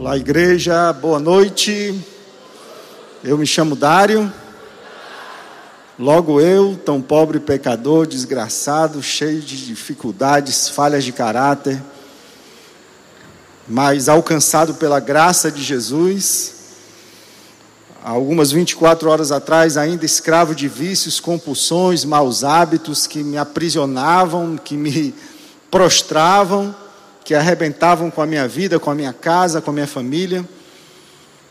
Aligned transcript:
Olá, 0.00 0.16
igreja, 0.16 0.92
boa 0.92 1.18
noite. 1.18 1.92
Eu 3.24 3.36
me 3.36 3.44
chamo 3.44 3.74
Dário. 3.74 4.32
Logo 5.98 6.40
eu, 6.40 6.78
tão 6.84 7.02
pobre 7.02 7.40
pecador, 7.40 8.06
desgraçado, 8.06 9.02
cheio 9.02 9.40
de 9.40 9.66
dificuldades, 9.66 10.68
falhas 10.68 11.02
de 11.02 11.10
caráter, 11.10 11.82
mas 13.66 14.08
alcançado 14.08 14.74
pela 14.74 15.00
graça 15.00 15.50
de 15.50 15.64
Jesus, 15.64 16.54
algumas 18.00 18.52
24 18.52 19.10
horas 19.10 19.32
atrás, 19.32 19.76
ainda 19.76 20.06
escravo 20.06 20.54
de 20.54 20.68
vícios, 20.68 21.18
compulsões, 21.18 22.04
maus 22.04 22.44
hábitos 22.44 23.04
que 23.08 23.24
me 23.24 23.36
aprisionavam, 23.36 24.56
que 24.56 24.76
me 24.76 25.12
prostravam 25.68 26.72
que 27.28 27.34
arrebentavam 27.34 28.10
com 28.10 28.22
a 28.22 28.26
minha 28.26 28.48
vida, 28.48 28.80
com 28.80 28.90
a 28.90 28.94
minha 28.94 29.12
casa, 29.12 29.60
com 29.60 29.68
a 29.70 29.74
minha 29.74 29.86
família. 29.86 30.42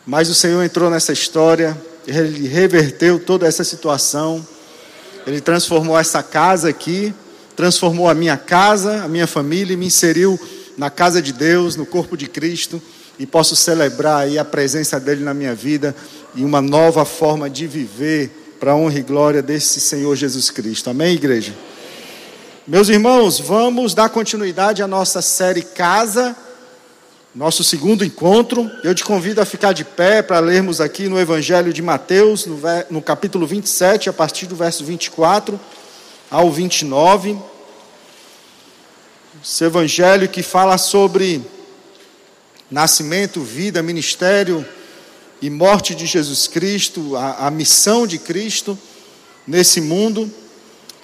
Mas 0.08 0.28
o 0.28 0.34
Senhor 0.34 0.64
entrou 0.64 0.90
nessa 0.90 1.14
história, 1.14 1.80
ele 2.08 2.48
reverteu 2.48 3.20
toda 3.20 3.46
essa 3.46 3.64
situação, 3.64 4.44
ele 5.28 5.40
transformou 5.40 5.96
essa 5.96 6.24
casa 6.24 6.68
aqui, 6.68 7.14
transformou 7.56 8.10
a 8.10 8.16
minha 8.16 8.36
casa, 8.38 9.04
a 9.04 9.08
minha 9.08 9.28
família 9.28 9.76
e 9.76 9.78
me 9.78 9.86
inseriu 9.86 10.40
na 10.76 10.90
casa 10.90 11.22
de 11.22 11.32
Deus, 11.32 11.76
no 11.76 11.86
corpo 11.86 12.18
de 12.18 12.26
Cristo, 12.26 12.82
e 13.20 13.28
posso 13.28 13.56
celebrar 13.56 14.24
aí 14.24 14.40
a 14.40 14.46
presença 14.46 15.00
dele 15.00 15.24
na 15.24 15.36
minha 15.36 15.54
vida 15.54 15.96
e 16.34 16.44
uma 16.44 16.60
nova 16.60 17.06
forma 17.06 17.48
de 17.48 17.68
viver 17.68 18.56
para 18.60 18.72
a 18.72 18.76
honra 18.76 18.98
e 18.98 19.04
glória 19.04 19.44
desse 19.44 19.80
Senhor 19.80 20.16
Jesus 20.16 20.50
Cristo. 20.50 20.90
Amém, 20.90 21.14
igreja? 21.14 21.54
Meus 22.70 22.90
irmãos, 22.90 23.40
vamos 23.40 23.94
dar 23.94 24.10
continuidade 24.10 24.84
à 24.84 24.88
nossa 24.90 25.22
série 25.22 25.62
Casa, 25.62 26.36
nosso 27.34 27.64
segundo 27.64 28.04
encontro. 28.04 28.70
Eu 28.84 28.94
te 28.94 29.06
convido 29.06 29.40
a 29.40 29.46
ficar 29.46 29.72
de 29.72 29.86
pé 29.86 30.22
para 30.22 30.42
lermos 30.42 30.82
aqui 30.82 31.08
no 31.08 31.18
Evangelho 31.18 31.72
de 31.72 31.82
Mateus, 31.82 32.46
no, 32.46 32.60
no 32.90 33.02
capítulo 33.02 33.48
27, 33.48 34.10
a 34.10 34.14
partir 34.14 34.48
do 34.48 34.56
verso 34.58 34.84
24 34.84 35.58
ao 36.30 36.52
29. 36.52 37.38
Esse 39.42 39.64
Evangelho 39.64 40.28
que 40.28 40.44
fala 40.44 40.78
sobre 40.78 41.42
nascimento, 42.70 43.40
vida, 43.40 43.82
ministério 43.82 44.66
e 45.42 45.50
morte 45.50 45.96
de 45.96 46.06
Jesus 46.06 46.48
Cristo, 46.48 47.16
a, 47.16 47.48
a 47.48 47.50
missão 47.50 48.06
de 48.06 48.18
Cristo 48.18 48.78
nesse 49.48 49.80
mundo. 49.80 50.30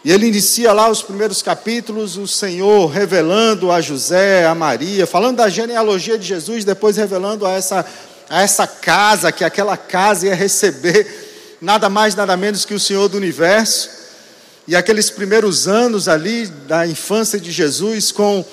E 0.04 0.12
ele 0.12 0.28
inicia 0.28 0.74
lá 0.74 0.90
os 0.90 1.02
primeiros 1.02 1.42
capítulos, 1.42 2.18
o 2.18 2.28
Senhor 2.28 2.88
revelando 2.88 3.72
a 3.72 3.80
José, 3.80 4.46
a 4.46 4.54
Maria, 4.54 5.08
falando 5.08 5.38
da 5.38 5.48
genealogia 5.48 6.18
de 6.18 6.28
Jesus, 6.28 6.66
depois 6.66 6.98
revelando 6.98 7.46
a 7.46 7.52
essa, 7.52 7.86
a 8.30 8.42
essa 8.42 8.68
casa, 8.68 9.32
que 9.32 9.46
aquela 9.46 9.78
casa 9.78 10.26
ia 10.28 10.36
receber 10.36 11.58
nada 11.62 11.88
mais, 11.88 12.16
nada 12.16 12.36
menos 12.36 12.66
que 12.66 12.74
o 12.74 12.80
Senhor 12.80 13.08
do 13.08 13.16
universo. 13.16 13.90
E 14.68 14.76
aqueles 14.76 15.10
primeiros 15.10 15.70
anos 15.70 16.10
ali 16.10 16.48
da 16.48 16.86
infância 16.86 17.40
de 17.40 17.50
Jesus, 17.50 18.12
com 18.12 18.44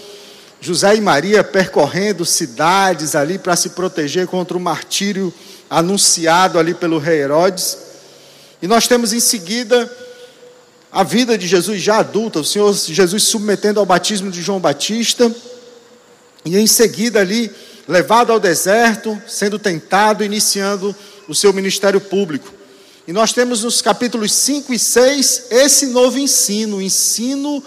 José 0.60 0.94
e 0.94 1.00
Maria 1.00 1.42
percorrendo 1.42 2.24
cidades 2.24 3.16
ali 3.16 3.38
para 3.38 3.56
se 3.56 3.70
proteger 3.70 4.28
contra 4.28 4.56
o 4.56 4.60
martírio 4.60 5.34
anunciado 5.68 6.60
ali 6.60 6.74
pelo 6.74 6.98
rei 6.98 7.22
Herodes. 7.22 7.76
E 8.62 8.68
nós 8.68 8.86
temos 8.86 9.12
em 9.12 9.20
seguida 9.20 9.90
a 10.92 11.04
vida 11.04 11.38
de 11.38 11.46
Jesus 11.46 11.80
já 11.80 11.98
adulta, 11.98 12.40
o 12.40 12.44
Senhor 12.44 12.72
Jesus 12.74 13.22
submetendo 13.22 13.78
ao 13.78 13.86
batismo 13.86 14.30
de 14.30 14.42
João 14.42 14.58
Batista, 14.58 15.32
e 16.44 16.56
em 16.56 16.66
seguida 16.66 17.20
ali, 17.20 17.50
levado 17.86 18.32
ao 18.32 18.40
deserto, 18.40 19.20
sendo 19.28 19.58
tentado, 19.58 20.24
iniciando 20.24 20.94
o 21.28 21.34
seu 21.34 21.52
ministério 21.52 22.00
público. 22.00 22.52
E 23.06 23.12
nós 23.12 23.32
temos 23.32 23.62
nos 23.62 23.80
capítulos 23.80 24.32
5 24.32 24.72
e 24.72 24.78
6 24.78 25.46
esse 25.50 25.86
novo 25.86 26.18
ensino, 26.18 26.82
ensino 26.82 27.62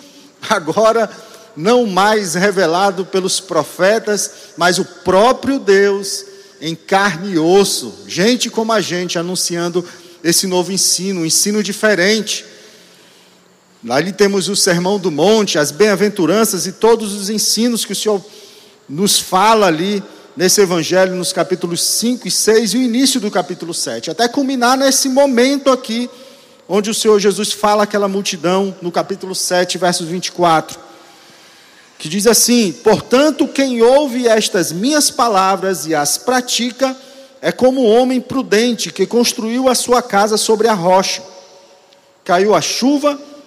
agora 0.50 1.10
não 1.56 1.86
mais 1.86 2.34
revelado 2.34 3.06
pelos 3.06 3.40
profetas, 3.40 4.32
mas 4.58 4.80
o 4.80 4.86
próprio 4.86 5.60
Deus 5.60 6.26
em 6.60 6.76
carne 6.76 7.34
e 7.34 7.40
osso, 7.40 7.94
gente 8.08 8.50
como 8.50 8.74
a 8.74 8.82
gente, 8.82 9.20
anunciando 9.20 9.86
esse 10.24 10.48
novo 10.48 10.72
ensino, 10.72 11.22
um 11.22 11.26
ensino 11.26 11.62
diferente 11.62 12.46
Ali 13.90 14.14
temos 14.14 14.48
o 14.48 14.56
Sermão 14.56 14.98
do 14.98 15.12
Monte, 15.12 15.60
as 15.60 15.70
bem-aventuranças 15.70 16.66
e 16.66 16.72
todos 16.72 17.14
os 17.14 17.30
ensinos 17.30 17.84
que 17.84 17.92
o 17.92 17.96
Senhor 17.96 18.24
nos 18.88 19.20
fala 19.20 19.68
ali 19.68 20.02
nesse 20.38 20.62
Evangelho, 20.62 21.14
nos 21.16 21.34
capítulos 21.34 21.82
5 21.82 22.26
e 22.26 22.32
6 22.32 22.74
e 22.74 22.78
o 22.78 22.82
início 22.82 23.20
do 23.20 23.30
capítulo 23.30 23.74
7, 23.74 24.10
até 24.10 24.26
culminar 24.30 24.78
nesse 24.78 25.10
momento 25.10 25.70
aqui, 25.70 26.10
onde 26.68 26.90
o 26.90 26.94
Senhor 26.94 27.20
Jesus 27.20 27.52
fala 27.52 27.84
aquela 27.84 28.08
multidão, 28.08 28.74
no 28.82 28.90
capítulo 28.90 29.36
7, 29.36 29.78
versos 29.78 30.08
24, 30.08 30.80
que 32.00 32.08
diz 32.08 32.26
assim: 32.26 32.72
Portanto, 32.72 33.50
quem 33.50 33.82
ouve 33.82 34.30
estas 34.30 34.72
minhas 34.72 35.12
palavras 35.12 35.86
e 35.86 35.94
as 35.94 36.18
pratica, 36.18 36.96
é 37.42 37.52
como 37.52 37.84
um 37.84 37.94
homem 37.94 38.22
prudente 38.22 38.94
que 38.94 39.06
construiu 39.06 39.68
a 39.68 39.76
sua 39.76 40.02
casa 40.02 40.38
sobre 40.38 40.70
a 40.70 40.74
rocha. 40.74 41.22
Caiu 42.24 42.56
a 42.56 42.62
chuva, 42.62 43.20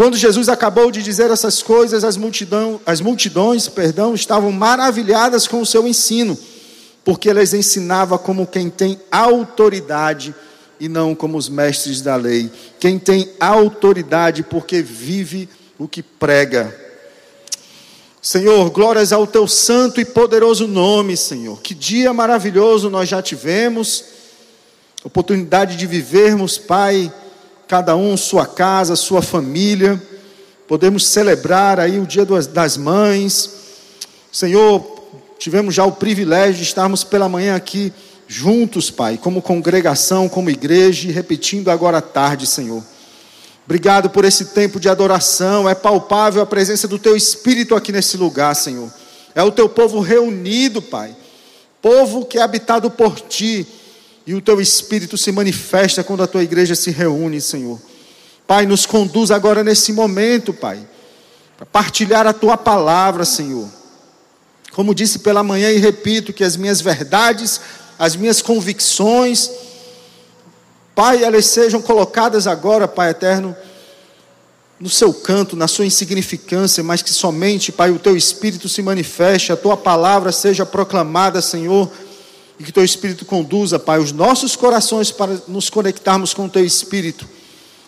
Quando 0.00 0.16
Jesus 0.16 0.48
acabou 0.48 0.90
de 0.90 1.02
dizer 1.02 1.30
essas 1.30 1.62
coisas, 1.62 2.04
as, 2.04 2.16
multidão, 2.16 2.80
as 2.86 3.02
multidões 3.02 3.68
perdão, 3.68 4.14
estavam 4.14 4.50
maravilhadas 4.50 5.46
com 5.46 5.60
o 5.60 5.66
seu 5.66 5.86
ensino, 5.86 6.38
porque 7.04 7.28
ele 7.28 7.40
as 7.40 7.52
ensinava 7.52 8.18
como 8.18 8.46
quem 8.46 8.70
tem 8.70 8.98
autoridade 9.12 10.34
e 10.80 10.88
não 10.88 11.14
como 11.14 11.36
os 11.36 11.50
mestres 11.50 12.00
da 12.00 12.16
lei. 12.16 12.50
Quem 12.78 12.98
tem 12.98 13.30
autoridade 13.38 14.42
porque 14.42 14.80
vive 14.80 15.50
o 15.78 15.86
que 15.86 16.02
prega. 16.02 16.74
Senhor, 18.22 18.70
glórias 18.70 19.12
ao 19.12 19.26
teu 19.26 19.46
santo 19.46 20.00
e 20.00 20.04
poderoso 20.06 20.66
nome, 20.66 21.14
Senhor. 21.14 21.60
Que 21.60 21.74
dia 21.74 22.10
maravilhoso 22.14 22.88
nós 22.88 23.06
já 23.06 23.20
tivemos, 23.20 24.02
oportunidade 25.04 25.76
de 25.76 25.86
vivermos, 25.86 26.56
Pai 26.56 27.12
cada 27.70 27.94
um 27.94 28.16
sua 28.16 28.46
casa, 28.46 28.96
sua 28.96 29.22
família. 29.22 30.02
Podemos 30.66 31.06
celebrar 31.06 31.78
aí 31.78 32.00
o 32.00 32.04
Dia 32.04 32.26
das 32.52 32.76
Mães. 32.76 33.48
Senhor, 34.32 34.84
tivemos 35.38 35.72
já 35.72 35.84
o 35.84 35.92
privilégio 35.92 36.56
de 36.56 36.64
estarmos 36.64 37.04
pela 37.04 37.28
manhã 37.28 37.54
aqui 37.54 37.92
juntos, 38.26 38.90
Pai, 38.90 39.16
como 39.16 39.40
congregação, 39.40 40.28
como 40.28 40.50
igreja, 40.50 41.08
e 41.08 41.12
repetindo 41.12 41.70
agora 41.70 41.98
à 41.98 42.00
tarde, 42.00 42.44
Senhor. 42.44 42.82
Obrigado 43.64 44.10
por 44.10 44.24
esse 44.24 44.46
tempo 44.46 44.80
de 44.80 44.88
adoração. 44.88 45.68
É 45.68 45.74
palpável 45.76 46.42
a 46.42 46.46
presença 46.46 46.88
do 46.88 46.98
Teu 46.98 47.16
Espírito 47.16 47.76
aqui 47.76 47.92
nesse 47.92 48.16
lugar, 48.16 48.56
Senhor. 48.56 48.92
É 49.32 49.44
o 49.44 49.52
Teu 49.52 49.68
povo 49.68 50.00
reunido, 50.00 50.82
Pai. 50.82 51.14
Povo 51.80 52.24
que 52.24 52.36
é 52.36 52.42
habitado 52.42 52.90
por 52.90 53.20
Ti 53.20 53.64
e 54.26 54.34
o 54.34 54.40
teu 54.40 54.60
espírito 54.60 55.16
se 55.16 55.32
manifesta 55.32 56.04
quando 56.04 56.22
a 56.22 56.26
tua 56.26 56.42
igreja 56.42 56.74
se 56.74 56.90
reúne, 56.90 57.40
Senhor. 57.40 57.80
Pai, 58.46 58.66
nos 58.66 58.84
conduz 58.84 59.30
agora 59.30 59.62
nesse 59.62 59.92
momento, 59.92 60.52
Pai, 60.52 60.86
para 61.56 61.66
partilhar 61.66 62.26
a 62.26 62.32
tua 62.32 62.56
palavra, 62.56 63.24
Senhor. 63.24 63.68
Como 64.72 64.94
disse 64.94 65.20
pela 65.20 65.42
manhã 65.42 65.70
e 65.70 65.78
repito, 65.78 66.32
que 66.32 66.44
as 66.44 66.56
minhas 66.56 66.80
verdades, 66.80 67.60
as 67.98 68.14
minhas 68.16 68.42
convicções, 68.42 69.50
Pai, 70.94 71.22
elas 71.24 71.46
sejam 71.46 71.80
colocadas 71.80 72.46
agora, 72.46 72.86
Pai 72.86 73.10
eterno, 73.10 73.56
no 74.78 74.88
seu 74.88 75.12
canto, 75.12 75.56
na 75.56 75.68
sua 75.68 75.86
insignificância, 75.86 76.82
mas 76.82 77.02
que 77.02 77.12
somente, 77.12 77.72
Pai, 77.72 77.90
o 77.90 77.98
teu 77.98 78.16
espírito 78.16 78.68
se 78.68 78.82
manifeste, 78.82 79.52
a 79.52 79.56
tua 79.56 79.76
palavra 79.76 80.32
seja 80.32 80.66
proclamada, 80.66 81.40
Senhor 81.40 81.90
e 82.60 82.62
que 82.62 82.70
teu 82.70 82.84
Espírito 82.84 83.24
conduza, 83.24 83.76
Pai, 83.76 83.98
os 83.98 84.12
nossos 84.12 84.54
corações 84.54 85.10
para 85.10 85.36
nos 85.48 85.68
conectarmos 85.68 86.32
com 86.32 86.44
o 86.44 86.48
teu 86.48 86.64
Espírito. 86.64 87.28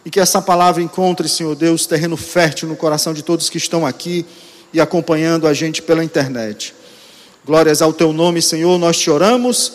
E 0.05 0.11
que 0.11 0.19
essa 0.19 0.43
palavra 0.43 0.83
encontre, 0.83 1.29
Senhor 1.29 1.55
Deus, 1.55 1.87
terreno 1.87 2.17
fértil 2.17 2.67
no 2.67 2.75
coração 2.75 3.15
de 3.15 3.23
todos 3.23 3.49
que 3.49 3.59
estão 3.59 3.87
aqui 3.87 4.27
e 4.73 4.81
acompanhando 4.81 5.47
a 5.47 5.55
gente 5.55 5.81
pela 5.81 6.03
internet. 6.03 6.75
Glórias 7.45 7.81
ao 7.81 7.93
teu 7.93 8.13
nome, 8.13 8.43
Senhor, 8.43 8.77
nós 8.79 8.99
te 8.99 9.09
oramos 9.09 9.73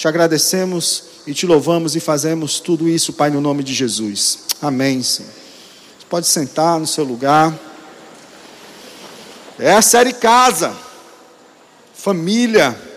te 0.00 0.08
agradecemos 0.08 1.02
e 1.26 1.34
te 1.34 1.44
louvamos 1.44 1.94
e 1.94 2.00
fazemos 2.00 2.58
tudo 2.58 2.88
isso, 2.88 3.12
Pai, 3.12 3.28
no 3.28 3.38
nome 3.38 3.62
de 3.62 3.74
Jesus. 3.74 4.44
Amém, 4.62 5.02
Senhor. 5.02 5.30
Você 5.30 6.06
pode 6.08 6.26
sentar 6.26 6.80
no 6.80 6.86
seu 6.86 7.04
lugar. 7.04 7.54
É 9.58 9.74
a 9.74 9.82
série 9.82 10.14
Casa, 10.14 10.74
Família. 11.92 12.89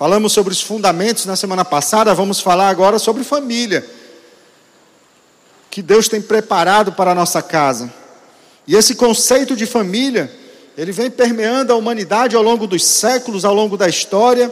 Falamos 0.00 0.32
sobre 0.32 0.50
os 0.50 0.62
fundamentos 0.62 1.26
na 1.26 1.36
semana 1.36 1.62
passada, 1.62 2.14
vamos 2.14 2.40
falar 2.40 2.70
agora 2.70 2.98
sobre 2.98 3.22
família. 3.22 3.86
Que 5.70 5.82
Deus 5.82 6.08
tem 6.08 6.22
preparado 6.22 6.92
para 6.92 7.10
a 7.10 7.14
nossa 7.14 7.42
casa. 7.42 7.92
E 8.66 8.74
esse 8.74 8.94
conceito 8.94 9.54
de 9.54 9.66
família, 9.66 10.32
ele 10.74 10.90
vem 10.90 11.10
permeando 11.10 11.70
a 11.70 11.76
humanidade 11.76 12.34
ao 12.34 12.42
longo 12.42 12.66
dos 12.66 12.82
séculos, 12.82 13.44
ao 13.44 13.52
longo 13.52 13.76
da 13.76 13.90
história, 13.90 14.50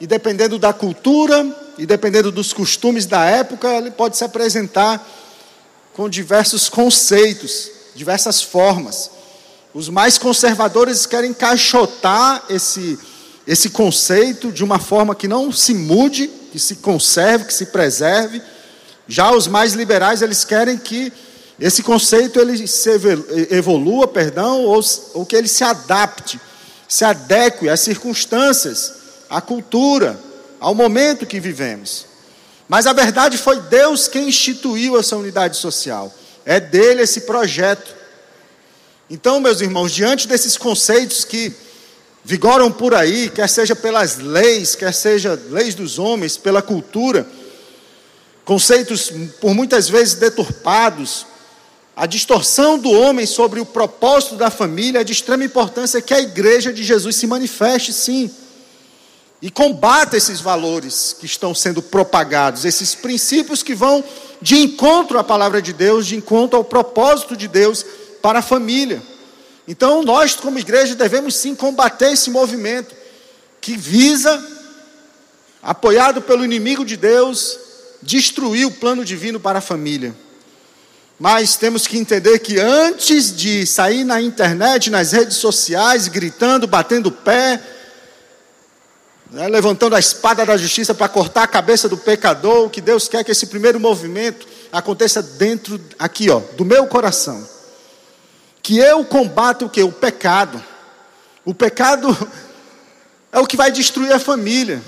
e 0.00 0.06
dependendo 0.06 0.58
da 0.58 0.72
cultura 0.72 1.46
e 1.76 1.84
dependendo 1.84 2.32
dos 2.32 2.54
costumes 2.54 3.04
da 3.04 3.22
época, 3.22 3.68
ele 3.68 3.90
pode 3.90 4.16
se 4.16 4.24
apresentar 4.24 5.06
com 5.92 6.08
diversos 6.08 6.70
conceitos, 6.70 7.70
diversas 7.94 8.40
formas. 8.40 9.10
Os 9.74 9.90
mais 9.90 10.16
conservadores 10.16 11.04
querem 11.04 11.32
encaixotar 11.32 12.44
esse, 12.48 12.98
esse 13.46 13.70
conceito 13.70 14.50
de 14.50 14.64
uma 14.64 14.78
forma 14.78 15.14
que 15.14 15.28
não 15.28 15.52
se 15.52 15.74
mude, 15.74 16.28
que 16.50 16.58
se 16.58 16.76
conserve, 16.76 17.44
que 17.46 17.54
se 17.54 17.66
preserve. 17.66 18.40
Já 19.06 19.30
os 19.32 19.46
mais 19.46 19.74
liberais, 19.74 20.22
eles 20.22 20.44
querem 20.44 20.78
que 20.78 21.12
esse 21.60 21.82
conceito 21.82 22.40
ele 22.40 22.66
se 22.66 22.90
evolua, 23.50 24.08
perdão, 24.08 24.62
ou, 24.62 24.80
ou 25.14 25.26
que 25.26 25.36
ele 25.36 25.46
se 25.46 25.62
adapte, 25.62 26.40
se 26.88 27.04
adeque 27.04 27.68
às 27.68 27.80
circunstâncias, 27.80 28.94
à 29.28 29.40
cultura, 29.40 30.18
ao 30.58 30.74
momento 30.74 31.26
que 31.26 31.38
vivemos. 31.38 32.06
Mas 32.68 32.86
a 32.86 32.92
verdade 32.92 33.36
foi 33.36 33.60
Deus 33.60 34.08
quem 34.08 34.28
instituiu 34.28 34.98
essa 34.98 35.16
unidade 35.16 35.56
social. 35.56 36.12
É 36.46 36.58
dele 36.58 37.02
esse 37.02 37.22
projeto. 37.22 37.94
Então, 39.08 39.38
meus 39.38 39.60
irmãos, 39.60 39.92
diante 39.92 40.26
desses 40.26 40.56
conceitos 40.56 41.24
que 41.24 41.54
vigoram 42.24 42.72
por 42.72 42.94
aí, 42.94 43.28
quer 43.28 43.48
seja 43.48 43.76
pelas 43.76 44.16
leis, 44.16 44.74
quer 44.74 44.92
seja 44.94 45.38
leis 45.50 45.74
dos 45.74 45.98
homens, 45.98 46.36
pela 46.36 46.62
cultura, 46.62 47.26
conceitos 48.44 49.12
por 49.40 49.54
muitas 49.54 49.88
vezes 49.88 50.14
deturpados, 50.14 51.26
a 51.96 52.06
distorção 52.06 52.76
do 52.76 52.90
homem 52.90 53.24
sobre 53.24 53.60
o 53.60 53.66
propósito 53.66 54.34
da 54.34 54.50
família 54.50 55.00
é 55.00 55.04
de 55.04 55.12
extrema 55.12 55.44
importância 55.44 56.02
que 56.02 56.12
a 56.12 56.20
igreja 56.20 56.72
de 56.72 56.82
Jesus 56.82 57.14
se 57.14 57.26
manifeste, 57.26 57.92
sim, 57.92 58.28
e 59.40 59.50
combata 59.50 60.16
esses 60.16 60.40
valores 60.40 61.14
que 61.18 61.26
estão 61.26 61.54
sendo 61.54 61.82
propagados, 61.82 62.64
esses 62.64 62.94
princípios 62.94 63.62
que 63.62 63.74
vão 63.74 64.02
de 64.40 64.56
encontro 64.56 65.18
à 65.18 65.24
palavra 65.24 65.60
de 65.62 65.72
Deus, 65.72 66.06
de 66.06 66.16
encontro 66.16 66.56
ao 66.56 66.64
propósito 66.64 67.36
de 67.36 67.46
Deus 67.46 67.84
para 68.22 68.40
a 68.40 68.42
família. 68.42 69.02
Então, 69.66 70.02
nós, 70.02 70.34
como 70.36 70.58
igreja, 70.58 70.94
devemos 70.94 71.34
sim 71.36 71.54
combater 71.54 72.12
esse 72.12 72.30
movimento 72.30 72.94
que 73.60 73.76
visa, 73.76 74.46
apoiado 75.62 76.20
pelo 76.20 76.44
inimigo 76.44 76.84
de 76.84 76.96
Deus, 76.96 77.58
destruir 78.02 78.66
o 78.66 78.70
plano 78.70 79.04
divino 79.04 79.40
para 79.40 79.60
a 79.60 79.62
família. 79.62 80.14
Mas 81.18 81.56
temos 81.56 81.86
que 81.86 81.96
entender 81.96 82.40
que 82.40 82.60
antes 82.60 83.34
de 83.34 83.66
sair 83.66 84.04
na 84.04 84.20
internet, 84.20 84.90
nas 84.90 85.12
redes 85.12 85.38
sociais, 85.38 86.08
gritando, 86.08 86.66
batendo 86.66 87.10
pé, 87.10 87.58
né, 89.30 89.48
levantando 89.48 89.96
a 89.96 89.98
espada 89.98 90.44
da 90.44 90.58
justiça 90.58 90.92
para 90.92 91.08
cortar 91.08 91.44
a 91.44 91.48
cabeça 91.48 91.88
do 91.88 91.96
pecador, 91.96 92.68
que 92.68 92.82
Deus 92.82 93.08
quer 93.08 93.24
que 93.24 93.30
esse 93.30 93.46
primeiro 93.46 93.80
movimento 93.80 94.46
aconteça 94.70 95.22
dentro, 95.22 95.80
aqui, 95.98 96.28
ó, 96.28 96.40
do 96.54 96.66
meu 96.66 96.86
coração 96.86 97.53
que 98.64 98.78
eu 98.78 99.04
combato 99.04 99.66
o 99.66 99.68
que? 99.68 99.82
O 99.82 99.92
pecado. 99.92 100.60
O 101.44 101.52
pecado 101.52 102.16
é 103.30 103.38
o 103.38 103.46
que 103.46 103.58
vai 103.58 103.70
destruir 103.70 104.10
a 104.10 104.18
família. 104.18 104.82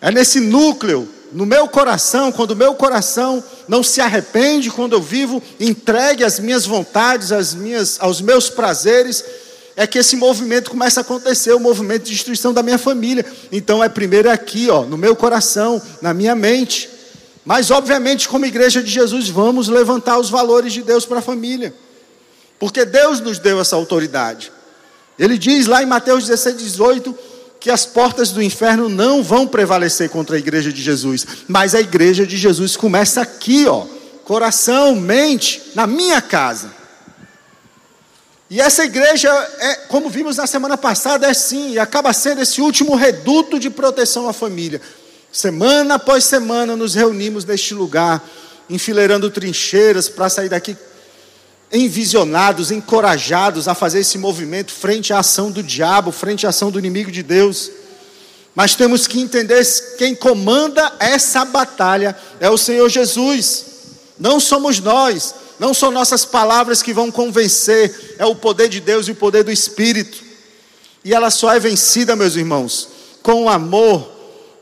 É 0.00 0.10
nesse 0.10 0.40
núcleo, 0.40 1.06
no 1.30 1.44
meu 1.44 1.68
coração, 1.68 2.32
quando 2.32 2.52
o 2.52 2.56
meu 2.56 2.74
coração 2.74 3.44
não 3.68 3.82
se 3.82 4.00
arrepende, 4.00 4.70
quando 4.70 4.94
eu 4.94 5.02
vivo 5.02 5.42
entregue 5.60 6.24
às 6.24 6.38
minhas 6.38 6.64
vontades, 6.64 7.32
às 7.32 7.52
minhas, 7.52 7.98
aos 8.00 8.22
meus 8.22 8.48
prazeres, 8.48 9.22
é 9.76 9.86
que 9.86 9.98
esse 9.98 10.16
movimento 10.16 10.70
começa 10.70 11.00
a 11.00 11.02
acontecer, 11.02 11.52
o 11.52 11.60
movimento 11.60 12.04
de 12.04 12.12
destruição 12.12 12.54
da 12.54 12.62
minha 12.62 12.78
família. 12.78 13.26
Então 13.52 13.84
é 13.84 13.90
primeiro 13.90 14.30
aqui, 14.30 14.70
ó, 14.70 14.84
no 14.84 14.96
meu 14.96 15.14
coração, 15.14 15.82
na 16.00 16.14
minha 16.14 16.34
mente. 16.34 16.88
Mas 17.44 17.70
obviamente, 17.70 18.26
como 18.26 18.46
igreja 18.46 18.82
de 18.82 18.90
Jesus, 18.90 19.28
vamos 19.28 19.68
levantar 19.68 20.18
os 20.18 20.30
valores 20.30 20.72
de 20.72 20.80
Deus 20.80 21.04
para 21.04 21.18
a 21.18 21.22
família. 21.22 21.74
Porque 22.58 22.84
Deus 22.84 23.20
nos 23.20 23.38
deu 23.38 23.60
essa 23.60 23.76
autoridade. 23.76 24.52
Ele 25.18 25.38
diz 25.38 25.66
lá 25.66 25.82
em 25.82 25.86
Mateus 25.86 26.26
16, 26.26 26.56
18, 26.56 27.16
que 27.60 27.70
as 27.70 27.86
portas 27.86 28.30
do 28.30 28.42
inferno 28.42 28.88
não 28.88 29.22
vão 29.22 29.46
prevalecer 29.46 30.10
contra 30.10 30.36
a 30.36 30.38
igreja 30.38 30.72
de 30.72 30.82
Jesus. 30.82 31.26
Mas 31.48 31.74
a 31.74 31.80
igreja 31.80 32.26
de 32.26 32.36
Jesus 32.36 32.76
começa 32.76 33.22
aqui, 33.22 33.66
ó. 33.66 33.86
Coração, 34.24 34.94
mente, 34.96 35.72
na 35.74 35.86
minha 35.86 36.20
casa. 36.20 36.70
E 38.50 38.60
essa 38.60 38.84
igreja, 38.84 39.30
é, 39.58 39.74
como 39.88 40.08
vimos 40.08 40.36
na 40.36 40.46
semana 40.46 40.76
passada, 40.76 41.26
é 41.26 41.34
sim, 41.34 41.72
e 41.72 41.78
acaba 41.78 42.12
sendo 42.12 42.42
esse 42.42 42.60
último 42.60 42.94
reduto 42.94 43.58
de 43.58 43.70
proteção 43.70 44.28
à 44.28 44.32
família. 44.32 44.80
Semana 45.32 45.94
após 45.94 46.24
semana 46.24 46.76
nos 46.76 46.94
reunimos 46.94 47.44
neste 47.44 47.74
lugar, 47.74 48.22
enfileirando 48.70 49.30
trincheiras 49.30 50.08
para 50.08 50.28
sair 50.28 50.48
daqui 50.48 50.76
envisionados, 51.74 52.70
encorajados 52.70 53.66
a 53.66 53.74
fazer 53.74 53.98
esse 53.98 54.16
movimento 54.16 54.72
frente 54.72 55.12
à 55.12 55.18
ação 55.18 55.50
do 55.50 55.62
diabo, 55.62 56.12
frente 56.12 56.46
à 56.46 56.50
ação 56.50 56.70
do 56.70 56.78
inimigo 56.78 57.10
de 57.10 57.22
Deus. 57.22 57.70
Mas 58.54 58.76
temos 58.76 59.08
que 59.08 59.20
entender 59.20 59.66
quem 59.98 60.14
comanda 60.14 60.92
essa 61.00 61.44
batalha 61.44 62.16
é 62.38 62.48
o 62.48 62.56
Senhor 62.56 62.88
Jesus. 62.88 63.66
Não 64.16 64.38
somos 64.38 64.78
nós, 64.78 65.34
não 65.58 65.74
são 65.74 65.90
nossas 65.90 66.24
palavras 66.24 66.80
que 66.80 66.94
vão 66.94 67.10
convencer, 67.10 68.14
é 68.16 68.24
o 68.24 68.36
poder 68.36 68.68
de 68.68 68.78
Deus 68.80 69.08
e 69.08 69.10
o 69.10 69.16
poder 69.16 69.42
do 69.42 69.50
Espírito. 69.50 70.22
E 71.04 71.12
ela 71.12 71.30
só 71.30 71.52
é 71.52 71.58
vencida, 71.58 72.14
meus 72.14 72.36
irmãos, 72.36 72.88
com 73.20 73.48
amor, 73.48 74.08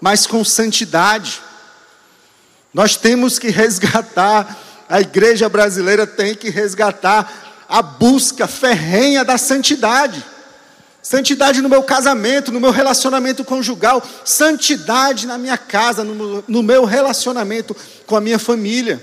mas 0.01 0.27
com 0.27 0.43
santidade. 0.43 1.41
Nós 2.73 2.97
temos 2.97 3.39
que 3.39 3.49
resgatar 3.53 4.72
a 4.93 5.01
igreja 5.01 5.49
brasileira 5.49 6.07
tem 6.07 6.35
que 6.35 6.51
resgatar 6.51 7.65
a 7.67 7.81
busca 7.81 8.47
ferrenha 8.47 9.25
da 9.25 9.39
santidade. 9.39 10.23
Santidade 11.01 11.63
no 11.63 11.69
meu 11.71 11.83
casamento, 11.83 12.53
no 12.53 12.61
meu 12.61 12.71
relacionamento 12.71 13.43
conjugal, 13.43 14.07
santidade 14.23 15.27
na 15.27 15.39
minha 15.39 15.57
casa, 15.57 16.05
no, 16.05 16.63
meu 16.63 16.85
relacionamento 16.85 17.75
com 18.07 18.17
a 18.17 18.21
minha 18.21 18.39
família. 18.39 19.03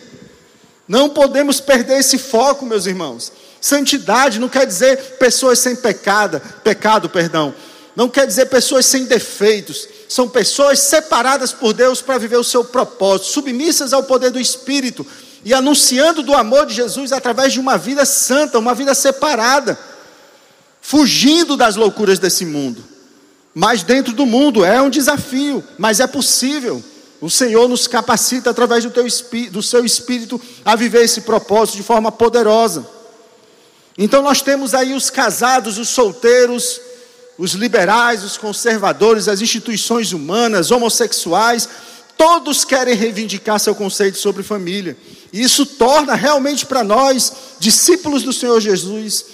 Não 0.87 1.09
podemos 1.09 1.59
perder 1.59 1.97
esse 1.97 2.19
foco, 2.19 2.67
meus 2.67 2.85
irmãos. 2.85 3.31
Santidade 3.59 4.39
não 4.39 4.47
quer 4.47 4.67
dizer 4.67 5.17
pessoas 5.17 5.57
sem 5.57 5.75
pecado, 5.75 6.39
pecado, 6.63 7.09
perdão. 7.09 7.51
Não 7.95 8.07
quer 8.07 8.27
dizer 8.27 8.45
pessoas 8.45 8.85
sem 8.85 9.05
defeitos. 9.05 9.87
São 10.07 10.29
pessoas 10.29 10.81
separadas 10.81 11.51
por 11.51 11.73
Deus 11.73 11.99
para 11.99 12.19
viver 12.19 12.37
o 12.37 12.43
seu 12.43 12.63
propósito, 12.63 13.31
submissas 13.31 13.91
ao 13.91 14.03
poder 14.03 14.29
do 14.29 14.39
Espírito, 14.39 15.03
e 15.43 15.53
anunciando 15.53 16.21
do 16.21 16.33
amor 16.33 16.65
de 16.65 16.73
Jesus 16.73 17.11
através 17.11 17.53
de 17.53 17.59
uma 17.59 17.77
vida 17.77 18.05
santa, 18.05 18.59
uma 18.59 18.73
vida 18.73 18.93
separada, 18.93 19.77
fugindo 20.81 21.55
das 21.55 21.75
loucuras 21.75 22.19
desse 22.19 22.45
mundo. 22.45 22.83
Mas 23.53 23.83
dentro 23.83 24.13
do 24.13 24.25
mundo 24.25 24.63
é 24.63 24.81
um 24.81 24.89
desafio, 24.89 25.63
mas 25.77 25.99
é 25.99 26.07
possível. 26.07 26.83
O 27.21 27.29
Senhor 27.29 27.67
nos 27.67 27.87
capacita 27.87 28.49
através 28.49 28.83
do, 28.83 28.91
teu, 28.91 29.05
do 29.51 29.61
seu 29.61 29.83
espírito 29.83 30.39
a 30.63 30.75
viver 30.75 31.03
esse 31.03 31.21
propósito 31.21 31.77
de 31.77 31.83
forma 31.83 32.11
poderosa. 32.11 32.87
Então 33.97 34.21
nós 34.21 34.41
temos 34.41 34.73
aí 34.73 34.93
os 34.93 35.09
casados, 35.09 35.77
os 35.77 35.89
solteiros, 35.89 36.79
os 37.37 37.51
liberais, 37.53 38.23
os 38.23 38.37
conservadores, 38.37 39.27
as 39.27 39.41
instituições 39.41 40.13
humanas, 40.13 40.71
homossexuais, 40.71 41.67
todos 42.17 42.65
querem 42.65 42.95
reivindicar 42.95 43.59
seu 43.59 43.73
conceito 43.73 44.17
sobre 44.17 44.43
família. 44.43 44.97
E 45.31 45.41
isso 45.41 45.65
torna 45.65 46.15
realmente 46.15 46.65
para 46.65 46.83
nós, 46.83 47.33
discípulos 47.59 48.23
do 48.23 48.33
Senhor 48.33 48.59
Jesus, 48.59 49.25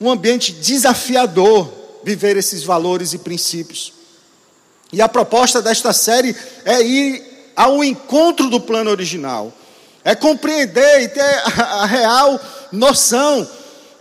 um 0.00 0.10
ambiente 0.10 0.52
desafiador 0.52 1.72
viver 2.04 2.36
esses 2.36 2.62
valores 2.62 3.12
e 3.12 3.18
princípios. 3.18 3.92
E 4.92 5.02
a 5.02 5.08
proposta 5.08 5.60
desta 5.60 5.92
série 5.92 6.36
é 6.64 6.80
ir 6.80 7.52
ao 7.56 7.82
encontro 7.82 8.48
do 8.48 8.60
plano 8.60 8.90
original, 8.90 9.52
é 10.04 10.14
compreender 10.14 11.02
e 11.02 11.08
ter 11.08 11.42
a 11.58 11.84
real 11.84 12.40
noção. 12.70 13.48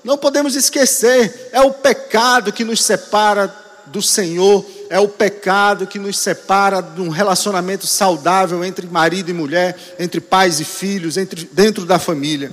Não 0.04 0.18
podemos 0.18 0.56
esquecer, 0.56 1.50
é 1.52 1.62
o 1.62 1.74
pecado 1.74 2.54
que 2.54 2.64
nos 2.64 2.84
separa 2.84 3.65
do 3.88 4.02
Senhor 4.02 4.66
é 4.90 5.00
o 5.00 5.08
pecado 5.08 5.88
que 5.88 5.98
nos 5.98 6.18
separa 6.18 6.82
de 6.82 7.02
um 7.02 7.10
relacionamento 7.10 7.88
saudável 7.88 8.64
entre 8.64 8.88
marido 8.88 9.30
e 9.30 9.34
mulher, 9.34 9.96
entre 10.00 10.20
pais 10.20 10.60
e 10.60 10.66
filhos, 10.66 11.18
entre, 11.18 11.50
dentro 11.52 11.86
da 11.86 11.98
família. 11.98 12.52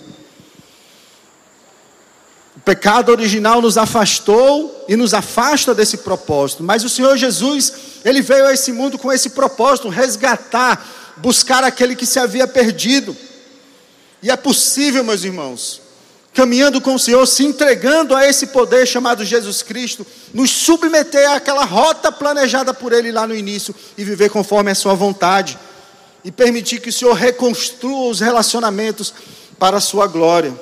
O 2.56 2.60
pecado 2.60 3.10
original 3.10 3.60
nos 3.60 3.76
afastou 3.76 4.84
e 4.88 4.94
nos 4.94 5.12
afasta 5.12 5.74
desse 5.74 5.98
propósito, 5.98 6.62
mas 6.62 6.84
o 6.84 6.88
Senhor 6.88 7.16
Jesus, 7.16 7.72
ele 8.04 8.22
veio 8.22 8.46
a 8.46 8.52
esse 8.52 8.72
mundo 8.72 8.98
com 8.98 9.12
esse 9.12 9.30
propósito, 9.30 9.88
resgatar, 9.88 11.14
buscar 11.16 11.64
aquele 11.64 11.96
que 11.96 12.06
se 12.06 12.18
havia 12.18 12.46
perdido. 12.46 13.16
E 14.22 14.30
é 14.30 14.36
possível, 14.36 15.02
meus 15.02 15.24
irmãos, 15.24 15.81
caminhando 16.34 16.80
com 16.80 16.94
o 16.94 16.98
Senhor, 16.98 17.26
se 17.26 17.44
entregando 17.44 18.14
a 18.14 18.26
esse 18.26 18.48
poder 18.48 18.86
chamado 18.86 19.24
Jesus 19.24 19.62
Cristo, 19.62 20.06
nos 20.32 20.50
submeter 20.50 21.30
àquela 21.30 21.64
rota 21.64 22.10
planejada 22.10 22.72
por 22.72 22.92
Ele 22.92 23.12
lá 23.12 23.26
no 23.26 23.34
início 23.34 23.74
e 23.96 24.04
viver 24.04 24.30
conforme 24.30 24.70
a 24.70 24.74
Sua 24.74 24.94
vontade, 24.94 25.58
e 26.24 26.30
permitir 26.30 26.80
que 26.80 26.88
o 26.88 26.92
Senhor 26.92 27.14
reconstrua 27.14 28.08
os 28.08 28.20
relacionamentos 28.20 29.12
para 29.58 29.76
a 29.76 29.80
Sua 29.80 30.06
glória. 30.06 30.54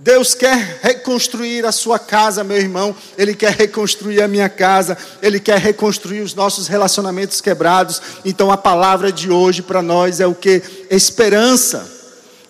Deus 0.00 0.32
quer 0.32 0.78
reconstruir 0.80 1.66
a 1.66 1.72
sua 1.72 1.98
casa, 1.98 2.44
meu 2.44 2.56
irmão. 2.56 2.94
Ele 3.16 3.34
quer 3.34 3.50
reconstruir 3.50 4.22
a 4.22 4.28
minha 4.28 4.48
casa. 4.48 4.96
Ele 5.20 5.40
quer 5.40 5.58
reconstruir 5.58 6.20
os 6.20 6.34
nossos 6.34 6.68
relacionamentos 6.68 7.40
quebrados. 7.40 8.00
Então 8.24 8.52
a 8.52 8.56
palavra 8.56 9.10
de 9.10 9.28
hoje 9.28 9.60
para 9.60 9.82
nós 9.82 10.20
é 10.20 10.26
o 10.26 10.36
que? 10.36 10.62
Esperança. 10.88 11.90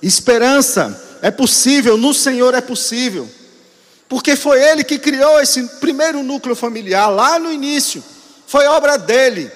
Esperança. 0.02 1.07
É 1.22 1.30
possível, 1.30 1.96
no 1.96 2.14
Senhor 2.14 2.54
é 2.54 2.60
possível. 2.60 3.28
Porque 4.08 4.36
foi 4.36 4.62
Ele 4.62 4.82
que 4.82 4.98
criou 4.98 5.40
esse 5.40 5.62
primeiro 5.80 6.22
núcleo 6.22 6.56
familiar 6.56 7.08
lá 7.08 7.38
no 7.38 7.52
início. 7.52 8.02
Foi 8.46 8.66
obra 8.66 8.96
dele. 8.96 9.50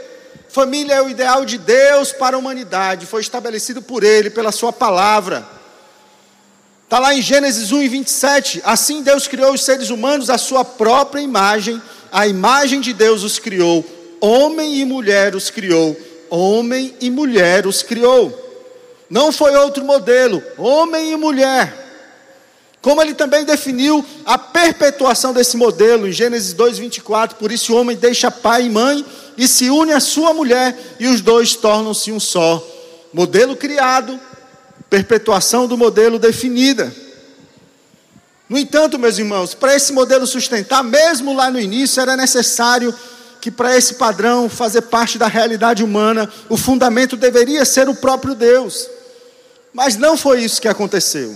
Família 0.49 0.95
é 0.95 1.03
o 1.03 1.09
ideal 1.09 1.47
de 1.47 1.57
Deus 1.57 2.13
para 2.13 2.37
a 2.37 2.39
humanidade. 2.39 3.07
Foi 3.07 3.23
estabelecido 3.23 3.81
por 3.81 4.05
Ele, 4.05 4.29
pela 4.29 4.53
Sua 4.53 4.73
palavra. 4.73 5.47
Está 6.93 6.99
lá 6.99 7.15
em 7.15 7.23
Gênesis 7.23 7.73
1 7.73 7.83
e 7.83 7.89
27. 7.89 8.61
Assim 8.63 9.03
Deus 9.03 9.27
criou 9.27 9.55
os 9.55 9.65
seres 9.65 9.89
humanos 9.89 10.29
à 10.29 10.37
sua 10.37 10.63
própria 10.63 11.23
imagem. 11.23 11.81
A 12.13 12.27
imagem 12.27 12.83
de 12.83 12.93
Deus 12.93 13.23
os 13.23 13.39
criou. 13.39 13.83
Homem 14.21 14.79
e 14.79 14.85
mulher 14.85 15.35
os 15.35 15.49
criou. 15.49 15.99
Homem 16.29 16.95
e 17.01 17.11
mulher 17.11 17.67
os 17.67 17.83
criou. 17.83 18.52
Não 19.13 19.31
foi 19.31 19.55
outro 19.55 19.85
modelo, 19.85 20.43
homem 20.57 21.13
e 21.13 21.17
mulher. 21.17 21.71
Como 22.81 23.03
ele 23.03 23.13
também 23.13 23.45
definiu 23.45 24.03
a 24.25 24.39
perpetuação 24.39 25.35
desse 25.35 25.55
modelo 25.55 26.09
em 26.09 26.13
Gênesis 26.13 26.55
2:24, 26.55 27.35
por 27.35 27.53
isso 27.53 27.75
o 27.75 27.77
homem 27.77 27.95
deixa 27.95 28.31
pai 28.31 28.65
e 28.65 28.71
mãe 28.71 29.05
e 29.37 29.47
se 29.47 29.69
une 29.69 29.93
à 29.93 30.01
sua 30.01 30.33
mulher 30.33 30.75
e 30.99 31.09
os 31.09 31.21
dois 31.21 31.55
tornam-se 31.55 32.11
um 32.11 32.19
só. 32.19 32.67
Modelo 33.13 33.55
criado, 33.55 34.19
perpetuação 34.89 35.67
do 35.67 35.77
modelo 35.77 36.19
definida. 36.19 36.91
No 38.49 38.57
entanto, 38.57 38.99
meus 38.99 39.19
irmãos, 39.19 39.53
para 39.53 39.77
esse 39.77 39.93
modelo 39.93 40.27
sustentar, 40.27 40.83
mesmo 40.83 41.35
lá 41.35 41.51
no 41.51 41.61
início, 41.61 42.01
era 42.01 42.17
necessário 42.17 42.95
que 43.43 43.51
para 43.51 43.77
esse 43.77 43.97
padrão 43.97 44.49
fazer 44.49 44.81
parte 44.81 45.19
da 45.19 45.27
realidade 45.27 45.85
humana, 45.85 46.33
o 46.49 46.57
fundamento 46.57 47.15
deveria 47.15 47.67
ser 47.67 47.91
o 47.91 47.95
próprio 47.95 48.35
Deus. 48.35 48.89
Mas 49.73 49.97
não 49.97 50.17
foi 50.17 50.43
isso 50.43 50.61
que 50.61 50.69
aconteceu. 50.69 51.35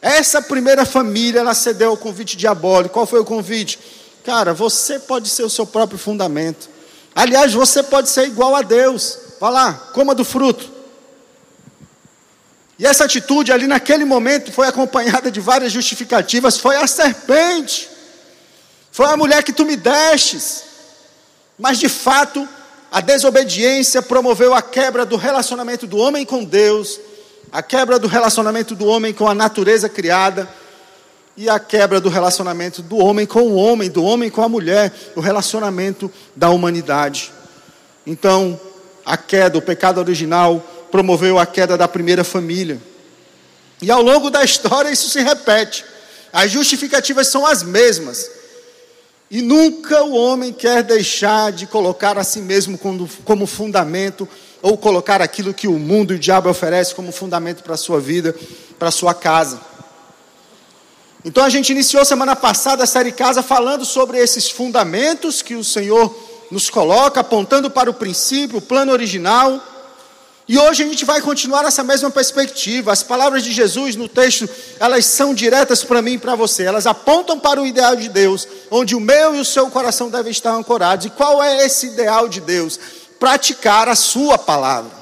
Essa 0.00 0.40
primeira 0.40 0.86
família, 0.86 1.40
ela 1.40 1.54
cedeu 1.54 1.90
ao 1.90 1.96
convite 1.96 2.36
diabólico. 2.36 2.94
Qual 2.94 3.06
foi 3.06 3.20
o 3.20 3.24
convite? 3.24 3.78
Cara, 4.24 4.54
você 4.54 4.98
pode 4.98 5.28
ser 5.28 5.42
o 5.42 5.50
seu 5.50 5.66
próprio 5.66 5.98
fundamento. 5.98 6.68
Aliás, 7.14 7.52
você 7.52 7.82
pode 7.82 8.08
ser 8.08 8.26
igual 8.26 8.54
a 8.54 8.62
Deus. 8.62 9.18
Vá 9.40 9.50
lá, 9.50 9.72
coma 9.92 10.14
do 10.14 10.24
fruto. 10.24 10.70
E 12.78 12.86
essa 12.86 13.04
atitude 13.04 13.52
ali 13.52 13.66
naquele 13.66 14.04
momento 14.04 14.52
foi 14.52 14.68
acompanhada 14.68 15.30
de 15.30 15.40
várias 15.40 15.72
justificativas. 15.72 16.56
Foi 16.56 16.76
a 16.76 16.86
serpente. 16.86 17.90
Foi 18.92 19.06
a 19.06 19.16
mulher 19.16 19.42
que 19.42 19.52
tu 19.52 19.64
me 19.64 19.76
destes. 19.76 20.62
Mas 21.58 21.78
de 21.78 21.88
fato, 21.88 22.48
a 22.90 23.00
desobediência 23.00 24.00
promoveu 24.00 24.54
a 24.54 24.62
quebra 24.62 25.04
do 25.04 25.16
relacionamento 25.16 25.88
do 25.88 25.96
homem 25.96 26.24
com 26.24 26.44
Deus 26.44 27.00
a 27.50 27.62
quebra 27.62 27.98
do 27.98 28.06
relacionamento 28.06 28.74
do 28.74 28.86
homem 28.86 29.12
com 29.12 29.28
a 29.28 29.34
natureza 29.34 29.88
criada 29.88 30.48
e 31.36 31.48
a 31.48 31.58
quebra 31.58 32.00
do 32.00 32.08
relacionamento 32.08 32.82
do 32.82 32.96
homem 32.96 33.24
com 33.24 33.42
o 33.42 33.54
homem, 33.54 33.88
do 33.88 34.02
homem 34.02 34.28
com 34.28 34.42
a 34.42 34.48
mulher, 34.48 34.92
o 35.14 35.20
relacionamento 35.20 36.10
da 36.34 36.50
humanidade. 36.50 37.32
Então, 38.06 38.60
a 39.04 39.16
queda, 39.16 39.56
o 39.56 39.62
pecado 39.62 39.98
original, 39.98 40.58
promoveu 40.90 41.38
a 41.38 41.46
queda 41.46 41.76
da 41.76 41.86
primeira 41.86 42.24
família. 42.24 42.80
E 43.80 43.90
ao 43.90 44.02
longo 44.02 44.30
da 44.30 44.44
história 44.44 44.90
isso 44.90 45.08
se 45.08 45.20
repete. 45.20 45.84
As 46.32 46.50
justificativas 46.50 47.28
são 47.28 47.46
as 47.46 47.62
mesmas. 47.62 48.30
E 49.30 49.42
nunca 49.42 50.02
o 50.02 50.14
homem 50.14 50.52
quer 50.52 50.82
deixar 50.82 51.52
de 51.52 51.66
colocar 51.66 52.18
a 52.18 52.24
si 52.24 52.40
mesmo 52.40 52.78
como, 53.24 53.46
fundamento 53.46 54.28
ou 54.62 54.76
colocar 54.76 55.22
aquilo 55.22 55.54
que 55.54 55.68
o 55.68 55.78
mundo 55.78 56.12
e 56.12 56.16
o 56.16 56.18
diabo 56.18 56.48
oferece 56.48 56.94
como 56.94 57.12
fundamento 57.12 57.62
para 57.62 57.74
a 57.74 57.78
sua 57.78 58.00
vida, 58.00 58.34
para 58.78 58.88
a 58.88 58.92
sua 58.92 59.14
casa. 59.14 59.60
Então 61.24 61.44
a 61.44 61.48
gente 61.48 61.70
iniciou 61.70 62.04
semana 62.04 62.36
passada 62.36 62.84
a 62.84 62.86
série 62.86 63.12
Casa 63.12 63.42
falando 63.42 63.84
sobre 63.84 64.18
esses 64.18 64.50
fundamentos 64.50 65.42
que 65.42 65.54
o 65.54 65.64
Senhor 65.64 66.14
nos 66.50 66.70
coloca, 66.70 67.20
apontando 67.20 67.70
para 67.70 67.90
o 67.90 67.94
princípio, 67.94 68.58
o 68.58 68.62
plano 68.62 68.92
original. 68.92 69.62
E 70.46 70.58
hoje 70.58 70.82
a 70.82 70.86
gente 70.86 71.04
vai 71.04 71.20
continuar 71.20 71.64
essa 71.66 71.84
mesma 71.84 72.10
perspectiva. 72.10 72.90
As 72.90 73.02
palavras 73.02 73.42
de 73.42 73.52
Jesus 73.52 73.96
no 73.96 74.08
texto, 74.08 74.48
elas 74.80 75.04
são 75.04 75.34
diretas 75.34 75.84
para 75.84 76.00
mim 76.00 76.12
e 76.12 76.18
para 76.18 76.34
você. 76.34 76.62
Elas 76.62 76.86
apontam 76.86 77.38
para 77.38 77.60
o 77.60 77.66
ideal 77.66 77.94
de 77.94 78.08
Deus, 78.08 78.48
onde 78.70 78.96
o 78.96 79.00
meu 79.00 79.34
e 79.34 79.40
o 79.40 79.44
seu 79.44 79.68
coração 79.68 80.08
devem 80.08 80.32
estar 80.32 80.52
ancorados. 80.52 81.04
E 81.04 81.10
qual 81.10 81.42
é 81.42 81.66
esse 81.66 81.88
ideal 81.88 82.28
de 82.28 82.40
Deus? 82.40 82.80
Praticar 83.18 83.88
a 83.88 83.94
sua 83.94 84.38
palavra. 84.38 84.98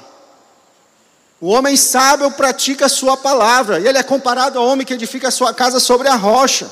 O 1.39 1.49
homem 1.49 1.77
sábio 1.77 2.31
pratica 2.31 2.87
a 2.87 2.89
sua 2.89 3.15
palavra, 3.15 3.79
e 3.79 3.87
ele 3.87 3.97
é 3.97 4.03
comparado 4.03 4.57
ao 4.57 4.65
homem 4.65 4.85
que 4.85 4.93
edifica 4.93 5.27
a 5.27 5.31
sua 5.31 5.53
casa 5.53 5.79
sobre 5.79 6.07
a 6.07 6.15
rocha. 6.15 6.69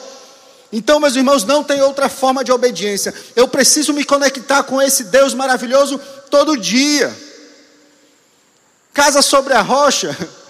Então, 0.72 1.00
meus 1.00 1.16
irmãos, 1.16 1.44
não 1.44 1.64
tem 1.64 1.82
outra 1.82 2.10
forma 2.10 2.44
de 2.44 2.52
obediência. 2.52 3.14
Eu 3.36 3.48
preciso 3.48 3.94
me 3.94 4.04
conectar 4.04 4.64
com 4.64 4.82
esse 4.82 5.06
Deus 5.06 5.34
maravilhoso 5.34 6.00
todo 6.30 6.58
dia. 6.58 7.16
Casa 8.94 9.22
sobre 9.22 9.54
a 9.54 9.62
rocha 9.62 10.18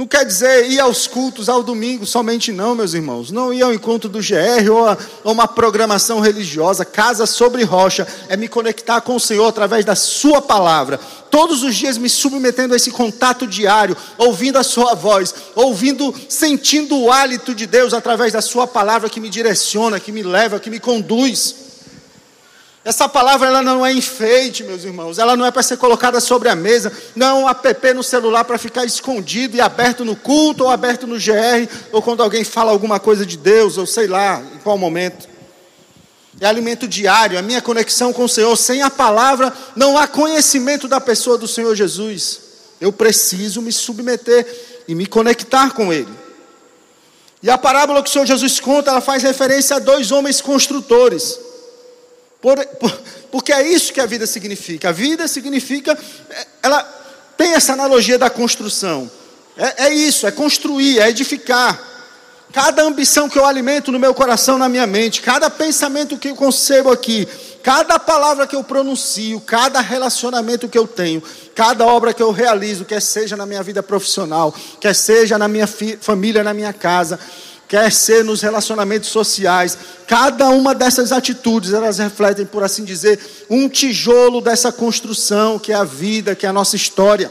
não 0.00 0.06
quer 0.06 0.24
dizer 0.24 0.70
ir 0.70 0.80
aos 0.80 1.06
cultos 1.06 1.50
ao 1.50 1.62
domingo 1.62 2.06
somente, 2.06 2.50
não, 2.50 2.74
meus 2.74 2.94
irmãos. 2.94 3.30
Não 3.30 3.52
ir 3.52 3.60
ao 3.60 3.70
encontro 3.70 4.08
do 4.08 4.18
GR 4.20 4.72
ou 4.72 4.88
a, 4.88 4.96
uma 5.22 5.46
programação 5.46 6.20
religiosa. 6.20 6.86
Casa 6.86 7.26
sobre 7.26 7.64
rocha 7.64 8.08
é 8.26 8.34
me 8.34 8.48
conectar 8.48 9.02
com 9.02 9.14
o 9.14 9.20
Senhor 9.20 9.46
através 9.46 9.84
da 9.84 9.94
Sua 9.94 10.40
palavra. 10.40 10.98
Todos 11.30 11.62
os 11.62 11.76
dias 11.76 11.98
me 11.98 12.08
submetendo 12.08 12.72
a 12.72 12.78
esse 12.78 12.90
contato 12.90 13.46
diário, 13.46 13.94
ouvindo 14.16 14.56
a 14.56 14.62
Sua 14.62 14.94
voz, 14.94 15.34
ouvindo, 15.54 16.14
sentindo 16.30 16.98
o 16.98 17.12
hálito 17.12 17.54
de 17.54 17.66
Deus 17.66 17.92
através 17.92 18.32
da 18.32 18.40
Sua 18.40 18.66
palavra 18.66 19.10
que 19.10 19.20
me 19.20 19.28
direciona, 19.28 20.00
que 20.00 20.10
me 20.10 20.22
leva, 20.22 20.58
que 20.58 20.70
me 20.70 20.80
conduz. 20.80 21.69
Essa 22.82 23.06
palavra 23.06 23.46
ela 23.46 23.60
não 23.60 23.84
é 23.84 23.92
enfeite, 23.92 24.64
meus 24.64 24.84
irmãos. 24.84 25.18
Ela 25.18 25.36
não 25.36 25.44
é 25.44 25.50
para 25.50 25.62
ser 25.62 25.76
colocada 25.76 26.18
sobre 26.18 26.48
a 26.48 26.56
mesa. 26.56 26.90
Não 27.14 27.26
é 27.26 27.34
um 27.44 27.48
app 27.48 27.92
no 27.92 28.02
celular 28.02 28.44
para 28.44 28.56
ficar 28.56 28.86
escondido 28.86 29.56
e 29.56 29.60
aberto 29.60 30.02
no 30.02 30.16
culto 30.16 30.64
ou 30.64 30.70
aberto 30.70 31.06
no 31.06 31.16
GR 31.16 31.68
ou 31.92 32.00
quando 32.00 32.22
alguém 32.22 32.42
fala 32.42 32.70
alguma 32.70 32.98
coisa 32.98 33.26
de 33.26 33.36
Deus 33.36 33.76
ou 33.76 33.86
sei 33.86 34.06
lá, 34.06 34.42
em 34.54 34.58
qual 34.58 34.78
momento. 34.78 35.28
É 36.40 36.46
alimento 36.46 36.88
diário, 36.88 37.38
a 37.38 37.42
minha 37.42 37.60
conexão 37.60 38.14
com 38.14 38.24
o 38.24 38.28
Senhor. 38.28 38.56
Sem 38.56 38.80
a 38.80 38.88
palavra 38.88 39.52
não 39.76 39.98
há 39.98 40.08
conhecimento 40.08 40.88
da 40.88 40.98
pessoa 40.98 41.36
do 41.36 41.46
Senhor 41.46 41.74
Jesus. 41.74 42.40
Eu 42.80 42.90
preciso 42.90 43.60
me 43.60 43.72
submeter 43.72 44.46
e 44.88 44.94
me 44.94 45.04
conectar 45.04 45.74
com 45.74 45.92
Ele. 45.92 46.08
E 47.42 47.50
a 47.50 47.58
parábola 47.58 48.02
que 48.02 48.08
o 48.08 48.12
Senhor 48.12 48.24
Jesus 48.24 48.58
conta, 48.58 48.90
ela 48.90 49.02
faz 49.02 49.22
referência 49.22 49.76
a 49.76 49.78
dois 49.78 50.10
homens 50.10 50.40
construtores. 50.40 51.49
Por, 52.40 52.64
por, 52.76 53.02
porque 53.30 53.52
é 53.52 53.66
isso 53.66 53.92
que 53.92 54.00
a 54.00 54.06
vida 54.06 54.26
significa. 54.26 54.88
A 54.88 54.92
vida 54.92 55.28
significa, 55.28 55.96
é, 56.30 56.46
ela 56.62 56.82
tem 57.36 57.52
essa 57.54 57.72
analogia 57.72 58.18
da 58.18 58.30
construção. 58.30 59.10
É, 59.56 59.86
é 59.86 59.94
isso, 59.94 60.26
é 60.26 60.30
construir, 60.30 60.98
é 61.00 61.08
edificar. 61.08 61.88
Cada 62.52 62.82
ambição 62.82 63.28
que 63.28 63.38
eu 63.38 63.46
alimento 63.46 63.92
no 63.92 63.98
meu 63.98 64.12
coração, 64.12 64.58
na 64.58 64.68
minha 64.68 64.86
mente, 64.86 65.22
cada 65.22 65.48
pensamento 65.48 66.18
que 66.18 66.28
eu 66.28 66.34
concebo 66.34 66.90
aqui, 66.90 67.28
cada 67.62 67.98
palavra 67.98 68.46
que 68.46 68.56
eu 68.56 68.64
pronuncio, 68.64 69.40
cada 69.40 69.80
relacionamento 69.80 70.68
que 70.68 70.76
eu 70.76 70.86
tenho, 70.86 71.22
cada 71.54 71.86
obra 71.86 72.12
que 72.12 72.22
eu 72.22 72.32
realizo, 72.32 72.84
quer 72.84 73.00
seja 73.00 73.36
na 73.36 73.46
minha 73.46 73.62
vida 73.62 73.82
profissional, 73.82 74.52
quer 74.80 74.94
seja 74.94 75.38
na 75.38 75.46
minha 75.46 75.68
família, 76.00 76.42
na 76.42 76.52
minha 76.52 76.72
casa, 76.72 77.20
quer 77.70 77.92
ser 77.92 78.24
nos 78.24 78.42
relacionamentos 78.42 79.10
sociais. 79.10 79.78
Cada 80.04 80.48
uma 80.48 80.74
dessas 80.74 81.12
atitudes, 81.12 81.72
elas 81.72 81.98
refletem, 81.98 82.44
por 82.44 82.64
assim 82.64 82.84
dizer, 82.84 83.46
um 83.48 83.68
tijolo 83.68 84.40
dessa 84.40 84.72
construção 84.72 85.56
que 85.56 85.70
é 85.70 85.76
a 85.76 85.84
vida, 85.84 86.34
que 86.34 86.44
é 86.44 86.48
a 86.48 86.52
nossa 86.52 86.74
história. 86.74 87.30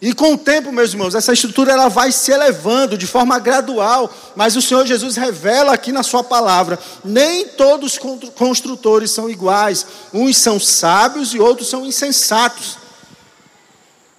E 0.00 0.14
com 0.14 0.32
o 0.32 0.38
tempo, 0.38 0.72
meus 0.72 0.92
irmãos, 0.92 1.14
essa 1.14 1.34
estrutura 1.34 1.70
ela 1.70 1.88
vai 1.88 2.10
se 2.12 2.32
elevando 2.32 2.96
de 2.96 3.06
forma 3.06 3.38
gradual, 3.38 4.10
mas 4.34 4.56
o 4.56 4.62
Senhor 4.62 4.86
Jesus 4.86 5.16
revela 5.16 5.74
aqui 5.74 5.92
na 5.92 6.02
sua 6.02 6.24
palavra, 6.24 6.78
nem 7.04 7.46
todos 7.46 7.98
os 8.02 8.30
construtores 8.30 9.10
são 9.10 9.28
iguais. 9.28 9.86
Uns 10.14 10.38
são 10.38 10.58
sábios 10.58 11.34
e 11.34 11.38
outros 11.38 11.68
são 11.68 11.84
insensatos. 11.84 12.78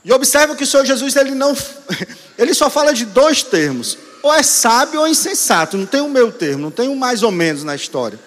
E 0.04 0.14
observa 0.14 0.56
que 0.56 0.64
o 0.64 0.68
Senhor 0.68 0.86
Jesus 0.86 1.16
ele 1.16 1.32
não 1.32 1.58
ele 2.38 2.54
só 2.54 2.70
fala 2.70 2.94
de 2.94 3.06
dois 3.06 3.42
termos, 3.42 3.98
ou 4.26 4.34
é 4.34 4.42
sábio 4.42 5.02
ou 5.02 5.06
é 5.06 5.12
insensato, 5.12 5.78
não 5.78 5.86
tem 5.86 6.02
um 6.02 6.10
meio 6.10 6.32
termo, 6.32 6.64
não 6.64 6.72
tem 6.72 6.90
um 6.90 6.96
mais 6.96 7.22
ou 7.22 7.30
menos 7.30 7.64
na 7.64 7.76
história. 7.76 8.20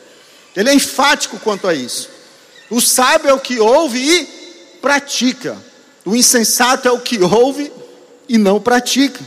Ele 0.54 0.70
é 0.70 0.74
enfático 0.74 1.40
quanto 1.40 1.66
a 1.66 1.74
isso. 1.74 2.08
O 2.70 2.80
sábio 2.80 3.28
é 3.28 3.32
o 3.32 3.40
que 3.40 3.58
ouve 3.58 3.98
e 3.98 4.24
pratica. 4.80 5.56
O 6.04 6.14
insensato 6.14 6.86
é 6.86 6.92
o 6.92 7.00
que 7.00 7.20
ouve 7.20 7.72
e 8.28 8.38
não 8.38 8.60
pratica. 8.60 9.20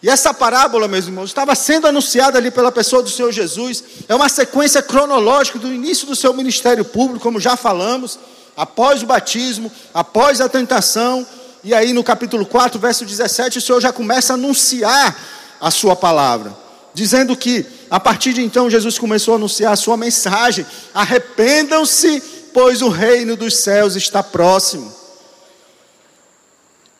E 0.00 0.08
essa 0.08 0.32
parábola, 0.32 0.86
meus 0.86 1.06
irmãos, 1.06 1.30
estava 1.30 1.56
sendo 1.56 1.88
anunciada 1.88 2.38
ali 2.38 2.52
pela 2.52 2.70
pessoa 2.70 3.02
do 3.02 3.10
Senhor 3.10 3.32
Jesus. 3.32 3.82
É 4.08 4.14
uma 4.14 4.28
sequência 4.28 4.80
cronológica 4.80 5.58
do 5.58 5.72
início 5.72 6.06
do 6.06 6.14
seu 6.14 6.32
ministério 6.32 6.84
público, 6.84 7.24
como 7.24 7.40
já 7.40 7.56
falamos, 7.56 8.16
após 8.56 9.02
o 9.02 9.06
batismo, 9.06 9.72
após 9.92 10.40
a 10.40 10.48
tentação. 10.48 11.26
E 11.66 11.74
aí 11.74 11.92
no 11.92 12.04
capítulo 12.04 12.46
4, 12.46 12.78
verso 12.78 13.04
17, 13.04 13.58
o 13.58 13.60
Senhor 13.60 13.80
já 13.80 13.92
começa 13.92 14.32
a 14.32 14.34
anunciar 14.34 15.20
a 15.60 15.68
sua 15.68 15.96
palavra, 15.96 16.56
dizendo 16.94 17.36
que 17.36 17.66
a 17.90 17.98
partir 17.98 18.32
de 18.32 18.40
então 18.40 18.70
Jesus 18.70 18.96
começou 19.00 19.34
a 19.34 19.36
anunciar 19.36 19.72
a 19.72 19.76
sua 19.76 19.96
mensagem: 19.96 20.64
arrependam-se, 20.94 22.22
pois 22.54 22.82
o 22.82 22.88
reino 22.88 23.34
dos 23.34 23.56
céus 23.56 23.96
está 23.96 24.22
próximo. 24.22 24.94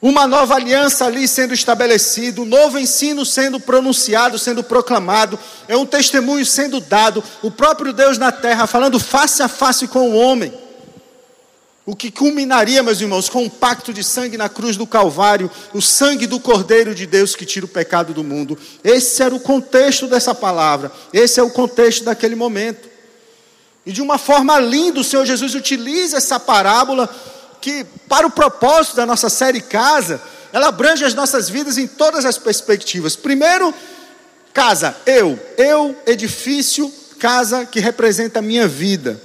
Uma 0.02 0.26
nova 0.26 0.56
aliança 0.56 1.06
ali 1.06 1.28
sendo 1.28 1.54
estabelecida, 1.54 2.40
um 2.40 2.44
novo 2.44 2.76
ensino 2.76 3.24
sendo 3.24 3.60
pronunciado, 3.60 4.36
sendo 4.36 4.64
proclamado, 4.64 5.38
é 5.68 5.76
um 5.76 5.86
testemunho 5.86 6.44
sendo 6.44 6.80
dado, 6.80 7.22
o 7.40 7.52
próprio 7.52 7.92
Deus 7.92 8.18
na 8.18 8.32
terra 8.32 8.66
falando 8.66 8.98
face 8.98 9.44
a 9.44 9.48
face 9.48 9.86
com 9.86 10.10
o 10.10 10.16
homem. 10.16 10.65
O 11.86 11.94
que 11.94 12.10
culminaria, 12.10 12.82
meus 12.82 13.00
irmãos, 13.00 13.28
com 13.28 13.44
um 13.44 13.48
pacto 13.48 13.92
de 13.92 14.02
sangue 14.02 14.36
na 14.36 14.48
cruz 14.48 14.76
do 14.76 14.88
Calvário, 14.88 15.48
o 15.72 15.80
sangue 15.80 16.26
do 16.26 16.40
Cordeiro 16.40 16.92
de 16.92 17.06
Deus 17.06 17.36
que 17.36 17.46
tira 17.46 17.64
o 17.64 17.68
pecado 17.68 18.12
do 18.12 18.24
mundo. 18.24 18.58
Esse 18.82 19.22
era 19.22 19.32
o 19.32 19.38
contexto 19.38 20.08
dessa 20.08 20.34
palavra, 20.34 20.90
esse 21.12 21.38
é 21.38 21.42
o 21.44 21.50
contexto 21.50 22.02
daquele 22.02 22.34
momento. 22.34 22.88
E 23.86 23.92
de 23.92 24.02
uma 24.02 24.18
forma 24.18 24.58
linda, 24.58 24.98
o 24.98 25.04
Senhor 25.04 25.24
Jesus 25.24 25.54
utiliza 25.54 26.16
essa 26.16 26.40
parábola 26.40 27.08
que, 27.60 27.86
para 28.08 28.26
o 28.26 28.30
propósito 28.32 28.96
da 28.96 29.06
nossa 29.06 29.28
série 29.28 29.60
Casa, 29.60 30.20
ela 30.52 30.66
abrange 30.66 31.04
as 31.04 31.14
nossas 31.14 31.48
vidas 31.48 31.78
em 31.78 31.86
todas 31.86 32.24
as 32.24 32.36
perspectivas. 32.36 33.14
Primeiro, 33.14 33.72
casa, 34.52 34.96
eu, 35.06 35.38
eu, 35.56 35.94
edifício, 36.04 36.92
casa 37.20 37.64
que 37.64 37.78
representa 37.78 38.40
a 38.40 38.42
minha 38.42 38.66
vida. 38.66 39.20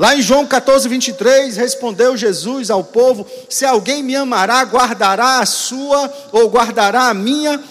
Lá 0.00 0.16
em 0.16 0.22
João 0.22 0.46
14, 0.46 0.88
23, 0.88 1.58
respondeu 1.58 2.16
Jesus 2.16 2.70
ao 2.70 2.82
povo: 2.82 3.26
Se 3.50 3.66
alguém 3.66 4.02
me 4.02 4.16
amará, 4.16 4.62
guardará 4.62 5.40
a 5.40 5.44
sua 5.44 6.10
ou 6.32 6.48
guardará 6.48 7.10
a 7.10 7.14
minha 7.14 7.62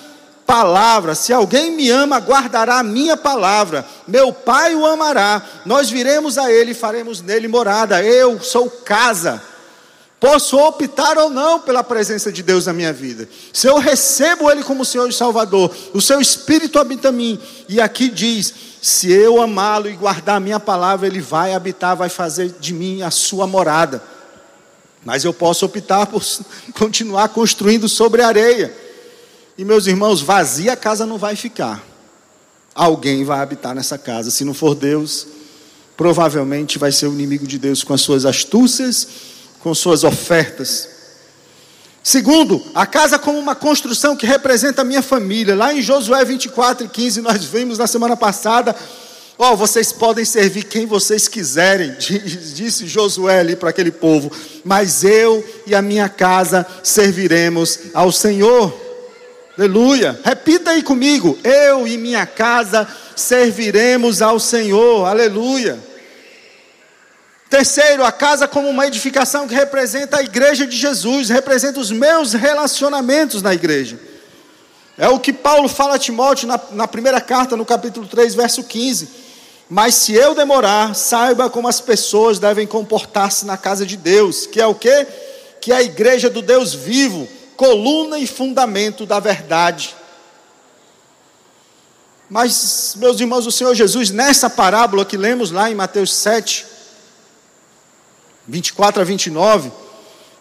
palavra. 0.45 1.15
Se 1.15 1.33
alguém 1.33 1.71
me 1.71 1.89
ama, 1.89 2.19
guardará 2.19 2.77
a 2.77 2.83
minha 2.83 3.17
palavra. 3.17 3.83
Meu 4.07 4.31
Pai 4.31 4.75
o 4.75 4.85
amará. 4.85 5.41
Nós 5.65 5.89
viremos 5.89 6.37
a 6.37 6.51
ele 6.51 6.69
e 6.69 6.75
faremos 6.75 7.19
nele 7.19 7.47
morada. 7.47 8.03
Eu 8.03 8.39
sou 8.39 8.69
casa. 8.69 9.41
Posso 10.19 10.55
optar 10.55 11.17
ou 11.17 11.31
não 11.31 11.59
pela 11.59 11.83
presença 11.83 12.31
de 12.31 12.43
Deus 12.43 12.67
na 12.67 12.73
minha 12.73 12.93
vida. 12.93 13.27
Se 13.51 13.65
eu 13.65 13.79
recebo 13.79 14.51
Ele 14.51 14.63
como 14.63 14.85
Senhor 14.85 15.09
e 15.09 15.13
Salvador, 15.13 15.73
o 15.93 16.01
seu 16.01 16.19
Espírito 16.21 16.77
habita 16.77 17.09
em 17.09 17.13
mim. 17.13 17.39
E 17.69 17.79
aqui 17.79 18.09
diz: 18.09 18.53
se 18.81 19.11
eu 19.11 19.41
amá-lo 19.41 19.89
e 19.89 19.95
guardar 19.95 20.37
a 20.37 20.39
minha 20.39 20.59
palavra, 20.59 21.07
Ele 21.07 21.21
vai 21.21 21.53
habitar, 21.53 21.95
vai 21.95 22.09
fazer 22.09 22.55
de 22.59 22.73
mim 22.73 23.01
a 23.01 23.11
sua 23.11 23.45
morada. 23.45 24.01
Mas 25.03 25.23
eu 25.23 25.33
posso 25.33 25.65
optar 25.65 26.05
por 26.05 26.23
continuar 26.77 27.29
construindo 27.29 27.87
sobre 27.87 28.21
areia. 28.21 28.75
E 29.57 29.65
meus 29.65 29.87
irmãos, 29.87 30.21
vazia 30.21 30.73
a 30.73 30.77
casa 30.77 31.05
não 31.05 31.17
vai 31.17 31.35
ficar. 31.35 31.83
Alguém 32.73 33.23
vai 33.25 33.39
habitar 33.39 33.75
nessa 33.75 33.97
casa. 33.97 34.31
Se 34.31 34.45
não 34.45 34.53
for 34.53 34.73
Deus, 34.75 35.27
provavelmente 35.97 36.77
vai 36.77 36.91
ser 36.91 37.07
o 37.07 37.13
inimigo 37.13 37.45
de 37.45 37.57
Deus 37.57 37.83
com 37.83 37.93
as 37.93 38.01
suas 38.01 38.25
astúcias 38.25 39.07
com 39.59 39.73
suas 39.75 40.03
ofertas. 40.03 40.89
Segundo, 42.09 42.59
a 42.73 42.87
casa 42.87 43.19
como 43.19 43.37
uma 43.37 43.53
construção 43.53 44.15
que 44.15 44.25
representa 44.25 44.81
a 44.81 44.83
minha 44.83 45.03
família. 45.03 45.55
Lá 45.55 45.71
em 45.71 45.79
Josué 45.79 46.25
24 46.25 46.87
e 46.87 46.89
15, 46.89 47.21
nós 47.21 47.45
vimos 47.45 47.77
na 47.77 47.85
semana 47.85 48.17
passada, 48.17 48.75
ó, 49.37 49.51
oh, 49.51 49.55
vocês 49.55 49.91
podem 49.91 50.25
servir 50.25 50.63
quem 50.63 50.87
vocês 50.87 51.27
quiserem, 51.27 51.93
disse 51.99 52.87
Josué 52.87 53.41
ali 53.41 53.55
para 53.55 53.69
aquele 53.69 53.91
povo, 53.91 54.31
mas 54.65 55.03
eu 55.03 55.47
e 55.67 55.75
a 55.75 55.83
minha 55.83 56.09
casa 56.09 56.65
serviremos 56.81 57.77
ao 57.93 58.11
Senhor. 58.11 58.73
Aleluia. 59.55 60.19
Repita 60.23 60.71
aí 60.71 60.81
comigo, 60.81 61.37
eu 61.43 61.87
e 61.87 61.95
minha 61.95 62.25
casa 62.25 62.87
serviremos 63.15 64.19
ao 64.23 64.39
Senhor. 64.39 65.05
Aleluia. 65.05 65.77
Terceiro, 67.49 68.05
a 68.05 68.11
casa 68.11 68.47
como 68.47 68.69
uma 68.69 68.85
edificação 68.85 69.47
que 69.47 69.55
representa 69.55 70.17
a 70.17 70.23
igreja 70.23 70.67
de 70.67 70.77
Jesus, 70.77 71.29
representa 71.29 71.79
os 71.79 71.91
meus 71.91 72.33
relacionamentos 72.33 73.41
na 73.41 73.53
igreja. 73.55 73.99
É 74.95 75.09
o 75.09 75.19
que 75.19 75.33
Paulo 75.33 75.67
fala 75.67 75.95
a 75.95 75.99
Timóteo 75.99 76.47
na, 76.47 76.59
na 76.71 76.87
primeira 76.87 77.19
carta, 77.19 77.57
no 77.57 77.65
capítulo 77.65 78.05
3, 78.05 78.35
verso 78.35 78.63
15. 78.63 79.09
Mas 79.67 79.95
se 79.95 80.13
eu 80.13 80.35
demorar, 80.35 80.93
saiba 80.93 81.49
como 81.49 81.67
as 81.67 81.81
pessoas 81.81 82.37
devem 82.37 82.67
comportar-se 82.67 83.45
na 83.45 83.57
casa 83.57 83.83
de 83.83 83.97
Deus, 83.97 84.45
que 84.45 84.61
é 84.61 84.67
o 84.67 84.75
que? 84.75 85.07
Que 85.59 85.71
é 85.71 85.77
a 85.77 85.83
igreja 85.83 86.29
do 86.29 86.43
Deus 86.43 86.73
vivo, 86.75 87.27
coluna 87.57 88.19
e 88.19 88.27
fundamento 88.27 89.07
da 89.07 89.19
verdade. 89.19 89.95
Mas, 92.29 92.93
meus 92.97 93.19
irmãos, 93.19 93.47
o 93.47 93.51
Senhor 93.51 93.73
Jesus, 93.73 94.11
nessa 94.11 94.51
parábola 94.51 95.03
que 95.03 95.17
lemos 95.17 95.49
lá 95.49 95.71
em 95.71 95.75
Mateus 95.75 96.13
7, 96.13 96.65
24 98.49 99.01
a 99.01 99.05
29, 99.05 99.71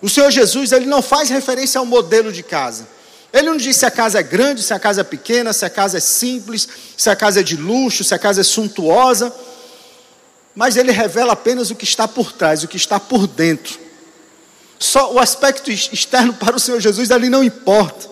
o 0.00 0.08
Senhor 0.08 0.30
Jesus 0.30 0.72
ele 0.72 0.86
não 0.86 1.02
faz 1.02 1.28
referência 1.28 1.78
ao 1.78 1.86
modelo 1.86 2.32
de 2.32 2.42
casa. 2.42 2.88
Ele 3.32 3.46
não 3.46 3.56
diz 3.56 3.76
se 3.76 3.84
a 3.84 3.90
casa 3.90 4.20
é 4.20 4.22
grande, 4.22 4.62
se 4.62 4.72
a 4.72 4.78
casa 4.78 5.02
é 5.02 5.04
pequena, 5.04 5.52
se 5.52 5.64
a 5.64 5.70
casa 5.70 5.98
é 5.98 6.00
simples, 6.00 6.66
se 6.96 7.10
a 7.10 7.16
casa 7.16 7.40
é 7.40 7.42
de 7.42 7.56
luxo, 7.56 8.02
se 8.02 8.14
a 8.14 8.18
casa 8.18 8.40
é 8.40 8.44
suntuosa. 8.44 9.34
Mas 10.54 10.76
ele 10.76 10.90
revela 10.90 11.34
apenas 11.34 11.70
o 11.70 11.74
que 11.74 11.84
está 11.84 12.08
por 12.08 12.32
trás, 12.32 12.62
o 12.62 12.68
que 12.68 12.76
está 12.76 12.98
por 12.98 13.26
dentro. 13.26 13.78
Só 14.78 15.12
o 15.12 15.18
aspecto 15.18 15.70
externo 15.70 16.32
para 16.32 16.56
o 16.56 16.60
Senhor 16.60 16.80
Jesus 16.80 17.10
ali 17.10 17.28
não 17.28 17.44
importa. 17.44 18.08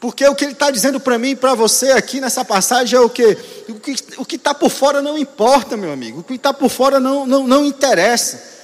Porque 0.00 0.26
o 0.26 0.34
que 0.34 0.44
ele 0.44 0.52
está 0.52 0.70
dizendo 0.70 0.98
para 0.98 1.18
mim 1.18 1.30
e 1.30 1.36
para 1.36 1.54
você 1.54 1.92
aqui 1.92 2.20
nessa 2.20 2.44
passagem 2.44 2.98
é 2.98 3.00
o 3.00 3.08
que? 3.08 3.36
O 4.18 4.24
que 4.24 4.36
está 4.36 4.52
por 4.52 4.70
fora 4.70 5.00
não 5.00 5.16
importa, 5.16 5.76
meu 5.76 5.92
amigo. 5.92 6.20
O 6.20 6.24
que 6.24 6.34
está 6.34 6.52
por 6.52 6.70
fora 6.70 6.98
não, 6.98 7.24
não, 7.24 7.46
não 7.46 7.64
interessa 7.64 8.55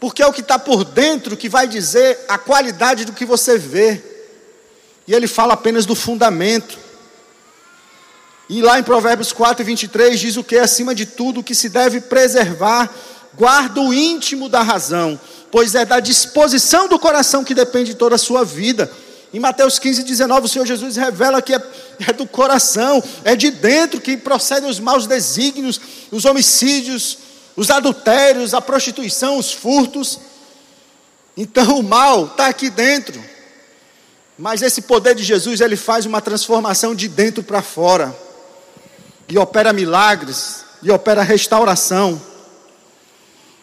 porque 0.00 0.22
é 0.22 0.26
o 0.26 0.32
que 0.32 0.40
está 0.40 0.58
por 0.58 0.82
dentro 0.82 1.36
que 1.36 1.48
vai 1.48 1.68
dizer 1.68 2.18
a 2.26 2.38
qualidade 2.38 3.04
do 3.04 3.12
que 3.12 3.26
você 3.26 3.58
vê. 3.58 4.02
E 5.06 5.12
ele 5.12 5.28
fala 5.28 5.52
apenas 5.52 5.84
do 5.84 5.94
fundamento. 5.94 6.78
E 8.48 8.62
lá 8.62 8.78
em 8.78 8.82
Provérbios 8.82 9.30
4, 9.30 9.64
23 9.64 10.18
diz 10.18 10.36
o 10.38 10.42
que? 10.42 10.56
Acima 10.56 10.94
de 10.94 11.04
tudo, 11.04 11.42
que 11.42 11.54
se 11.54 11.68
deve 11.68 12.00
preservar, 12.00 12.92
guarda 13.34 13.80
o 13.80 13.92
íntimo 13.92 14.48
da 14.48 14.62
razão, 14.62 15.20
pois 15.52 15.74
é 15.74 15.84
da 15.84 16.00
disposição 16.00 16.88
do 16.88 16.98
coração 16.98 17.44
que 17.44 17.54
depende 17.54 17.94
toda 17.94 18.14
a 18.14 18.18
sua 18.18 18.42
vida. 18.42 18.90
Em 19.32 19.38
Mateus 19.38 19.78
15, 19.78 20.02
19, 20.02 20.46
o 20.46 20.48
Senhor 20.48 20.66
Jesus 20.66 20.96
revela 20.96 21.40
que 21.42 21.54
é, 21.54 21.62
é 22.08 22.12
do 22.12 22.26
coração, 22.26 23.02
é 23.22 23.36
de 23.36 23.50
dentro 23.50 24.00
que 24.00 24.16
procedem 24.16 24.68
os 24.68 24.80
maus 24.80 25.06
desígnios, 25.06 25.80
os 26.10 26.24
homicídios, 26.24 27.18
os 27.60 27.70
adultérios, 27.70 28.54
a 28.54 28.60
prostituição, 28.62 29.36
os 29.36 29.52
furtos. 29.52 30.18
Então 31.36 31.78
o 31.78 31.82
mal 31.82 32.24
está 32.24 32.46
aqui 32.46 32.70
dentro. 32.70 33.22
Mas 34.38 34.62
esse 34.62 34.80
poder 34.80 35.14
de 35.14 35.22
Jesus, 35.22 35.60
ele 35.60 35.76
faz 35.76 36.06
uma 36.06 36.22
transformação 36.22 36.94
de 36.94 37.06
dentro 37.06 37.42
para 37.42 37.60
fora. 37.60 38.16
E 39.28 39.36
opera 39.36 39.74
milagres, 39.74 40.64
e 40.82 40.90
opera 40.90 41.22
restauração. 41.22 42.18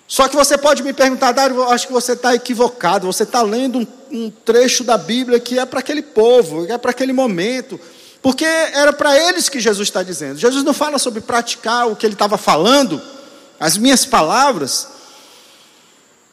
Só 0.07 0.27
que 0.27 0.35
você 0.35 0.59
pode 0.59 0.83
me 0.83 0.93
perguntar, 0.93 1.31
Dário, 1.31 1.55
eu 1.55 1.69
acho 1.71 1.87
que 1.87 1.93
você 1.93 2.11
está 2.11 2.35
equivocado. 2.35 3.07
Você 3.07 3.23
está 3.23 3.41
lendo 3.41 3.79
um, 3.79 3.87
um 4.11 4.29
trecho 4.29 4.83
da 4.83 4.95
Bíblia 4.99 5.39
que 5.39 5.57
é 5.57 5.65
para 5.65 5.79
aquele 5.79 6.03
povo, 6.03 6.67
que 6.67 6.71
é 6.71 6.77
para 6.77 6.91
aquele 6.91 7.13
momento 7.13 7.79
Porque 8.21 8.45
era 8.45 8.93
para 8.93 9.17
eles 9.17 9.49
que 9.49 9.59
Jesus 9.59 9.87
está 9.87 10.03
dizendo. 10.03 10.37
Jesus 10.37 10.63
não 10.63 10.71
fala 10.71 10.99
sobre 10.99 11.19
praticar 11.19 11.87
o 11.87 11.95
que 11.95 12.05
ele 12.05 12.13
estava 12.13 12.37
falando, 12.37 13.01
as 13.59 13.77
minhas 13.77 14.05
palavras. 14.05 14.87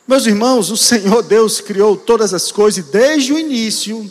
Meus 0.06 0.26
irmãos, 0.26 0.70
o 0.70 0.76
Senhor 0.76 1.22
Deus 1.22 1.60
criou 1.60 1.96
todas 1.96 2.34
as 2.34 2.52
coisas 2.52 2.84
desde 2.84 3.32
o 3.32 3.38
início, 3.38 4.10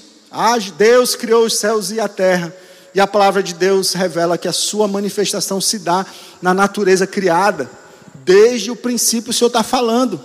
Deus 0.78 1.16
criou 1.16 1.46
os 1.46 1.56
céus 1.58 1.92
e 1.92 2.00
a 2.00 2.08
terra. 2.08 2.54
E 2.96 3.00
a 3.00 3.08
palavra 3.08 3.42
de 3.42 3.54
Deus 3.54 3.94
revela 3.94 4.38
que 4.38 4.48
a 4.48 4.54
sua 4.54 4.88
manifestação 4.88 5.60
se 5.60 5.80
dá 5.80 6.06
na 6.42 6.54
natureza 6.54 7.08
criada. 7.08 7.70
Desde 8.24 8.70
o 8.70 8.76
princípio 8.76 9.32
o 9.32 9.34
Senhor 9.34 9.48
está 9.48 9.64
falando. 9.64 10.20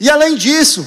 E 0.00 0.08
além 0.08 0.36
disso, 0.36 0.86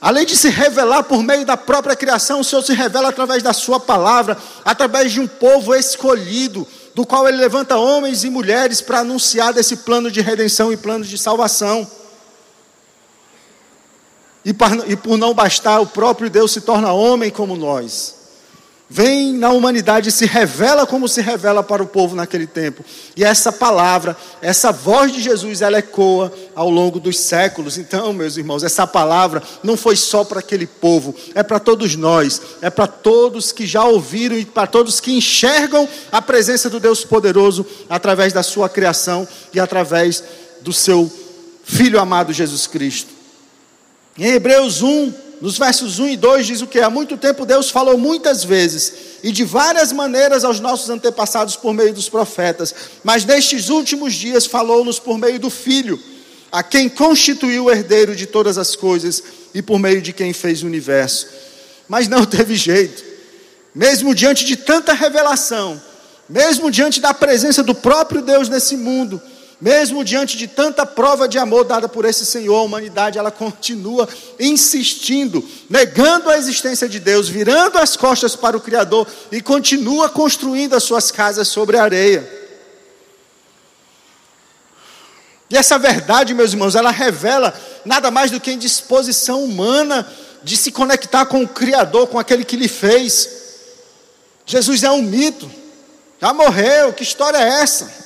além 0.00 0.26
de 0.26 0.36
se 0.36 0.50
revelar 0.50 1.04
por 1.04 1.22
meio 1.22 1.46
da 1.46 1.56
própria 1.56 1.96
criação, 1.96 2.40
o 2.40 2.44
Senhor 2.44 2.62
se 2.62 2.74
revela 2.74 3.08
através 3.08 3.42
da 3.42 3.52
Sua 3.52 3.80
palavra, 3.80 4.36
através 4.64 5.12
de 5.12 5.20
um 5.20 5.26
povo 5.26 5.74
escolhido, 5.74 6.66
do 6.94 7.04
qual 7.04 7.28
Ele 7.28 7.36
levanta 7.36 7.76
homens 7.76 8.24
e 8.24 8.30
mulheres 8.30 8.80
para 8.80 9.00
anunciar 9.00 9.52
desse 9.52 9.78
plano 9.78 10.10
de 10.10 10.20
redenção 10.20 10.72
e 10.72 10.76
plano 10.76 11.04
de 11.04 11.18
salvação. 11.18 11.90
E, 14.44 14.52
por 14.52 15.16
não 15.16 15.34
bastar, 15.34 15.80
o 15.80 15.86
próprio 15.86 16.28
Deus 16.30 16.52
se 16.52 16.60
torna 16.60 16.92
homem 16.92 17.30
como 17.30 17.56
nós 17.56 18.23
vem 18.88 19.32
na 19.32 19.50
humanidade 19.50 20.10
e 20.10 20.12
se 20.12 20.26
revela 20.26 20.86
como 20.86 21.08
se 21.08 21.20
revela 21.20 21.62
para 21.62 21.82
o 21.82 21.86
povo 21.86 22.14
naquele 22.14 22.46
tempo. 22.46 22.84
E 23.16 23.24
essa 23.24 23.50
palavra, 23.50 24.16
essa 24.42 24.70
voz 24.70 25.12
de 25.12 25.22
Jesus, 25.22 25.62
ela 25.62 25.78
ecoa 25.78 26.32
ao 26.54 26.68
longo 26.68 27.00
dos 27.00 27.18
séculos. 27.18 27.78
Então, 27.78 28.12
meus 28.12 28.36
irmãos, 28.36 28.62
essa 28.62 28.86
palavra 28.86 29.42
não 29.62 29.76
foi 29.76 29.96
só 29.96 30.22
para 30.22 30.40
aquele 30.40 30.66
povo, 30.66 31.14
é 31.34 31.42
para 31.42 31.58
todos 31.58 31.96
nós, 31.96 32.40
é 32.60 32.68
para 32.68 32.86
todos 32.86 33.52
que 33.52 33.66
já 33.66 33.84
ouviram 33.84 34.36
e 34.36 34.44
para 34.44 34.66
todos 34.66 35.00
que 35.00 35.16
enxergam 35.16 35.88
a 36.12 36.20
presença 36.20 36.68
do 36.68 36.78
Deus 36.78 37.04
poderoso 37.04 37.66
através 37.88 38.32
da 38.32 38.42
sua 38.42 38.68
criação 38.68 39.26
e 39.52 39.58
através 39.58 40.22
do 40.60 40.72
seu 40.72 41.10
filho 41.64 41.98
amado 41.98 42.32
Jesus 42.32 42.66
Cristo. 42.66 43.12
Em 44.16 44.26
Hebreus 44.26 44.82
1, 44.82 45.23
nos 45.44 45.58
versos 45.58 45.98
1 45.98 46.08
e 46.08 46.16
2 46.16 46.46
diz 46.46 46.62
o 46.62 46.66
que? 46.66 46.80
Há 46.80 46.88
muito 46.88 47.18
tempo 47.18 47.44
Deus 47.44 47.68
falou 47.68 47.98
muitas 47.98 48.42
vezes 48.42 48.94
e 49.22 49.30
de 49.30 49.44
várias 49.44 49.92
maneiras 49.92 50.42
aos 50.42 50.58
nossos 50.58 50.88
antepassados 50.88 51.54
por 51.54 51.74
meio 51.74 51.92
dos 51.92 52.08
profetas, 52.08 52.74
mas 53.04 53.26
nestes 53.26 53.68
últimos 53.68 54.14
dias 54.14 54.46
falou-nos 54.46 54.98
por 54.98 55.18
meio 55.18 55.38
do 55.38 55.50
Filho, 55.50 56.02
a 56.50 56.62
quem 56.62 56.88
constituiu 56.88 57.64
o 57.64 57.70
herdeiro 57.70 58.16
de 58.16 58.24
todas 58.24 58.56
as 58.56 58.74
coisas 58.74 59.22
e 59.52 59.60
por 59.60 59.78
meio 59.78 60.00
de 60.00 60.14
quem 60.14 60.32
fez 60.32 60.62
o 60.62 60.66
universo. 60.66 61.28
Mas 61.86 62.08
não 62.08 62.24
teve 62.24 62.56
jeito, 62.56 63.04
mesmo 63.74 64.14
diante 64.14 64.46
de 64.46 64.56
tanta 64.56 64.94
revelação, 64.94 65.78
mesmo 66.26 66.70
diante 66.70 67.02
da 67.02 67.12
presença 67.12 67.62
do 67.62 67.74
próprio 67.74 68.22
Deus 68.22 68.48
nesse 68.48 68.78
mundo, 68.78 69.20
mesmo 69.64 70.04
diante 70.04 70.36
de 70.36 70.46
tanta 70.46 70.84
prova 70.84 71.26
de 71.26 71.38
amor 71.38 71.64
dada 71.64 71.88
por 71.88 72.04
esse 72.04 72.26
Senhor, 72.26 72.54
a 72.54 72.62
humanidade 72.64 73.18
ela 73.18 73.30
continua 73.30 74.06
insistindo, 74.38 75.42
negando 75.70 76.28
a 76.28 76.36
existência 76.36 76.86
de 76.86 77.00
Deus, 77.00 77.30
virando 77.30 77.78
as 77.78 77.96
costas 77.96 78.36
para 78.36 78.58
o 78.58 78.60
Criador 78.60 79.06
e 79.32 79.40
continua 79.40 80.10
construindo 80.10 80.74
as 80.74 80.82
suas 80.82 81.10
casas 81.10 81.48
sobre 81.48 81.78
a 81.78 81.82
areia. 81.82 82.30
E 85.48 85.56
essa 85.56 85.78
verdade, 85.78 86.34
meus 86.34 86.52
irmãos, 86.52 86.74
ela 86.74 86.90
revela 86.90 87.58
nada 87.86 88.10
mais 88.10 88.30
do 88.30 88.38
que 88.38 88.50
a 88.50 88.54
indisposição 88.54 89.42
humana 89.42 90.06
de 90.42 90.58
se 90.58 90.70
conectar 90.70 91.24
com 91.24 91.42
o 91.42 91.48
Criador, 91.48 92.08
com 92.08 92.18
aquele 92.18 92.44
que 92.44 92.58
lhe 92.58 92.68
fez. 92.68 93.30
Jesus 94.44 94.82
é 94.82 94.90
um 94.90 95.00
mito, 95.00 95.50
já 96.20 96.34
morreu, 96.34 96.92
que 96.92 97.02
história 97.02 97.38
é 97.38 97.62
essa? 97.62 98.03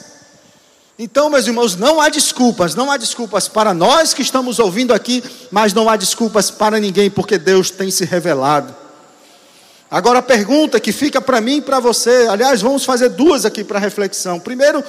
Então, 1.01 1.31
meus 1.31 1.47
irmãos, 1.47 1.77
não 1.77 2.01
há 2.01 2.09
desculpas, 2.09 2.75
não 2.75 2.91
há 2.91 2.97
desculpas 2.97 3.47
para 3.47 3.73
nós 3.73 4.13
que 4.13 4.21
estamos 4.21 4.59
ouvindo 4.59 4.93
aqui, 4.93 5.23
mas 5.49 5.73
não 5.73 5.89
há 5.89 5.95
desculpas 5.95 6.51
para 6.51 6.81
ninguém, 6.81 7.09
porque 7.09 7.39
Deus 7.39 7.71
tem 7.71 7.89
se 7.89 8.05
revelado. 8.05 8.75
Agora 9.89 10.19
a 10.19 10.23
pergunta 10.23 10.81
que 10.81 10.91
fica 10.91 11.21
para 11.21 11.41
mim 11.41 11.59
e 11.59 11.63
para 11.63 11.79
você, 11.79 12.27
aliás, 12.29 12.61
vamos 12.61 12.85
fazer 12.85 13.11
duas 13.11 13.45
aqui 13.45 13.63
para 13.63 13.79
reflexão. 13.79 14.41
Primeiro, 14.41 14.83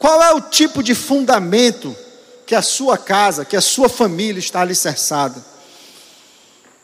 qual 0.00 0.20
é 0.20 0.32
o 0.32 0.40
tipo 0.40 0.82
de 0.82 0.96
fundamento 0.96 1.94
que 2.44 2.54
a 2.54 2.60
sua 2.60 2.98
casa, 2.98 3.44
que 3.44 3.56
a 3.56 3.60
sua 3.60 3.88
família 3.88 4.40
está 4.40 4.62
alicerçada? 4.62 5.40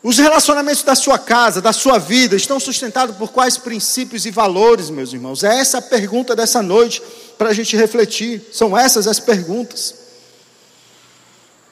Os 0.02 0.18
relacionamentos 0.18 0.82
da 0.82 0.96
sua 0.96 1.16
casa, 1.16 1.60
da 1.60 1.72
sua 1.72 1.96
vida, 1.96 2.34
estão 2.34 2.58
sustentados 2.58 3.16
por 3.16 3.30
quais 3.30 3.56
princípios 3.56 4.26
e 4.26 4.32
valores, 4.32 4.90
meus 4.90 5.12
irmãos? 5.12 5.44
É 5.44 5.60
essa 5.60 5.78
a 5.78 5.82
pergunta 5.82 6.34
dessa 6.34 6.60
noite 6.60 7.00
para 7.38 7.50
a 7.50 7.52
gente 7.52 7.76
refletir. 7.76 8.42
São 8.52 8.76
essas 8.76 9.06
as 9.06 9.20
perguntas. 9.20 9.94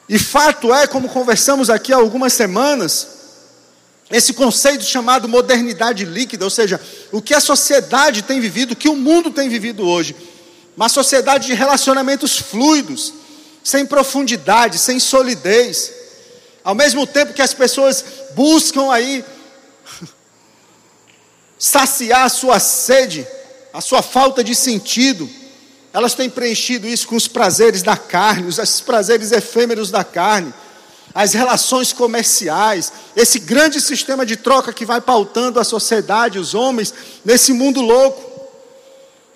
E 0.07 0.17
fato 0.17 0.73
é, 0.73 0.87
como 0.87 1.09
conversamos 1.09 1.69
aqui 1.69 1.91
há 1.91 1.97
algumas 1.97 2.31
semanas, 2.31 3.07
esse 4.09 4.31
conceito 4.33 4.83
chamado 4.85 5.27
modernidade 5.27 6.05
líquida, 6.05 6.45
ou 6.45 6.49
seja, 6.49 6.79
o 7.11 7.21
que 7.21 7.33
a 7.33 7.39
sociedade 7.41 8.21
tem 8.21 8.39
vivido, 8.39 8.71
o 8.71 8.75
que 8.77 8.89
o 8.89 8.95
mundo 8.95 9.31
tem 9.31 9.49
vivido 9.49 9.85
hoje, 9.85 10.15
uma 10.75 10.87
sociedade 10.87 11.47
de 11.47 11.53
relacionamentos 11.53 12.37
fluidos, 12.37 13.13
sem 13.61 13.85
profundidade, 13.85 14.77
sem 14.77 14.99
solidez, 14.99 16.00
ao 16.63 16.75
mesmo 16.75 17.07
tempo 17.07 17.33
que 17.33 17.41
as 17.41 17.53
pessoas 17.53 18.03
buscam 18.35 18.91
aí 18.91 19.23
saciar 21.57 22.25
a 22.25 22.29
sua 22.29 22.59
sede, 22.59 23.27
a 23.73 23.81
sua 23.81 24.01
falta 24.01 24.43
de 24.43 24.55
sentido, 24.55 25.29
elas 25.93 26.13
têm 26.13 26.29
preenchido 26.29 26.87
isso 26.87 27.07
com 27.07 27.15
os 27.15 27.27
prazeres 27.27 27.83
da 27.83 27.97
carne, 27.97 28.47
os 28.47 28.81
prazeres 28.81 29.31
efêmeros 29.31 29.91
da 29.91 30.03
carne, 30.03 30.53
as 31.13 31.33
relações 31.33 31.91
comerciais, 31.91 32.91
esse 33.15 33.39
grande 33.39 33.81
sistema 33.81 34.25
de 34.25 34.37
troca 34.37 34.71
que 34.71 34.85
vai 34.85 35.01
pautando 35.01 35.59
a 35.59 35.63
sociedade, 35.63 36.39
os 36.39 36.53
homens, 36.53 36.93
nesse 37.25 37.51
mundo 37.51 37.81
louco. 37.81 38.31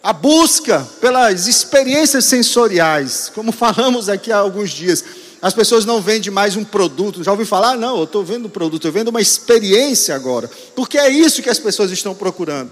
A 0.02 0.14
busca 0.14 0.88
pelas 1.02 1.48
experiências 1.48 2.26
sensoriais, 2.26 3.32
como 3.34 3.52
falamos 3.52 4.08
aqui 4.08 4.32
há 4.32 4.38
alguns 4.38 4.70
dias. 4.70 5.04
As 5.46 5.54
pessoas 5.54 5.86
não 5.86 6.02
vendem 6.02 6.32
mais 6.32 6.56
um 6.56 6.64
produto. 6.64 7.24
Já 7.24 7.30
ouviu 7.30 7.46
falar? 7.46 7.78
Não, 7.78 8.00
eu 8.00 8.06
estou 8.06 8.24
vendo 8.24 8.48
um 8.48 8.50
produto, 8.50 8.88
eu 8.88 8.92
vendo 8.92 9.10
uma 9.10 9.22
experiência 9.22 10.16
agora. 10.16 10.50
Porque 10.76 10.98
é 10.98 11.08
isso 11.08 11.44
que 11.44 11.52
as 11.52 11.60
pessoas 11.60 11.92
estão 11.92 12.16
procurando 12.16 12.72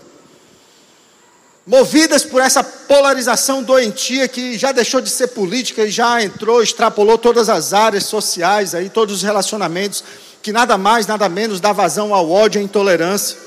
movidas 1.68 2.24
por 2.26 2.42
essa 2.42 2.64
polarização 2.64 3.62
doentia 3.62 4.28
que 4.28 4.58
já 4.58 4.72
deixou 4.72 5.00
de 5.02 5.10
ser 5.12 5.28
política 5.28 5.86
e 5.86 5.92
já 5.92 6.20
entrou, 6.24 6.64
extrapolou 6.64 7.16
todas 7.16 7.48
as 7.48 7.74
áreas 7.74 8.06
sociais, 8.06 8.74
aí, 8.74 8.90
todos 8.90 9.18
os 9.18 9.22
relacionamentos, 9.22 10.04
que 10.42 10.52
nada 10.52 10.76
mais, 10.76 11.06
nada 11.06 11.30
menos 11.30 11.60
dá 11.62 11.72
vazão 11.72 12.12
ao 12.12 12.28
ódio 12.28 12.58
e 12.58 12.62
à 12.62 12.66
intolerância. 12.66 13.38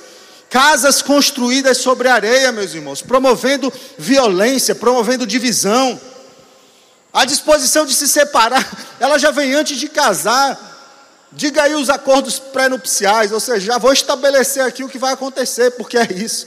Casas 0.49 1.03
construídas 1.03 1.79
sobre 1.79 2.07
areia, 2.07 2.53
meus 2.53 2.75
irmãos, 2.75 3.03
promovendo 3.03 3.73
violência, 3.99 4.73
promovendo 4.73 5.27
divisão. 5.27 6.01
A 7.17 7.25
disposição 7.25 7.87
de 7.87 7.95
se 7.95 8.07
separar, 8.07 8.63
ela 9.01 9.19
já 9.19 9.31
vem 9.31 9.55
antes 9.55 9.79
de 9.79 9.89
casar. 9.89 10.61
Diga 11.33 11.63
aí 11.63 11.75
os 11.75 11.89
acordos 11.89 12.39
pré-nupciais, 12.39 13.33
ou 13.33 13.41
seja, 13.41 13.69
já 13.73 13.79
vou 13.79 13.91
estabelecer 13.91 14.63
aqui 14.63 14.85
o 14.85 14.89
que 14.89 14.99
vai 14.99 15.15
acontecer, 15.15 15.71
porque 15.71 15.97
é 15.97 16.13
isso. 16.13 16.47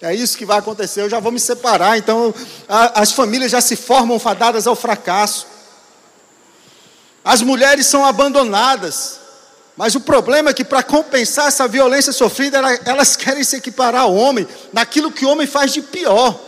É 0.00 0.14
isso 0.14 0.38
que 0.38 0.46
vai 0.46 0.58
acontecer. 0.58 1.02
Eu 1.02 1.10
já 1.10 1.20
vou 1.20 1.30
me 1.30 1.38
separar. 1.38 1.98
Então, 1.98 2.34
a, 2.66 3.02
as 3.02 3.12
famílias 3.12 3.50
já 3.50 3.60
se 3.60 3.76
formam 3.76 4.18
fadadas 4.18 4.66
ao 4.66 4.74
fracasso. 4.74 5.46
As 7.22 7.42
mulheres 7.42 7.86
são 7.86 8.06
abandonadas. 8.06 9.20
Mas 9.76 9.94
o 9.94 10.00
problema 10.00 10.48
é 10.48 10.54
que, 10.54 10.64
para 10.64 10.82
compensar 10.82 11.48
essa 11.48 11.68
violência 11.68 12.12
sofrida, 12.12 12.58
elas 12.86 13.16
querem 13.16 13.44
se 13.44 13.56
equiparar 13.56 14.04
ao 14.04 14.14
homem 14.14 14.48
naquilo 14.72 15.12
que 15.12 15.26
o 15.26 15.28
homem 15.28 15.46
faz 15.46 15.74
de 15.74 15.82
pior, 15.82 16.40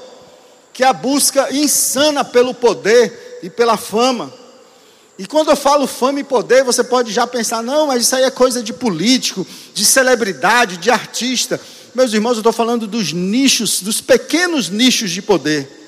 que 0.73 0.83
é 0.83 0.87
a 0.87 0.95
busca 0.95 1.55
insana 1.55 2.25
pelo 2.25 2.55
poder 2.55 3.26
e 3.43 3.51
pela 3.51 3.77
fama. 3.77 4.33
E 5.19 5.27
quando 5.27 5.51
eu 5.51 5.57
falo 5.57 5.87
fama 5.87 6.21
e 6.21 6.25
poder, 6.25 6.63
você 6.63 6.85
pode 6.85 7.13
já 7.13 7.27
pensar: 7.27 7.63
não, 7.63 7.87
mas 7.87 8.03
isso 8.03 8.17
aí 8.17 8.25
é 8.25 8.31
coisa 8.31 8.63
de 8.63 8.73
político, 8.73 9.47
de 9.73 9.85
celebridade, 9.85 10.77
de 10.77 10.91
artista. 10.91 11.61
Meus 11.95 12.13
irmãos, 12.13 12.33
eu 12.33 12.41
estou 12.41 12.53
falando 12.53 12.87
dos 12.87 13.13
nichos, 13.13 13.81
dos 13.81 14.01
pequenos 14.01 14.69
nichos 14.69 15.11
de 15.11 15.23
poder. 15.23 15.85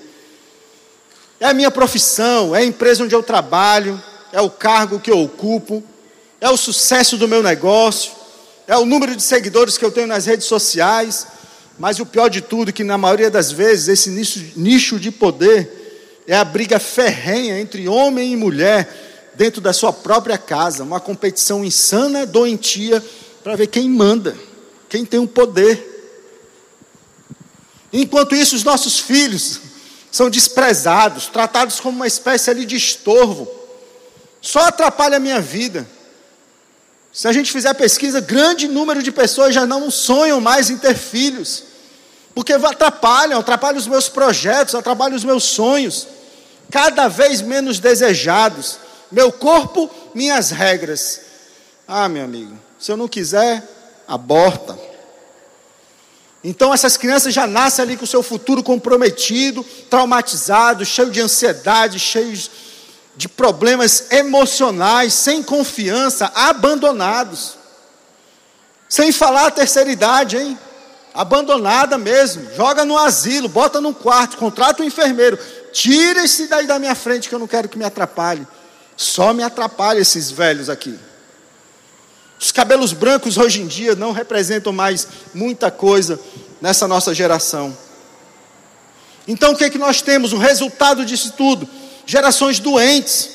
É 1.38 1.46
a 1.46 1.54
minha 1.54 1.70
profissão, 1.70 2.56
é 2.56 2.60
a 2.60 2.64
empresa 2.64 3.04
onde 3.04 3.14
eu 3.14 3.22
trabalho, 3.22 4.02
é 4.32 4.40
o 4.40 4.48
cargo 4.48 4.98
que 4.98 5.10
eu 5.10 5.20
ocupo, 5.20 5.84
é 6.40 6.48
o 6.48 6.56
sucesso 6.56 7.16
do 7.18 7.28
meu 7.28 7.42
negócio, 7.42 8.12
é 8.66 8.76
o 8.76 8.86
número 8.86 9.14
de 9.14 9.22
seguidores 9.22 9.76
que 9.76 9.84
eu 9.84 9.92
tenho 9.92 10.06
nas 10.06 10.24
redes 10.24 10.46
sociais. 10.46 11.26
Mas 11.78 12.00
o 12.00 12.06
pior 12.06 12.28
de 12.28 12.40
tudo 12.40 12.70
é 12.70 12.72
que, 12.72 12.82
na 12.82 12.98
maioria 12.98 13.30
das 13.30 13.52
vezes, 13.52 13.88
esse 13.88 14.10
nicho, 14.10 14.44
nicho 14.56 14.98
de 14.98 15.12
poder 15.12 15.78
é 16.28 16.36
a 16.36 16.44
briga 16.44 16.78
ferrenha 16.78 17.58
entre 17.58 17.88
homem 17.88 18.34
e 18.34 18.36
mulher 18.36 19.32
dentro 19.34 19.62
da 19.62 19.72
sua 19.72 19.94
própria 19.94 20.36
casa, 20.36 20.84
uma 20.84 21.00
competição 21.00 21.64
insana, 21.64 22.26
doentia, 22.26 23.02
para 23.42 23.56
ver 23.56 23.68
quem 23.68 23.88
manda. 23.88 24.36
quem 24.90 25.06
tem 25.06 25.18
o 25.18 25.22
um 25.22 25.26
poder. 25.26 25.96
Enquanto 27.90 28.34
isso, 28.34 28.54
os 28.54 28.62
nossos 28.62 28.98
filhos 28.98 29.60
são 30.10 30.28
desprezados, 30.28 31.28
tratados 31.28 31.80
como 31.80 31.96
uma 31.96 32.06
espécie 32.06 32.54
de 32.66 32.76
estorvo. 32.76 33.48
Só 34.42 34.60
atrapalha 34.60 35.16
a 35.16 35.20
minha 35.20 35.40
vida. 35.40 35.88
Se 37.10 37.26
a 37.26 37.32
gente 37.32 37.50
fizer 37.50 37.72
pesquisa, 37.72 38.20
grande 38.20 38.68
número 38.68 39.02
de 39.02 39.10
pessoas 39.10 39.54
já 39.54 39.66
não 39.66 39.90
sonham 39.90 40.42
mais 40.42 40.68
em 40.68 40.76
ter 40.76 40.94
filhos, 40.94 41.64
porque 42.34 42.52
atrapalham, 42.52 43.40
atrapalham 43.40 43.78
os 43.78 43.86
meus 43.86 44.10
projetos, 44.10 44.74
atrapalham 44.74 45.16
os 45.16 45.24
meus 45.24 45.44
sonhos, 45.44 46.06
cada 46.70 47.08
vez 47.08 47.40
menos 47.40 47.78
desejados. 47.78 48.78
Meu 49.10 49.32
corpo, 49.32 49.90
minhas 50.14 50.50
regras. 50.50 51.20
Ah, 51.86 52.08
meu 52.08 52.24
amigo, 52.24 52.58
se 52.78 52.92
eu 52.92 52.96
não 52.96 53.08
quiser, 53.08 53.62
aborta. 54.06 54.78
Então 56.42 56.72
essas 56.72 56.96
crianças 56.96 57.34
já 57.34 57.46
nascem 57.46 57.82
ali 57.82 57.96
com 57.96 58.04
o 58.04 58.08
seu 58.08 58.22
futuro 58.22 58.62
comprometido, 58.62 59.64
traumatizado, 59.90 60.84
cheio 60.84 61.10
de 61.10 61.20
ansiedade, 61.20 61.98
cheios 61.98 62.50
de 63.16 63.28
problemas 63.28 64.12
emocionais, 64.12 65.12
sem 65.12 65.42
confiança, 65.42 66.30
abandonados. 66.34 67.58
Sem 68.88 69.10
falar 69.10 69.48
a 69.48 69.50
terceira 69.50 69.90
idade, 69.90 70.36
hein? 70.36 70.58
Abandonada 71.12 71.98
mesmo. 71.98 72.48
Joga 72.54 72.84
no 72.84 72.96
asilo, 72.96 73.48
bota 73.48 73.80
num 73.80 73.92
quarto, 73.92 74.36
contrata 74.36 74.82
um 74.82 74.86
enfermeiro. 74.86 75.36
Tira 75.72 76.24
esse 76.24 76.46
daí 76.46 76.66
da 76.66 76.78
minha 76.78 76.94
frente 76.94 77.28
que 77.28 77.34
eu 77.34 77.38
não 77.38 77.46
quero 77.46 77.68
que 77.68 77.78
me 77.78 77.84
atrapalhe. 77.84 78.46
Só 78.96 79.32
me 79.32 79.42
atrapalha 79.42 80.00
esses 80.00 80.30
velhos 80.30 80.68
aqui. 80.68 80.98
Os 82.40 82.52
cabelos 82.52 82.92
brancos 82.92 83.36
hoje 83.36 83.60
em 83.60 83.66
dia 83.66 83.94
não 83.94 84.12
representam 84.12 84.72
mais 84.72 85.06
muita 85.34 85.70
coisa 85.70 86.18
nessa 86.60 86.86
nossa 86.86 87.14
geração. 87.14 87.76
Então 89.26 89.52
o 89.52 89.56
que 89.56 89.64
é 89.64 89.70
que 89.70 89.78
nós 89.78 90.00
temos? 90.02 90.32
O 90.32 90.38
resultado 90.38 91.04
disso 91.04 91.34
tudo 91.36 91.68
gerações 92.08 92.58
doentes, 92.58 93.28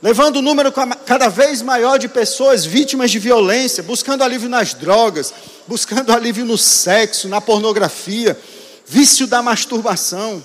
levando 0.00 0.38
um 0.38 0.42
número 0.42 0.72
cada 1.04 1.28
vez 1.28 1.60
maior 1.60 1.98
de 1.98 2.06
pessoas 2.06 2.64
vítimas 2.64 3.10
de 3.10 3.18
violência, 3.18 3.82
buscando 3.82 4.22
alívio 4.22 4.48
nas 4.48 4.74
drogas, 4.74 5.34
buscando 5.66 6.12
alívio 6.12 6.44
no 6.44 6.56
sexo, 6.56 7.28
na 7.28 7.40
pornografia, 7.40 8.38
vício 8.86 9.26
da 9.26 9.42
masturbação. 9.42 10.40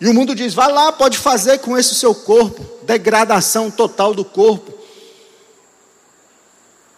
E 0.00 0.08
o 0.08 0.14
mundo 0.14 0.34
diz: 0.34 0.54
vá 0.54 0.66
lá, 0.66 0.90
pode 0.92 1.18
fazer 1.18 1.58
com 1.58 1.76
esse 1.76 1.94
seu 1.94 2.14
corpo, 2.14 2.64
degradação 2.84 3.70
total 3.70 4.14
do 4.14 4.24
corpo. 4.24 4.72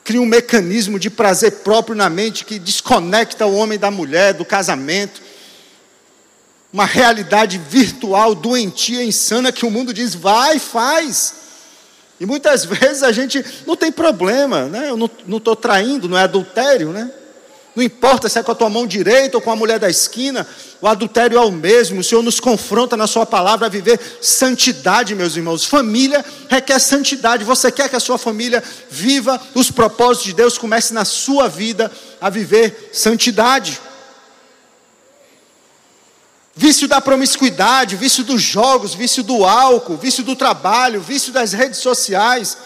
Cria 0.04 0.20
um 0.20 0.26
mecanismo 0.26 0.98
de 0.98 1.08
prazer 1.08 1.62
próprio 1.62 1.94
na 1.94 2.10
mente 2.10 2.44
que 2.44 2.58
desconecta 2.58 3.46
o 3.46 3.54
homem 3.54 3.78
da 3.78 3.90
mulher, 3.90 4.34
do 4.34 4.44
casamento 4.44 5.20
uma 6.72 6.86
realidade 6.86 7.58
virtual, 7.58 8.34
doentia, 8.34 9.04
insana, 9.04 9.52
que 9.52 9.66
o 9.66 9.70
mundo 9.70 9.92
diz, 9.92 10.14
vai, 10.14 10.58
faz. 10.58 11.34
E 12.18 12.24
muitas 12.24 12.64
vezes 12.64 13.02
a 13.02 13.12
gente 13.12 13.44
não 13.66 13.76
tem 13.76 13.92
problema, 13.92 14.64
né? 14.64 14.88
Eu 14.88 14.96
não 14.96 15.36
estou 15.36 15.54
traindo, 15.54 16.08
não 16.08 16.16
é 16.16 16.22
adultério, 16.22 16.90
né? 16.90 17.12
Não 17.74 17.82
importa 17.82 18.28
se 18.28 18.38
é 18.38 18.42
com 18.42 18.52
a 18.52 18.54
tua 18.54 18.68
mão 18.68 18.86
direita 18.86 19.38
ou 19.38 19.42
com 19.42 19.50
a 19.50 19.56
mulher 19.56 19.78
da 19.78 19.88
esquina, 19.88 20.46
o 20.80 20.86
adultério 20.86 21.38
é 21.38 21.40
o 21.40 21.50
mesmo. 21.50 22.00
O 22.00 22.04
Senhor 22.04 22.22
nos 22.22 22.38
confronta 22.38 22.96
na 22.96 23.06
Sua 23.06 23.24
palavra 23.24 23.66
a 23.66 23.70
viver 23.70 23.98
santidade, 24.20 25.14
meus 25.14 25.36
irmãos. 25.36 25.64
Família 25.64 26.22
requer 26.50 26.78
santidade. 26.78 27.44
Você 27.44 27.72
quer 27.72 27.88
que 27.88 27.96
a 27.96 28.00
sua 28.00 28.18
família 28.18 28.62
viva 28.90 29.40
os 29.54 29.70
propósitos 29.70 30.26
de 30.26 30.34
Deus, 30.34 30.58
comece 30.58 30.92
na 30.92 31.04
sua 31.06 31.48
vida 31.48 31.90
a 32.20 32.28
viver 32.28 32.90
santidade. 32.92 33.80
Vício 36.54 36.86
da 36.86 37.00
promiscuidade, 37.00 37.96
vício 37.96 38.22
dos 38.22 38.42
jogos, 38.42 38.92
vício 38.92 39.22
do 39.22 39.46
álcool, 39.46 39.96
vício 39.96 40.22
do 40.22 40.36
trabalho, 40.36 41.00
vício 41.00 41.32
das 41.32 41.54
redes 41.54 41.78
sociais. 41.78 42.58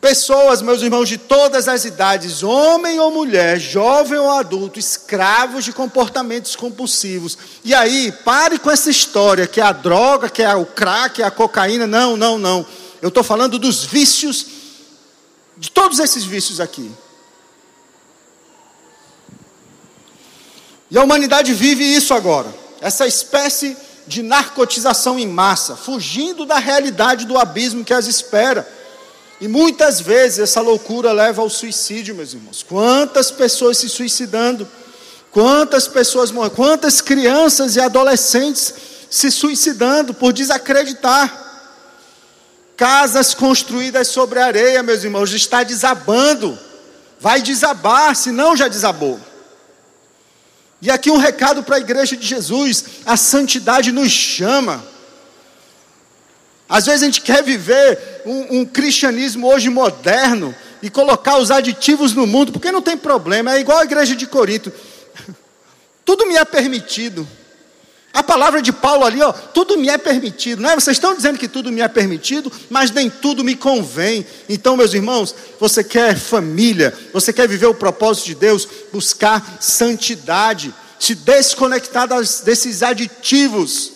Pessoas, 0.00 0.62
meus 0.62 0.80
irmãos, 0.80 1.08
de 1.08 1.18
todas 1.18 1.66
as 1.66 1.84
idades, 1.84 2.44
homem 2.44 3.00
ou 3.00 3.10
mulher, 3.10 3.58
jovem 3.58 4.16
ou 4.16 4.30
adulto, 4.30 4.78
escravos 4.78 5.64
de 5.64 5.72
comportamentos 5.72 6.54
compulsivos. 6.54 7.36
E 7.64 7.74
aí, 7.74 8.12
pare 8.12 8.60
com 8.60 8.70
essa 8.70 8.88
história 8.88 9.48
que 9.48 9.60
é 9.60 9.64
a 9.64 9.72
droga, 9.72 10.30
que 10.30 10.40
é 10.40 10.54
o 10.54 10.64
crack, 10.64 11.16
que 11.16 11.22
é 11.22 11.24
a 11.26 11.32
cocaína. 11.32 11.84
Não, 11.84 12.16
não, 12.16 12.38
não. 12.38 12.64
Eu 13.02 13.08
estou 13.08 13.24
falando 13.24 13.58
dos 13.58 13.84
vícios, 13.84 14.46
de 15.56 15.68
todos 15.68 15.98
esses 15.98 16.22
vícios 16.22 16.60
aqui. 16.60 16.92
E 20.88 20.96
a 20.96 21.02
humanidade 21.02 21.52
vive 21.52 21.82
isso 21.82 22.14
agora, 22.14 22.54
essa 22.80 23.04
espécie 23.04 23.76
de 24.06 24.22
narcotização 24.22 25.18
em 25.18 25.26
massa, 25.26 25.76
fugindo 25.76 26.46
da 26.46 26.58
realidade 26.58 27.26
do 27.26 27.36
abismo 27.36 27.84
que 27.84 27.92
as 27.92 28.06
espera. 28.06 28.77
E 29.40 29.46
muitas 29.46 30.00
vezes 30.00 30.40
essa 30.40 30.60
loucura 30.60 31.12
leva 31.12 31.42
ao 31.42 31.48
suicídio, 31.48 32.14
meus 32.14 32.34
irmãos. 32.34 32.62
Quantas 32.62 33.30
pessoas 33.30 33.78
se 33.78 33.88
suicidando, 33.88 34.66
quantas 35.30 35.86
pessoas 35.86 36.30
morrendo, 36.30 36.56
quantas 36.56 37.00
crianças 37.00 37.76
e 37.76 37.80
adolescentes 37.80 38.74
se 39.08 39.30
suicidando 39.30 40.12
por 40.12 40.32
desacreditar. 40.32 41.46
Casas 42.76 43.34
construídas 43.34 44.08
sobre 44.08 44.40
areia, 44.40 44.82
meus 44.82 45.02
irmãos, 45.04 45.32
está 45.32 45.62
desabando. 45.62 46.58
Vai 47.20 47.42
desabar, 47.42 48.14
se 48.14 48.30
não 48.30 48.56
já 48.56 48.68
desabou. 48.68 49.18
E 50.80 50.90
aqui 50.90 51.10
um 51.10 51.16
recado 51.16 51.62
para 51.62 51.76
a 51.76 51.80
igreja 51.80 52.16
de 52.16 52.26
Jesus: 52.26 52.84
a 53.04 53.16
santidade 53.16 53.90
nos 53.90 54.10
chama. 54.10 54.84
Às 56.68 56.86
vezes 56.86 57.02
a 57.02 57.06
gente 57.06 57.22
quer 57.22 57.42
viver 57.42 58.22
um, 58.26 58.58
um, 58.60 58.66
cristianismo 58.66 59.48
hoje 59.48 59.70
moderno 59.70 60.54
e 60.82 60.90
colocar 60.90 61.38
os 61.38 61.50
aditivos 61.50 62.12
no 62.12 62.26
mundo, 62.26 62.52
porque 62.52 62.70
não 62.70 62.82
tem 62.82 62.96
problema, 62.96 63.54
é 63.54 63.60
igual 63.60 63.78
a 63.78 63.84
igreja 63.84 64.14
de 64.14 64.26
Corinto. 64.26 64.70
Tudo 66.04 66.26
me 66.26 66.36
é 66.36 66.44
permitido. 66.44 67.26
A 68.12 68.22
palavra 68.22 68.60
de 68.60 68.72
Paulo 68.72 69.04
ali, 69.04 69.22
ó, 69.22 69.30
tudo 69.32 69.76
me 69.76 69.88
é 69.88 69.98
permitido. 69.98 70.62
Não 70.62 70.70
é? 70.70 70.74
Vocês 70.74 70.96
estão 70.96 71.14
dizendo 71.14 71.38
que 71.38 71.46
tudo 71.46 71.70
me 71.70 71.82
é 71.82 71.88
permitido, 71.88 72.50
mas 72.70 72.90
nem 72.90 73.08
tudo 73.08 73.44
me 73.44 73.54
convém. 73.54 74.26
Então, 74.48 74.76
meus 74.76 74.94
irmãos, 74.94 75.34
você 75.60 75.84
quer 75.84 76.16
família, 76.16 76.92
você 77.12 77.32
quer 77.32 77.46
viver 77.46 77.66
o 77.66 77.74
propósito 77.74 78.24
de 78.24 78.34
Deus, 78.34 78.66
buscar 78.92 79.58
santidade, 79.60 80.74
se 80.98 81.14
desconectar 81.14 82.08
das, 82.08 82.40
desses 82.40 82.82
aditivos. 82.82 83.92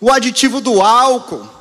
O 0.00 0.10
aditivo 0.10 0.60
do 0.60 0.80
álcool. 0.80 1.59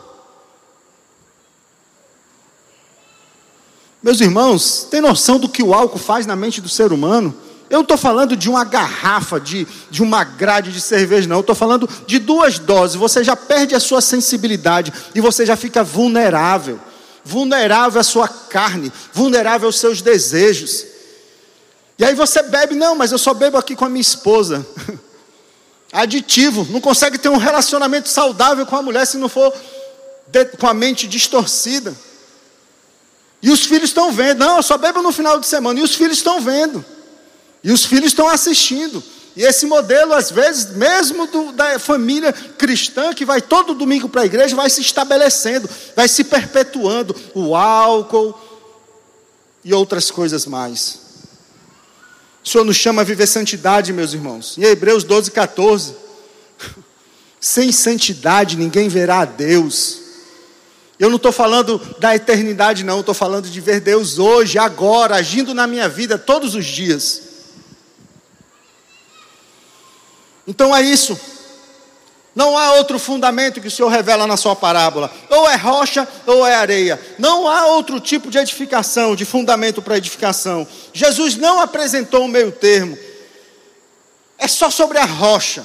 Meus 4.02 4.22
irmãos, 4.22 4.88
tem 4.90 5.02
noção 5.02 5.38
do 5.38 5.50
que 5.50 5.62
o 5.62 5.74
álcool 5.74 6.00
faz 6.00 6.26
na 6.26 6.36
mente 6.36 6.62
do 6.62 6.70
ser 6.70 6.94
humano? 6.94 7.36
Eu 7.70 7.78
não 7.78 7.84
estou 7.84 7.98
falando 7.98 8.36
de 8.36 8.50
uma 8.50 8.64
garrafa, 8.64 9.40
de, 9.40 9.68
de 9.92 10.02
uma 10.02 10.24
grade 10.24 10.72
de 10.72 10.80
cerveja, 10.82 11.28
não. 11.28 11.38
Eu 11.38 11.42
estou 11.42 11.56
falando 11.56 11.88
de 12.08 12.18
duas 12.18 12.58
doses. 12.58 12.96
Você 12.96 13.24
já 13.24 13.36
perde 13.36 13.76
a 13.76 13.80
sua 13.80 14.02
sensibilidade 14.02 14.92
e 15.14 15.22
você 15.22 15.46
já 15.46 15.56
fica 15.56 15.84
vulnerável. 15.84 16.80
Vulnerável 17.24 18.00
à 18.00 18.04
sua 18.04 18.28
carne, 18.28 18.92
vulnerável 19.14 19.68
aos 19.68 19.78
seus 19.78 20.02
desejos. 20.02 20.86
E 21.98 22.06
aí 22.06 22.16
você 22.16 22.42
bebe, 22.42 22.76
não, 22.76 22.96
mas 22.96 23.12
eu 23.12 23.18
só 23.18 23.34
bebo 23.34 23.58
aqui 23.58 23.76
com 23.76 23.86
a 23.86 23.90
minha 23.90 24.02
esposa. 24.02 24.66
Aditivo, 25.92 26.66
não 26.72 26.80
consegue 26.80 27.18
ter 27.18 27.30
um 27.30 27.38
relacionamento 27.38 28.08
saudável 28.08 28.66
com 28.66 28.78
a 28.78 28.82
mulher 28.82 29.06
se 29.06 29.18
não 29.18 29.28
for 29.28 29.54
de, 30.28 30.46
com 30.46 30.66
a 30.66 30.74
mente 30.74 31.06
distorcida. 31.06 31.94
E 33.42 33.50
os 33.52 33.62
filhos 33.66 33.90
estão 33.90 34.12
vendo, 34.12 34.40
não, 34.40 34.58
eu 34.58 34.64
só 34.64 34.78
bebo 34.78 35.02
no 35.02 35.12
final 35.12 35.40
de 35.40 35.48
semana. 35.48 35.80
E 35.80 35.84
os 35.84 35.96
filhos 35.96 36.18
estão 36.18 36.42
vendo. 36.42 36.84
E 37.64 37.72
os 37.72 37.86
filhos 37.86 38.08
estão 38.08 38.28
assistindo. 38.28 39.02
E 39.36 39.44
esse 39.44 39.66
modelo, 39.66 40.14
às 40.14 40.30
vezes, 40.30 40.76
mesmo 40.76 41.28
do, 41.28 41.52
da 41.54 41.80
família 41.80 42.34
cristã, 42.34 43.14
que 43.14 43.24
vai 43.24 43.42
todo 43.42 43.74
domingo 43.74 44.10
para 44.10 44.24
a 44.24 44.26
igreja, 44.26 44.56
vai 44.56 44.70
se 44.70 44.82
estabelecendo, 44.82 45.70
vai 45.96 46.08
se 46.08 46.26
perpetuando. 46.26 47.16
O 47.34 47.56
álcool 47.56 48.38
e 49.64 49.74
outras 49.74 50.12
coisas 50.12 50.46
mais. 50.46 51.00
O 52.44 52.50
Senhor 52.50 52.64
nos 52.66 52.76
chama 52.76 53.02
a 53.02 53.06
viver 53.06 53.28
santidade, 53.28 53.94
meus 53.94 54.14
irmãos. 54.14 54.58
Em 54.58 54.64
Hebreus 54.64 55.04
12, 55.04 55.32
14. 55.32 55.96
Sem 57.40 57.72
santidade 57.72 58.58
ninguém 58.58 58.90
verá 58.90 59.20
a 59.20 59.26
Deus. 59.26 60.09
Eu 61.00 61.10
não 61.10 61.16
estou 61.16 61.32
falando 61.32 61.80
da 61.98 62.14
eternidade, 62.14 62.84
não. 62.84 63.00
Estou 63.00 63.16
falando 63.16 63.50
de 63.50 63.62
ver 63.62 63.80
Deus 63.80 64.20
hoje, 64.20 64.60
agora, 64.60 65.16
agindo 65.16 65.54
na 65.54 65.66
minha 65.66 65.88
vida 65.88 66.18
todos 66.18 66.56
os 66.56 66.66
dias. 66.66 67.22
Então 70.46 70.76
é 70.76 70.82
isso. 70.82 71.18
Não 72.36 72.58
há 72.58 72.74
outro 72.74 73.00
fundamento 73.00 73.62
que 73.62 73.68
o 73.68 73.72
Senhor 73.72 73.88
revela 73.88 74.28
na 74.28 74.36
sua 74.36 74.56
parábola. 74.56 75.12
Ou 75.30 75.50
é 75.50 75.56
rocha 75.56 76.08
ou 76.28 76.46
é 76.46 76.56
areia. 76.56 77.00
Não 77.18 77.48
há 77.48 77.68
outro 77.68 78.00
tipo 78.00 78.30
de 78.30 78.38
edificação, 78.38 79.16
de 79.16 79.24
fundamento 79.24 79.82
para 79.82 79.98
edificação. 79.98 80.68
Jesus 80.94 81.38
não 81.38 81.62
apresentou 81.62 82.24
um 82.24 82.28
meio 82.28 82.52
termo. 82.52 82.98
É 84.38 84.48
só 84.48 84.70
sobre 84.70 84.98
a 84.98 85.06
rocha. 85.06 85.64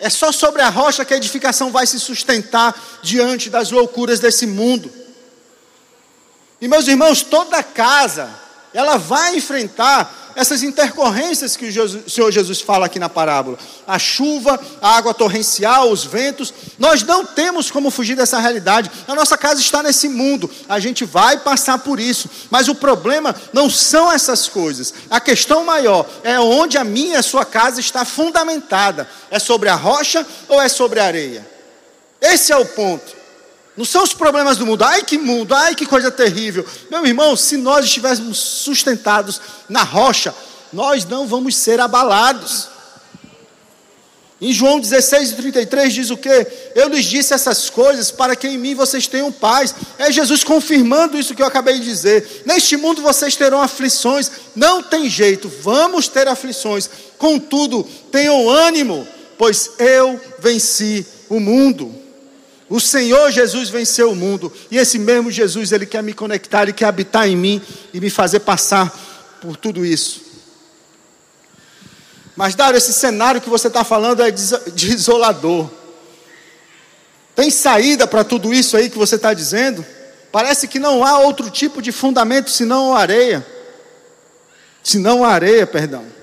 É 0.00 0.08
só 0.08 0.32
sobre 0.32 0.62
a 0.62 0.70
rocha 0.70 1.04
que 1.04 1.12
a 1.12 1.16
edificação 1.18 1.70
vai 1.70 1.86
se 1.86 2.00
sustentar 2.00 2.74
diante 3.02 3.50
das 3.50 3.70
loucuras 3.70 4.18
desse 4.18 4.46
mundo. 4.46 4.90
E 6.58 6.66
meus 6.66 6.88
irmãos, 6.88 7.22
toda 7.22 7.62
casa, 7.62 8.30
ela 8.72 8.96
vai 8.96 9.36
enfrentar 9.36 10.19
essas 10.34 10.62
intercorrências 10.62 11.56
que 11.56 11.66
o 11.66 12.10
Senhor 12.10 12.30
Jesus 12.30 12.60
fala 12.60 12.86
aqui 12.86 12.98
na 12.98 13.08
parábola. 13.08 13.58
A 13.86 13.98
chuva, 13.98 14.60
a 14.80 14.96
água 14.96 15.12
torrencial, 15.12 15.90
os 15.90 16.04
ventos. 16.04 16.52
Nós 16.78 17.02
não 17.02 17.24
temos 17.24 17.70
como 17.70 17.90
fugir 17.90 18.16
dessa 18.16 18.38
realidade. 18.38 18.90
A 19.06 19.14
nossa 19.14 19.36
casa 19.36 19.60
está 19.60 19.82
nesse 19.82 20.08
mundo. 20.08 20.50
A 20.68 20.78
gente 20.80 21.04
vai 21.04 21.38
passar 21.38 21.78
por 21.78 22.00
isso. 22.00 22.28
Mas 22.50 22.68
o 22.68 22.74
problema 22.74 23.34
não 23.52 23.68
são 23.68 24.10
essas 24.10 24.48
coisas. 24.48 24.94
A 25.10 25.20
questão 25.20 25.64
maior 25.64 26.08
é 26.22 26.38
onde 26.40 26.78
a 26.78 26.84
minha 26.84 27.14
e 27.14 27.16
a 27.16 27.22
sua 27.22 27.44
casa 27.44 27.80
está 27.80 28.04
fundamentada. 28.04 29.08
É 29.30 29.38
sobre 29.38 29.68
a 29.68 29.74
rocha 29.74 30.26
ou 30.48 30.60
é 30.60 30.68
sobre 30.68 31.00
a 31.00 31.04
areia? 31.04 31.46
Esse 32.20 32.52
é 32.52 32.56
o 32.56 32.66
ponto. 32.66 33.19
Não 33.76 33.84
são 33.84 34.02
os 34.02 34.12
problemas 34.12 34.58
do 34.58 34.66
mundo. 34.66 34.82
Ai 34.82 35.02
que 35.02 35.16
mundo, 35.16 35.54
ai 35.54 35.74
que 35.74 35.86
coisa 35.86 36.10
terrível. 36.10 36.66
Meu 36.90 37.06
irmão, 37.06 37.36
se 37.36 37.56
nós 37.56 37.84
estivéssemos 37.84 38.38
sustentados 38.38 39.40
na 39.68 39.82
rocha, 39.82 40.34
nós 40.72 41.04
não 41.04 41.26
vamos 41.26 41.56
ser 41.56 41.80
abalados. 41.80 42.68
Em 44.40 44.54
João 44.54 44.80
16, 44.80 45.32
33 45.32 45.92
diz 45.92 46.10
o 46.10 46.16
que? 46.16 46.46
Eu 46.74 46.88
lhes 46.88 47.04
disse 47.04 47.34
essas 47.34 47.68
coisas 47.68 48.10
para 48.10 48.34
que 48.34 48.48
em 48.48 48.56
mim 48.56 48.74
vocês 48.74 49.06
tenham 49.06 49.30
paz. 49.30 49.74
É 49.98 50.10
Jesus 50.10 50.42
confirmando 50.42 51.18
isso 51.18 51.34
que 51.34 51.42
eu 51.42 51.46
acabei 51.46 51.78
de 51.78 51.84
dizer. 51.84 52.42
Neste 52.46 52.74
mundo 52.74 53.02
vocês 53.02 53.36
terão 53.36 53.60
aflições. 53.60 54.30
Não 54.56 54.82
tem 54.82 55.10
jeito, 55.10 55.52
vamos 55.60 56.08
ter 56.08 56.26
aflições. 56.26 56.88
Contudo, 57.18 57.86
tenham 58.10 58.48
ânimo, 58.48 59.06
pois 59.36 59.72
eu 59.78 60.18
venci 60.38 61.06
o 61.28 61.38
mundo. 61.38 61.94
O 62.70 62.78
Senhor 62.78 63.32
Jesus 63.32 63.68
venceu 63.68 64.12
o 64.12 64.16
mundo, 64.16 64.52
e 64.70 64.78
esse 64.78 64.96
mesmo 64.96 65.28
Jesus, 65.28 65.72
ele 65.72 65.84
quer 65.84 66.04
me 66.04 66.12
conectar, 66.12 66.62
ele 66.62 66.72
quer 66.72 66.84
habitar 66.84 67.28
em 67.28 67.36
mim 67.36 67.60
e 67.92 68.00
me 68.00 68.08
fazer 68.08 68.38
passar 68.40 68.96
por 69.40 69.56
tudo 69.56 69.84
isso. 69.84 70.22
Mas, 72.36 72.54
Dário, 72.54 72.78
esse 72.78 72.92
cenário 72.92 73.40
que 73.40 73.50
você 73.50 73.66
está 73.66 73.82
falando 73.82 74.22
é 74.22 74.30
desolador. 74.30 75.68
Tem 77.34 77.50
saída 77.50 78.06
para 78.06 78.22
tudo 78.22 78.54
isso 78.54 78.76
aí 78.76 78.88
que 78.88 78.96
você 78.96 79.16
está 79.16 79.34
dizendo? 79.34 79.84
Parece 80.30 80.68
que 80.68 80.78
não 80.78 81.04
há 81.04 81.18
outro 81.18 81.50
tipo 81.50 81.82
de 81.82 81.90
fundamento 81.90 82.50
senão 82.50 82.94
a 82.94 83.00
areia. 83.00 83.44
Senão 84.80 85.24
a 85.24 85.28
areia, 85.28 85.66
perdão. 85.66 86.19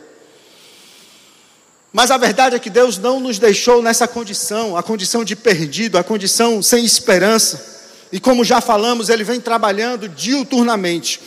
Mas 1.91 2.11
a 2.11 2.17
verdade 2.17 2.55
é 2.55 2.59
que 2.59 2.69
Deus 2.69 2.97
não 2.97 3.19
nos 3.19 3.39
deixou 3.39 3.81
nessa 3.81 4.07
condição, 4.07 4.75
a 4.75 4.83
condição 4.83 5.23
de 5.23 5.35
perdido, 5.35 5.97
a 5.97 6.03
condição 6.03 6.61
sem 6.61 6.83
esperança. 6.83 7.77
E 8.11 8.19
como 8.19 8.43
já 8.43 8.61
falamos, 8.61 9.09
Ele 9.09 9.23
vem 9.23 9.39
trabalhando 9.39 10.07
diuturnamente, 10.07 11.19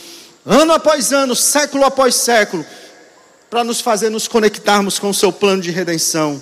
ano 0.45 0.73
após 0.73 1.11
ano, 1.11 1.35
século 1.35 1.83
após 1.83 2.15
século, 2.15 2.65
para 3.49 3.63
nos 3.63 3.81
fazer 3.81 4.09
nos 4.09 4.27
conectarmos 4.27 4.97
com 4.97 5.09
o 5.09 5.13
seu 5.13 5.31
plano 5.31 5.61
de 5.61 5.71
redenção. 5.71 6.41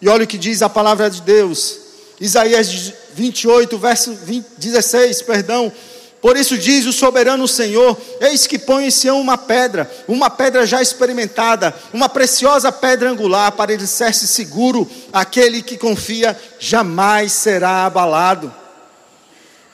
E 0.00 0.08
olha 0.08 0.24
o 0.24 0.26
que 0.26 0.38
diz 0.38 0.60
a 0.62 0.68
palavra 0.68 1.08
de 1.08 1.22
Deus, 1.22 1.78
Isaías 2.20 2.92
28, 3.14 3.78
verso 3.78 4.14
20, 4.14 4.46
16, 4.58 5.22
perdão. 5.22 5.72
Por 6.20 6.36
isso 6.36 6.58
diz 6.58 6.84
o 6.86 6.92
soberano 6.92 7.46
Senhor: 7.46 7.96
Eis 8.20 8.46
que 8.46 8.58
põe 8.58 8.86
em 8.86 8.90
Sião 8.90 9.20
uma 9.20 9.38
pedra, 9.38 9.90
uma 10.06 10.28
pedra 10.28 10.66
já 10.66 10.82
experimentada, 10.82 11.74
uma 11.92 12.08
preciosa 12.08 12.72
pedra 12.72 13.10
angular, 13.10 13.52
para 13.52 13.72
ele 13.72 13.86
ser-se 13.86 14.26
seguro, 14.26 14.88
aquele 15.12 15.62
que 15.62 15.76
confia 15.76 16.38
jamais 16.58 17.32
será 17.32 17.86
abalado. 17.86 18.52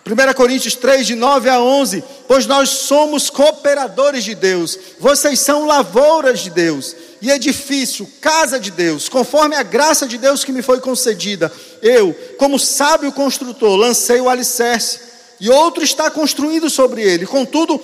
1 0.06 0.34
Coríntios 0.34 0.74
3, 0.74 1.06
de 1.06 1.14
9 1.14 1.48
a 1.48 1.58
11: 1.58 2.04
Pois 2.28 2.44
nós 2.44 2.68
somos 2.68 3.30
cooperadores 3.30 4.22
de 4.22 4.34
Deus, 4.34 4.78
vocês 5.00 5.40
são 5.40 5.64
lavouras 5.64 6.40
de 6.40 6.50
Deus, 6.50 6.94
e 7.22 7.30
edifício, 7.30 8.06
casa 8.20 8.60
de 8.60 8.70
Deus, 8.70 9.08
conforme 9.08 9.56
a 9.56 9.62
graça 9.62 10.06
de 10.06 10.18
Deus 10.18 10.44
que 10.44 10.52
me 10.52 10.60
foi 10.60 10.78
concedida. 10.78 11.50
Eu, 11.80 12.14
como 12.36 12.58
sábio 12.58 13.10
construtor, 13.12 13.76
lancei 13.76 14.20
o 14.20 14.28
alicerce 14.28 15.13
e 15.40 15.50
outro 15.50 15.82
está 15.82 16.10
construindo 16.10 16.70
sobre 16.70 17.02
ele. 17.02 17.26
Contudo, 17.26 17.80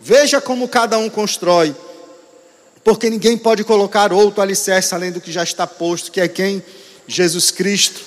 veja 0.00 0.40
como 0.40 0.68
cada 0.68 0.98
um 0.98 1.08
constrói, 1.08 1.74
porque 2.84 3.08
ninguém 3.08 3.38
pode 3.38 3.64
colocar 3.64 4.12
outro 4.12 4.42
alicerce 4.42 4.94
além 4.94 5.12
do 5.12 5.20
que 5.20 5.30
já 5.30 5.42
está 5.42 5.66
posto, 5.66 6.10
que 6.10 6.20
é 6.20 6.28
quem? 6.28 6.62
Jesus 7.06 7.50
Cristo. 7.50 8.00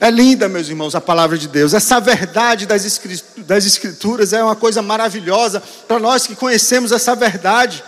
É 0.00 0.10
linda, 0.10 0.48
meus 0.48 0.68
irmãos, 0.68 0.94
a 0.94 1.00
palavra 1.00 1.38
de 1.38 1.48
Deus. 1.48 1.72
Essa 1.72 2.00
verdade 2.00 2.66
das 2.66 3.64
Escrituras 3.64 4.32
é 4.32 4.42
uma 4.42 4.56
coisa 4.56 4.82
maravilhosa 4.82 5.62
para 5.88 5.98
nós 5.98 6.26
que 6.26 6.34
conhecemos 6.34 6.92
essa 6.92 7.14
verdade, 7.14 7.82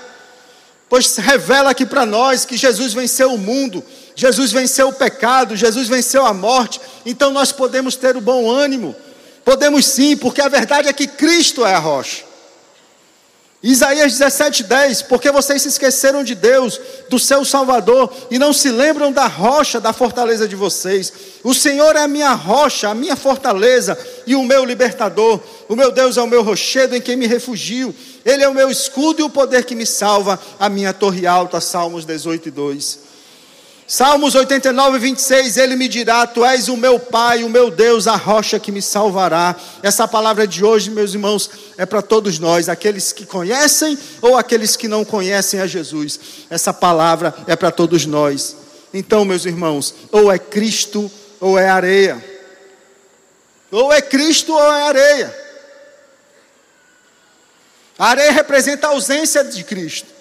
pois 0.89 1.17
revela 1.17 1.71
aqui 1.71 1.85
para 1.85 2.07
nós 2.07 2.45
que 2.45 2.57
Jesus 2.57 2.95
venceu 2.95 3.35
o 3.35 3.39
mundo, 3.39 3.85
Jesus 4.15 4.53
venceu 4.53 4.89
o 4.89 4.93
pecado, 4.93 5.57
Jesus 5.57 5.89
venceu 5.89 6.25
a 6.25 6.33
morte, 6.33 6.81
então 7.05 7.33
nós 7.33 7.53
podemos 7.53 7.97
ter 7.97 8.17
o 8.17 8.21
bom 8.21 8.49
ânimo 8.49 8.95
Podemos 9.47 9.87
sim, 9.87 10.17
porque 10.17 10.41
a 10.41 10.49
verdade 10.49 10.89
é 10.89 10.93
que 10.93 11.07
Cristo 11.07 11.65
é 11.65 11.73
a 11.73 11.79
rocha. 11.79 12.25
Isaías 13.63 14.13
17:10, 14.13 15.03
porque 15.03 15.31
vocês 15.31 15.63
se 15.63 15.69
esqueceram 15.69 16.25
de 16.25 16.35
Deus, 16.35 16.81
do 17.09 17.17
seu 17.17 17.45
Salvador, 17.45 18.13
e 18.29 18.41
não 18.41 18.53
se 18.53 18.71
lembram 18.73 19.13
da 19.13 19.29
rocha 19.29 19.81
da 19.81 19.93
fortaleza 19.93 20.49
de 20.49 20.57
vocês. 20.57 21.13
O 21.45 21.55
Senhor 21.55 21.95
é 21.95 22.01
a 22.01 22.09
minha 22.09 22.33
rocha, 22.33 22.89
a 22.89 22.95
minha 22.95 23.15
fortaleza 23.15 23.97
e 24.27 24.35
o 24.35 24.43
meu 24.43 24.65
libertador. 24.65 25.41
O 25.69 25.77
meu 25.77 25.93
Deus 25.93 26.17
é 26.17 26.23
o 26.23 26.27
meu 26.27 26.43
rochedo 26.43 26.97
em 26.97 27.01
quem 27.01 27.15
me 27.15 27.29
refugio. 27.29 27.95
Ele 28.25 28.43
é 28.43 28.49
o 28.49 28.55
meu 28.55 28.69
escudo 28.69 29.21
e 29.21 29.23
o 29.23 29.31
poder 29.31 29.65
que 29.65 29.77
me 29.77 29.87
salva, 29.87 30.41
a 30.59 30.69
minha 30.69 30.93
torre 30.93 31.25
alta. 31.25 31.61
Salmos 31.61 32.05
18, 32.05 32.51
2. 32.51 33.06
Salmos 33.89 34.35
89, 34.35 34.99
26, 34.99 35.57
ele 35.57 35.77
me 35.77 35.87
dirá: 35.87 36.27
Tu 36.27 36.45
és 36.45 36.69
o 36.69 36.77
meu 36.77 36.99
Pai, 36.99 37.45
o 37.45 37.49
meu 37.49 37.71
Deus, 37.71 38.09
a 38.09 38.17
rocha 38.17 38.59
que 38.59 38.73
me 38.73 38.83
salvará. 38.83 39.55
Essa 39.81 40.09
palavra 40.09 40.45
de 40.45 40.65
hoje, 40.65 40.91
meus 40.91 41.15
irmãos, 41.15 41.49
é 41.79 41.87
para 41.87 42.03
todos 42.03 42.41
nós, 42.41 42.69
aqueles 42.69 43.13
que 43.13 43.25
conhecem 43.25 43.97
ou 44.21 44.37
aqueles 44.37 44.77
que 44.77 44.89
não 44.89 45.05
conhecem 45.05 45.61
a 45.61 45.69
Jesus. 45.69 46.19
Essa 46.51 46.75
palavra 46.75 47.33
é 47.47 47.55
para 47.55 47.71
todos 47.71 48.07
nós. 48.07 48.57
Então, 48.93 49.25
meus 49.25 49.45
irmãos, 49.45 49.95
ou 50.11 50.33
é 50.33 50.39
Cristo 50.39 51.09
ou 51.41 51.57
é 51.57 51.69
areia. 51.69 52.25
Ou 53.71 53.93
é 53.93 54.03
Cristo 54.03 54.53
ou 54.53 54.73
é 54.73 54.83
areia. 54.83 55.47
A 57.97 58.09
areia 58.09 58.33
representa 58.33 58.89
a 58.89 58.91
ausência 58.91 59.45
de 59.45 59.63
Cristo 59.63 60.16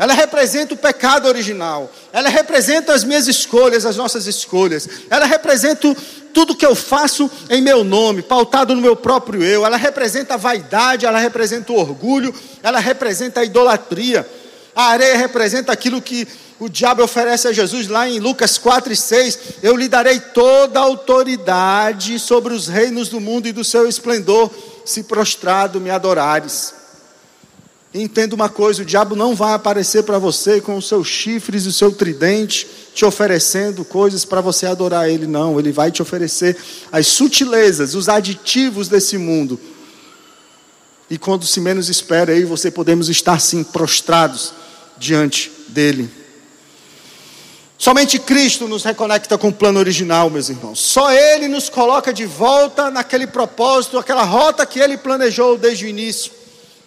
ela 0.00 0.14
representa 0.14 0.72
o 0.72 0.78
pecado 0.78 1.28
original, 1.28 1.92
ela 2.10 2.30
representa 2.30 2.94
as 2.94 3.04
minhas 3.04 3.28
escolhas, 3.28 3.84
as 3.84 3.98
nossas 3.98 4.26
escolhas, 4.26 4.88
ela 5.10 5.26
representa 5.26 5.94
tudo 6.32 6.56
que 6.56 6.64
eu 6.64 6.74
faço 6.74 7.30
em 7.50 7.60
meu 7.60 7.84
nome, 7.84 8.22
pautado 8.22 8.74
no 8.74 8.80
meu 8.80 8.96
próprio 8.96 9.42
eu, 9.42 9.66
ela 9.66 9.76
representa 9.76 10.32
a 10.32 10.38
vaidade, 10.38 11.04
ela 11.04 11.18
representa 11.18 11.70
o 11.70 11.76
orgulho, 11.76 12.34
ela 12.62 12.78
representa 12.78 13.40
a 13.40 13.44
idolatria. 13.44 14.26
A 14.74 14.84
areia 14.84 15.18
representa 15.18 15.70
aquilo 15.70 16.00
que 16.00 16.26
o 16.58 16.66
diabo 16.66 17.02
oferece 17.02 17.48
a 17.48 17.52
Jesus 17.52 17.86
lá 17.86 18.08
em 18.08 18.20
Lucas 18.20 18.56
4 18.56 18.94
e 18.94 18.96
6. 18.96 19.38
Eu 19.62 19.76
lhe 19.76 19.86
darei 19.86 20.18
toda 20.18 20.80
a 20.80 20.82
autoridade 20.82 22.18
sobre 22.18 22.54
os 22.54 22.68
reinos 22.68 23.10
do 23.10 23.20
mundo 23.20 23.48
e 23.48 23.52
do 23.52 23.64
seu 23.64 23.86
esplendor, 23.86 24.50
se 24.82 25.02
prostrado 25.02 25.78
me 25.78 25.90
adorares. 25.90 26.79
Entenda 27.92 28.36
uma 28.36 28.48
coisa: 28.48 28.82
o 28.82 28.86
diabo 28.86 29.16
não 29.16 29.34
vai 29.34 29.52
aparecer 29.52 30.04
para 30.04 30.18
você 30.18 30.60
com 30.60 30.76
os 30.76 30.86
seus 30.86 31.08
chifres 31.08 31.64
e 31.64 31.68
o 31.68 31.72
seu 31.72 31.90
tridente, 31.90 32.66
te 32.94 33.04
oferecendo 33.04 33.84
coisas 33.84 34.24
para 34.24 34.40
você 34.40 34.66
adorar 34.66 35.08
ele, 35.08 35.26
não. 35.26 35.58
Ele 35.58 35.72
vai 35.72 35.90
te 35.90 36.00
oferecer 36.00 36.56
as 36.92 37.08
sutilezas, 37.08 37.94
os 37.94 38.08
aditivos 38.08 38.88
desse 38.88 39.18
mundo. 39.18 39.58
E 41.10 41.18
quando 41.18 41.44
se 41.44 41.60
menos 41.60 41.88
espera, 41.88 42.32
aí 42.32 42.44
você 42.44 42.70
podemos 42.70 43.08
estar 43.08 43.40
sim 43.40 43.64
prostrados 43.64 44.52
diante 44.96 45.50
dele. 45.68 46.08
Somente 47.76 48.18
Cristo 48.20 48.68
nos 48.68 48.84
reconecta 48.84 49.36
com 49.36 49.48
o 49.48 49.52
plano 49.52 49.80
original, 49.80 50.30
meus 50.30 50.48
irmãos. 50.50 50.78
Só 50.78 51.10
Ele 51.10 51.48
nos 51.48 51.68
coloca 51.68 52.12
de 52.12 52.26
volta 52.26 52.90
naquele 52.90 53.26
propósito, 53.26 53.98
aquela 53.98 54.22
rota 54.22 54.64
que 54.64 54.78
Ele 54.78 54.96
planejou 54.96 55.58
desde 55.58 55.86
o 55.86 55.88
início 55.88 56.39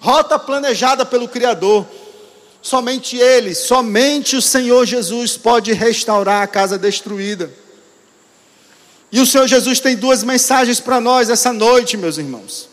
rota 0.03 0.37
planejada 0.37 1.05
pelo 1.05 1.29
Criador. 1.29 1.87
Somente 2.61 3.15
Ele, 3.17 3.55
somente 3.55 4.35
o 4.35 4.41
Senhor 4.41 4.85
Jesus 4.85 5.37
pode 5.37 5.71
restaurar 5.71 6.43
a 6.43 6.47
casa 6.47 6.77
destruída. 6.77 7.49
E 9.09 9.21
o 9.21 9.25
Senhor 9.25 9.47
Jesus 9.47 9.79
tem 9.79 9.95
duas 9.95 10.21
mensagens 10.21 10.81
para 10.81 10.99
nós 10.99 11.29
essa 11.29 11.53
noite, 11.53 11.95
meus 11.95 12.17
irmãos. 12.17 12.67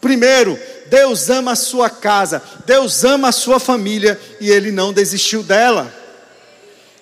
Primeiro, 0.00 0.56
Deus 0.86 1.28
ama 1.28 1.52
a 1.52 1.56
sua 1.56 1.90
casa, 1.90 2.40
Deus 2.64 3.02
ama 3.02 3.28
a 3.28 3.32
sua 3.32 3.58
família 3.58 4.20
e 4.40 4.48
Ele 4.48 4.70
não 4.70 4.92
desistiu 4.92 5.42
dela. 5.42 5.92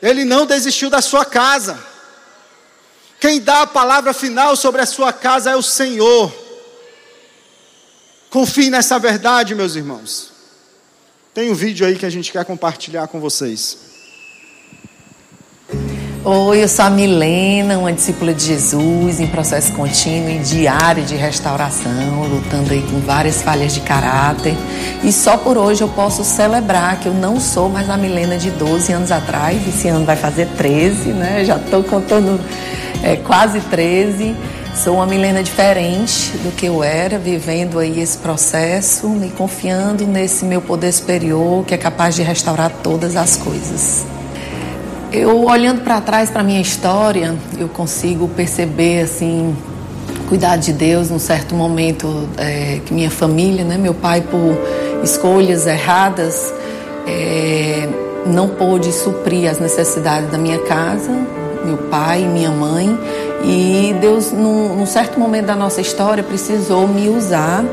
Ele 0.00 0.24
não 0.24 0.46
desistiu 0.46 0.88
da 0.88 1.02
sua 1.02 1.26
casa. 1.26 1.78
Quem 3.20 3.38
dá 3.40 3.62
a 3.62 3.66
palavra 3.66 4.14
final 4.14 4.56
sobre 4.56 4.80
a 4.80 4.86
sua 4.86 5.12
casa 5.12 5.50
é 5.50 5.56
o 5.56 5.62
Senhor. 5.62 6.41
Confie 8.32 8.70
nessa 8.70 8.98
verdade, 8.98 9.54
meus 9.54 9.76
irmãos. 9.76 10.32
Tem 11.34 11.50
um 11.50 11.54
vídeo 11.54 11.86
aí 11.86 11.96
que 11.96 12.06
a 12.06 12.10
gente 12.10 12.32
quer 12.32 12.42
compartilhar 12.46 13.06
com 13.06 13.20
vocês. 13.20 13.76
Oi, 16.24 16.62
eu 16.62 16.68
sou 16.68 16.86
a 16.86 16.88
Milena, 16.88 17.76
uma 17.76 17.92
discípula 17.92 18.32
de 18.32 18.42
Jesus 18.46 19.20
em 19.20 19.26
processo 19.26 19.70
contínuo 19.74 20.30
e 20.30 20.38
diário 20.38 21.04
de 21.04 21.14
restauração, 21.14 22.26
lutando 22.26 22.72
aí 22.72 22.80
com 22.90 23.00
várias 23.00 23.42
falhas 23.42 23.74
de 23.74 23.80
caráter. 23.80 24.54
E 25.04 25.12
só 25.12 25.36
por 25.36 25.58
hoje 25.58 25.82
eu 25.82 25.88
posso 25.90 26.24
celebrar 26.24 27.00
que 27.00 27.08
eu 27.08 27.14
não 27.14 27.38
sou 27.38 27.68
mais 27.68 27.90
a 27.90 27.98
Milena 27.98 28.38
de 28.38 28.50
12 28.50 28.94
anos 28.94 29.12
atrás, 29.12 29.60
esse 29.68 29.88
ano 29.88 30.06
vai 30.06 30.16
fazer 30.16 30.46
13, 30.56 31.10
né? 31.10 31.44
Já 31.44 31.58
estou 31.58 31.84
contando 31.84 32.40
é, 33.02 33.16
quase 33.16 33.60
13. 33.60 34.34
Sou 34.74 34.96
uma 34.96 35.06
Milena 35.06 35.42
diferente 35.42 36.36
do 36.38 36.50
que 36.50 36.66
eu 36.66 36.82
era, 36.82 37.18
vivendo 37.18 37.78
aí 37.78 38.00
esse 38.00 38.16
processo 38.16 39.20
e 39.22 39.28
confiando 39.28 40.06
nesse 40.06 40.46
meu 40.46 40.62
poder 40.62 40.90
superior 40.92 41.64
que 41.64 41.74
é 41.74 41.78
capaz 41.78 42.14
de 42.14 42.22
restaurar 42.22 42.70
todas 42.82 43.14
as 43.14 43.36
coisas. 43.36 44.04
Eu 45.12 45.44
olhando 45.44 45.82
para 45.82 46.00
trás 46.00 46.30
para 46.30 46.42
minha 46.42 46.60
história, 46.60 47.36
eu 47.58 47.68
consigo 47.68 48.26
perceber 48.28 49.02
assim 49.02 49.54
cuidado 50.26 50.60
de 50.60 50.72
Deus 50.72 51.10
num 51.10 51.18
certo 51.18 51.54
momento 51.54 52.26
é, 52.38 52.80
que 52.86 52.94
minha 52.94 53.10
família, 53.10 53.64
né, 53.64 53.76
meu 53.76 53.92
pai 53.92 54.22
por 54.22 54.56
escolhas 55.04 55.66
erradas 55.66 56.52
é, 57.06 57.86
não 58.24 58.48
pôde 58.48 58.90
suprir 58.90 59.50
as 59.50 59.58
necessidades 59.58 60.30
da 60.30 60.38
minha 60.38 60.58
casa, 60.60 61.10
meu 61.64 61.76
pai, 61.76 62.24
minha 62.24 62.50
mãe. 62.50 62.98
E 63.44 63.94
Deus 64.00 64.32
num, 64.32 64.76
num 64.76 64.86
certo 64.86 65.18
momento 65.18 65.46
da 65.46 65.56
nossa 65.56 65.80
história 65.80 66.22
precisou 66.22 66.86
me 66.86 67.08
usar 67.08 67.64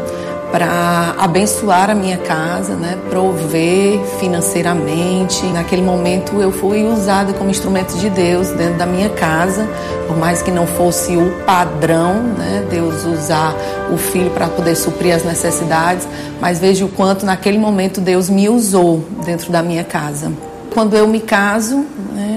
para 0.52 1.14
abençoar 1.18 1.90
a 1.90 1.96
minha 1.96 2.18
casa, 2.18 2.74
né, 2.74 2.98
prover 3.10 4.00
financeiramente. 4.20 5.46
Naquele 5.48 5.82
momento 5.82 6.42
eu 6.42 6.52
fui 6.52 6.84
usada 6.84 7.34
como 7.34 7.50
instrumento 7.50 7.96
de 7.98 8.10
Deus 8.10 8.50
dentro 8.50 8.78
da 8.78 8.86
minha 8.86 9.10
casa, 9.10 9.68
por 10.08 10.18
mais 10.18 10.42
que 10.42 10.52
não 10.52 10.66
fosse 10.66 11.16
o 11.16 11.32
padrão, 11.46 12.16
né, 12.38 12.66
Deus 12.70 13.06
usar 13.06 13.56
o 13.92 13.98
filho 13.98 14.32
para 14.32 14.48
poder 14.48 14.76
suprir 14.76 15.16
as 15.16 15.24
necessidades, 15.24 16.08
mas 16.42 16.60
vejo 16.60 16.86
o 16.86 16.90
quanto 16.90 17.26
naquele 17.26 17.58
momento 17.58 18.02
Deus 18.02 18.30
me 18.30 18.50
usou 18.50 19.04
dentro 19.26 19.52
da 19.52 19.62
minha 19.62 19.84
casa. 19.84 20.32
Quando 20.74 20.96
eu 20.96 21.08
me 21.08 21.20
caso, 21.20 21.86
né, 22.14 22.29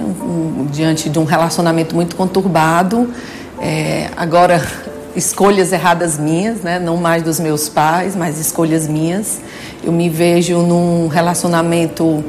diante 0.71 1.09
de 1.09 1.19
um 1.19 1.25
relacionamento 1.25 1.95
muito 1.95 2.17
conturbado, 2.17 3.11
é, 3.61 4.09
agora 4.17 4.63
escolhas 5.15 5.73
erradas 5.73 6.19
minhas, 6.19 6.61
né? 6.63 6.79
não 6.79 6.97
mais 6.97 7.23
dos 7.23 7.39
meus 7.39 7.69
pais, 7.69 8.17
mas 8.17 8.39
escolhas 8.39 8.89
minhas. 8.89 9.41
Eu 9.83 9.93
me 9.93 10.09
vejo 10.09 10.59
num 10.59 11.09
relacionamento 11.09 12.25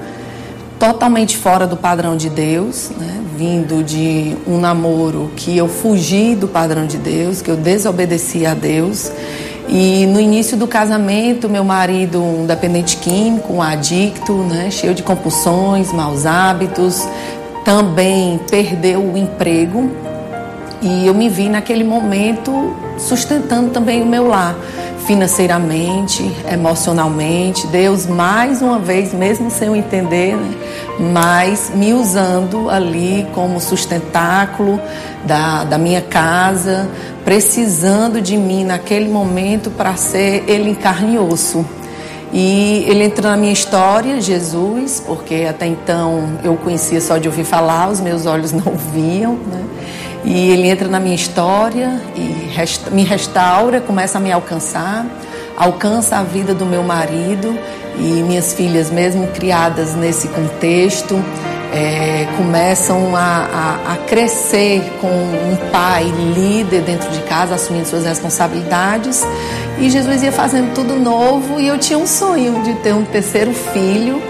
totalmente 0.80 1.38
fora 1.38 1.66
do 1.66 1.78
padrão 1.78 2.18
de 2.18 2.30
Deus, 2.30 2.92
né? 2.98 3.22
vindo 3.38 3.84
de 3.84 4.36
um 4.46 4.60
namoro 4.60 5.32
que 5.36 5.58
eu 5.58 5.68
fugi 5.68 6.36
do 6.36 6.48
padrão 6.48 6.86
de 6.86 6.98
Deus, 6.98 7.42
que 7.42 7.50
eu 7.50 7.56
desobedeci 7.56 8.46
a 8.46 8.54
Deus. 8.54 9.12
E 9.70 10.06
no 10.08 10.20
início 10.20 10.58
do 10.58 10.68
casamento, 10.68 11.48
meu 11.48 11.64
marido, 11.64 12.22
um 12.22 12.46
dependente 12.46 12.98
químico, 12.98 13.54
um 13.54 13.62
adicto, 13.62 14.34
né? 14.34 14.70
cheio 14.70 14.94
de 14.94 15.02
compulsões, 15.02 15.92
maus 15.94 16.26
hábitos, 16.26 17.08
também 17.64 18.40
perdeu 18.50 19.00
o 19.00 19.18
emprego 19.18 19.90
e 20.82 21.08
eu 21.08 21.14
me 21.14 21.30
vi 21.30 21.48
naquele 21.48 21.84
momento 21.84 22.76
sustentando 22.98 23.70
também 23.70 24.02
o 24.02 24.06
meu 24.06 24.28
lar, 24.28 24.56
financeiramente, 25.06 26.30
emocionalmente. 26.52 27.66
Deus, 27.68 28.06
mais 28.06 28.62
uma 28.62 28.80
vez, 28.80 29.14
mesmo 29.14 29.50
sem 29.50 29.70
eu 29.70 29.76
entender, 29.76 30.36
né, 30.36 30.54
mas 31.00 31.72
me 31.74 31.94
usando 31.94 32.70
ali 32.70 33.26
como 33.34 33.62
sustentáculo 33.62 34.80
da, 35.26 35.64
da 35.64 35.78
minha 35.78 36.02
casa, 36.02 36.90
precisando 37.24 38.22
de 38.22 38.36
mim 38.36 38.66
naquele 38.66 39.08
momento 39.08 39.72
para 39.72 39.96
ser 39.96 40.44
Ele 40.48 40.70
em 40.70 40.76
carne 40.76 41.16
e 41.16 41.20
osso. 41.20 41.66
E 42.36 42.84
ele 42.88 43.04
entrou 43.04 43.30
na 43.30 43.38
minha 43.38 43.54
história, 43.54 44.20
Jesus, 44.20 45.00
porque 45.06 45.46
até 45.48 45.68
então 45.68 46.40
eu 46.44 46.56
conhecia 46.56 47.00
só 47.00 47.20
de 47.20 47.28
ouvir 47.28 47.44
falar, 47.44 47.90
os 47.90 48.02
meus 48.02 48.26
olhos 48.26 48.52
não 48.52 48.74
viam, 48.92 49.34
né? 49.36 49.64
E 50.26 50.50
ele 50.50 50.68
entra 50.68 50.88
na 50.88 51.00
minha 51.00 51.16
história 51.16 52.02
e 52.16 52.50
resta, 52.52 52.90
me 52.90 53.04
restaura, 53.04 53.80
começa 53.80 54.18
a 54.18 54.22
me 54.22 54.32
alcançar, 54.32 55.06
alcança 55.56 56.18
a 56.18 56.24
vida 56.24 56.56
do 56.56 56.66
meu 56.66 56.82
marido 56.82 57.56
e 58.00 58.24
minhas 58.24 58.54
filhas, 58.54 58.90
mesmo 58.90 59.28
criadas 59.28 59.94
nesse 59.94 60.28
contexto, 60.30 61.24
é, 61.74 62.28
começam 62.38 63.16
a, 63.16 63.20
a, 63.20 63.94
a, 63.94 63.98
crescer 64.06 64.82
com 65.02 65.08
um 65.08 65.72
pai 65.72 66.04
líder 66.04 66.82
dentro 66.84 67.10
de 67.10 67.20
casa, 67.24 67.56
assumindo 67.56 67.88
suas 67.88 68.06
responsabilidades. 68.06 69.26
E 69.80 69.90
Jesus 69.90 70.22
ia 70.22 70.32
fazendo 70.32 70.74
tudo 70.76 70.96
novo 70.96 71.60
e 71.60 71.68
eu 71.68 71.80
tinha 71.80 71.98
um 71.98 72.06
sonho 72.06 72.62
de 72.62 72.76
ter 72.76 72.94
um 72.94 73.04
terceiro 73.04 73.52
filho, 73.54 74.22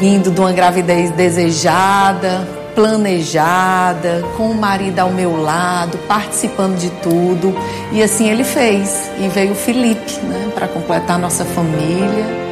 vindo 0.00 0.32
de 0.32 0.40
uma 0.40 0.52
gravidez 0.52 1.12
desejada, 1.12 2.46
planejada, 2.74 4.24
com 4.36 4.50
o 4.50 4.54
marido 4.54 4.98
ao 4.98 5.10
meu 5.10 5.40
lado, 5.40 5.96
participando 6.08 6.76
de 6.76 6.90
tudo. 7.02 7.56
E 7.92 8.02
assim 8.02 8.28
ele 8.28 8.42
fez. 8.42 9.12
E 9.20 9.28
veio 9.28 9.52
o 9.52 9.54
Felipe, 9.54 10.18
né, 10.24 10.50
para 10.52 10.66
completar 10.66 11.20
nossa 11.20 11.44
família. 11.44 12.43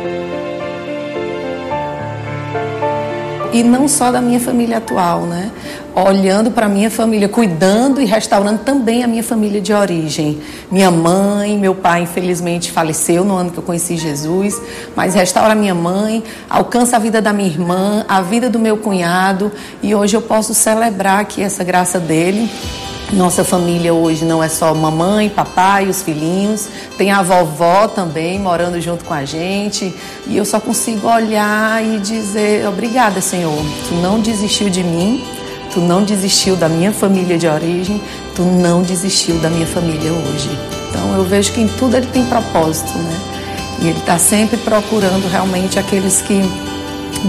E 3.53 3.62
não 3.62 3.86
só 3.86 4.11
da 4.11 4.20
minha 4.20 4.40
família 4.40 4.78
atual, 4.78 5.22
né? 5.22 5.50
olhando 5.94 6.50
para 6.50 6.68
minha 6.68 6.90
família, 6.90 7.28
cuidando 7.28 8.00
e 8.00 8.05
restaurando 8.05 8.61
também 8.61 9.05
a 9.05 9.07
minha 9.07 9.22
família 9.22 9.61
de 9.61 9.72
origem. 9.72 10.40
Minha 10.70 10.90
mãe, 10.90 11.59
meu 11.59 11.74
pai, 11.74 12.03
infelizmente, 12.03 12.72
faleceu 12.72 13.24
no 13.24 13.36
ano 13.36 13.50
que 13.50 13.59
eu 13.59 13.62
conheci 13.62 13.96
Jesus, 13.96 14.61
mas 14.96 15.14
restaura 15.14 15.55
minha 15.55 15.74
mãe, 15.74 16.22
alcança 16.48 16.96
a 16.96 16.98
vida 16.98 17.20
da 17.20 17.32
minha 17.32 17.48
irmã, 17.48 18.05
a 18.09 18.22
vida 18.22 18.48
do 18.48 18.59
meu 18.59 18.76
cunhado, 18.76 19.53
e 19.82 19.94
hoje 19.94 20.16
eu 20.16 20.22
posso 20.22 20.55
celebrar 20.55 21.20
aqui 21.20 21.42
essa 21.42 21.62
graça 21.62 22.00
dele. 22.00 22.50
Nossa 23.12 23.44
família 23.44 23.92
hoje 23.92 24.24
não 24.24 24.42
é 24.42 24.48
só 24.48 24.74
mamãe, 24.74 25.28
papai, 25.28 25.86
os 25.86 26.02
filhinhos, 26.02 26.68
tem 26.96 27.10
a 27.10 27.22
vovó 27.22 27.86
também 27.86 28.38
morando 28.38 28.80
junto 28.80 29.04
com 29.04 29.12
a 29.12 29.24
gente. 29.24 29.94
E 30.26 30.36
eu 30.36 30.44
só 30.44 30.58
consigo 30.58 31.08
olhar 31.08 31.84
e 31.84 31.98
dizer: 31.98 32.66
Obrigada, 32.66 33.20
Senhor. 33.20 33.62
Tu 33.88 33.94
não 33.96 34.18
desistiu 34.18 34.70
de 34.70 34.82
mim, 34.82 35.22
Tu 35.72 35.80
não 35.80 36.04
desistiu 36.04 36.54
da 36.54 36.68
minha 36.68 36.92
família 36.92 37.38
de 37.38 37.46
origem, 37.46 37.98
tu 38.36 38.42
não 38.42 38.82
desistiu 38.82 39.38
da 39.38 39.48
minha 39.48 39.66
família 39.66 40.12
hoje. 40.12 40.50
Então 40.90 41.16
eu 41.16 41.24
vejo 41.24 41.50
que 41.50 41.62
em 41.62 41.66
tudo 41.66 41.96
ele 41.96 42.06
tem 42.08 42.26
propósito, 42.26 42.92
né? 42.98 43.20
E 43.80 43.88
ele 43.88 43.98
está 43.98 44.18
sempre 44.18 44.58
procurando 44.58 45.26
realmente 45.30 45.78
aqueles 45.78 46.20
que 46.20 46.42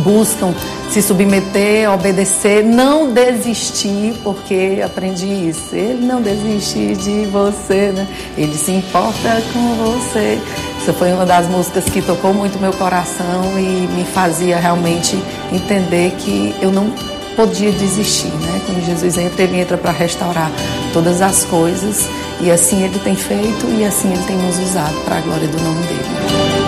buscam 0.03 0.53
se 0.89 1.01
submeter, 1.01 1.91
obedecer, 1.91 2.63
não 2.63 3.11
desistir, 3.11 4.13
porque 4.23 4.81
aprendi 4.85 5.49
isso. 5.49 5.73
Ele 5.73 6.05
não 6.05 6.21
desiste 6.21 6.95
de 6.95 7.25
você, 7.25 7.91
né? 7.91 8.07
Ele 8.37 8.55
se 8.55 8.71
importa 8.71 9.41
com 9.51 9.75
você. 9.75 10.39
Essa 10.81 10.93
foi 10.93 11.11
uma 11.13 11.25
das 11.25 11.47
músicas 11.47 11.85
que 11.85 12.01
tocou 12.01 12.33
muito 12.33 12.59
meu 12.59 12.73
coração 12.73 13.57
e 13.57 13.87
me 13.95 14.05
fazia 14.05 14.57
realmente 14.57 15.17
entender 15.51 16.11
que 16.19 16.53
eu 16.61 16.71
não 16.71 16.91
podia 17.35 17.71
desistir, 17.71 18.27
né? 18.27 18.61
Quando 18.65 18.85
Jesus 18.85 19.17
entra, 19.17 19.43
ele 19.43 19.59
entra 19.59 19.77
para 19.77 19.91
restaurar 19.91 20.51
todas 20.91 21.21
as 21.21 21.43
coisas 21.45 22.07
e 22.41 22.51
assim 22.51 22.83
ele 22.83 22.99
tem 22.99 23.15
feito 23.15 23.65
e 23.79 23.83
assim 23.83 24.11
ele 24.11 24.23
tem 24.23 24.37
nos 24.37 24.59
usado 24.59 24.95
para 25.05 25.17
a 25.17 25.21
glória 25.21 25.47
do 25.47 25.59
nome 25.59 25.81
dele. 25.87 26.62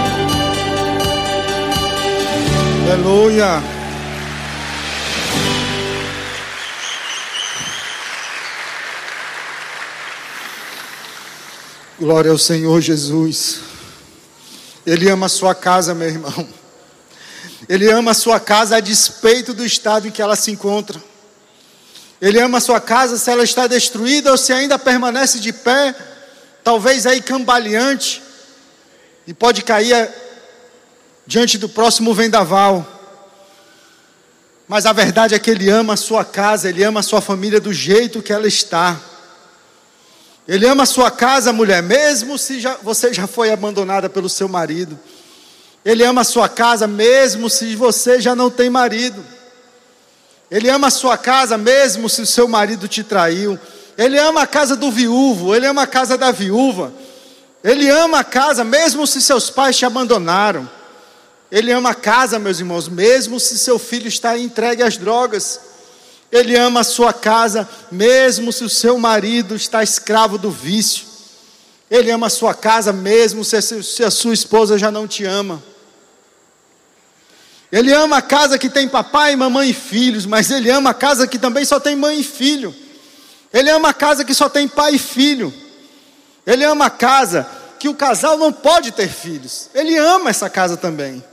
Aleluia. 2.88 3.64
Glória 12.00 12.30
ao 12.30 12.38
Senhor 12.38 12.80
Jesus. 12.82 13.62
Ele 14.86 15.10
ama 15.10 15.26
a 15.26 15.30
sua 15.30 15.56
casa, 15.56 15.96
meu 15.96 16.08
irmão. 16.08 16.48
Ele 17.68 17.90
ama 17.90 18.12
a 18.12 18.14
sua 18.14 18.40
casa 18.40 18.76
a 18.76 18.80
despeito 18.80 19.52
do 19.52 19.66
estado 19.66 20.08
em 20.08 20.12
que 20.12 20.22
ela 20.22 20.36
se 20.36 20.52
encontra. 20.52 21.02
Ele 22.22 22.40
ama 22.40 22.60
a 22.60 22.62
sua 22.62 22.80
casa 22.80 23.18
se 23.18 23.32
ela 23.32 23.44
está 23.44 23.66
destruída 23.66 24.30
ou 24.30 24.38
se 24.38 24.54
ainda 24.54 24.78
permanece 24.78 25.40
de 25.40 25.52
pé, 25.52 25.96
talvez 26.64 27.08
aí 27.08 27.20
cambaleante, 27.20 28.22
e 29.26 29.34
pode 29.34 29.64
cair 29.64 30.08
diante 31.26 31.58
do 31.58 31.68
próximo 31.68 32.14
vendaval. 32.14 32.86
Mas 34.68 34.86
a 34.86 34.94
verdade 34.94 35.36
é 35.36 35.40
que 35.40 35.52
Ele 35.52 35.70
ama 35.70 35.94
a 35.94 35.98
sua 35.98 36.26
casa, 36.26 36.70
Ele 36.70 36.84
ama 36.84 37.00
a 37.00 37.04
sua 37.04 37.22
família 37.22 37.60
do 37.60 37.74
jeito 37.74 38.22
que 38.22 38.34
ela 38.34 38.48
está. 38.48 39.00
Ele 40.48 40.68
ama 40.68 40.84
a 40.84 40.88
sua 40.88 41.10
casa, 41.10 41.52
mulher, 41.52 41.82
mesmo 41.82 42.38
se 42.38 42.60
já, 42.60 42.78
você 42.82 43.12
já 43.12 43.26
foi 43.26 43.52
abandonada 43.52 44.10
pelo 44.10 44.30
seu 44.30 44.48
marido. 44.48 44.98
Ele 45.84 46.04
ama 46.04 46.22
a 46.22 46.26
sua 46.26 46.48
casa, 46.48 46.88
mesmo 46.88 47.50
se 47.50 47.76
você 47.76 48.22
já 48.22 48.36
não 48.36 48.50
tem 48.50 48.70
marido. 48.70 49.24
Ele 50.50 50.70
ama 50.70 50.88
a 50.88 50.92
sua 50.92 51.18
casa, 51.18 51.58
mesmo 51.58 52.08
se 52.10 52.22
o 52.22 52.26
seu 52.26 52.48
marido 52.48 52.88
te 52.88 53.04
traiu. 53.04 53.60
Ele 53.98 54.18
ama 54.20 54.44
a 54.44 54.48
casa 54.48 54.76
do 54.76 54.92
viúvo, 54.92 55.56
ele 55.56 55.66
ama 55.66 55.84
a 55.84 55.88
casa 55.88 56.18
da 56.18 56.32
viúva. 56.32 56.94
Ele 57.64 57.90
ama 57.90 58.20
a 58.20 58.24
casa, 58.24 58.64
mesmo 58.64 59.08
se 59.08 59.22
seus 59.22 59.50
pais 59.50 59.76
te 59.76 59.86
abandonaram. 59.86 60.70
Ele 61.52 61.72
ama 61.72 61.92
a 61.92 61.96
casa, 61.96 62.40
meus 62.40 62.60
irmãos, 62.60 62.88
mesmo 62.88 63.40
se 63.40 63.58
seu 63.58 63.78
filho 63.78 64.08
está 64.08 64.38
entregue 64.38 64.84
às 64.84 64.98
drogas. 64.98 65.60
Ele 66.32 66.56
ama 66.56 66.82
a 66.82 66.84
sua 66.84 67.14
casa, 67.14 67.70
mesmo 67.92 68.52
se 68.52 68.64
o 68.64 68.70
seu 68.70 68.98
marido 68.98 69.56
está 69.56 69.84
escravo 69.84 70.38
do 70.38 70.50
vício. 70.50 71.06
Ele 71.90 72.10
ama 72.10 72.28
a 72.28 72.32
sua 72.32 72.54
casa, 72.54 72.92
mesmo 72.92 73.46
se 73.46 74.04
a 74.04 74.12
sua 74.12 74.34
esposa 74.34 74.78
já 74.78 74.90
não 74.90 75.08
te 75.08 75.24
ama. 75.24 75.64
Ele 77.72 77.94
ama 77.94 78.18
a 78.18 78.22
casa 78.22 78.58
que 78.58 78.70
tem 78.70 78.88
papai, 78.88 79.36
mamãe 79.36 79.70
e 79.70 79.74
filhos, 79.74 80.26
mas 80.26 80.50
ele 80.50 80.70
ama 80.70 80.90
a 80.90 80.94
casa 80.94 81.28
que 81.28 81.38
também 81.38 81.64
só 81.64 81.80
tem 81.80 81.96
mãe 81.96 82.20
e 82.20 82.24
filho. 82.24 82.74
Ele 83.54 83.70
ama 83.70 83.90
a 83.90 83.94
casa 83.94 84.26
que 84.26 84.34
só 84.34 84.50
tem 84.50 84.68
pai 84.68 84.96
e 84.96 85.00
filho. 85.00 85.54
Ele 86.46 86.64
ama 86.64 86.88
a 86.88 86.90
casa 86.90 87.48
que 87.80 87.88
o 87.88 87.96
casal 87.96 88.38
não 88.38 88.52
pode 88.52 88.92
ter 88.92 89.08
filhos. 89.08 89.70
Ele 89.74 89.96
ama 89.96 90.30
essa 90.30 90.50
casa 90.50 90.76
também. 90.76 91.24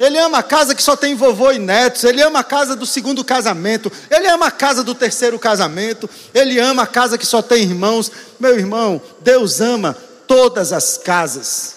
Ele 0.00 0.16
ama 0.16 0.38
a 0.38 0.42
casa 0.42 0.74
que 0.74 0.82
só 0.82 0.96
tem 0.96 1.14
vovô 1.14 1.52
e 1.52 1.58
netos. 1.58 2.04
Ele 2.04 2.22
ama 2.22 2.38
a 2.38 2.44
casa 2.44 2.74
do 2.74 2.86
segundo 2.86 3.22
casamento. 3.22 3.92
Ele 4.10 4.26
ama 4.28 4.46
a 4.46 4.50
casa 4.50 4.82
do 4.82 4.94
terceiro 4.94 5.38
casamento. 5.38 6.08
Ele 6.32 6.58
ama 6.58 6.84
a 6.84 6.86
casa 6.86 7.18
que 7.18 7.26
só 7.26 7.42
tem 7.42 7.64
irmãos. 7.64 8.10
Meu 8.40 8.58
irmão, 8.58 9.02
Deus 9.20 9.60
ama 9.60 9.94
todas 10.26 10.72
as 10.72 10.96
casas. 10.96 11.74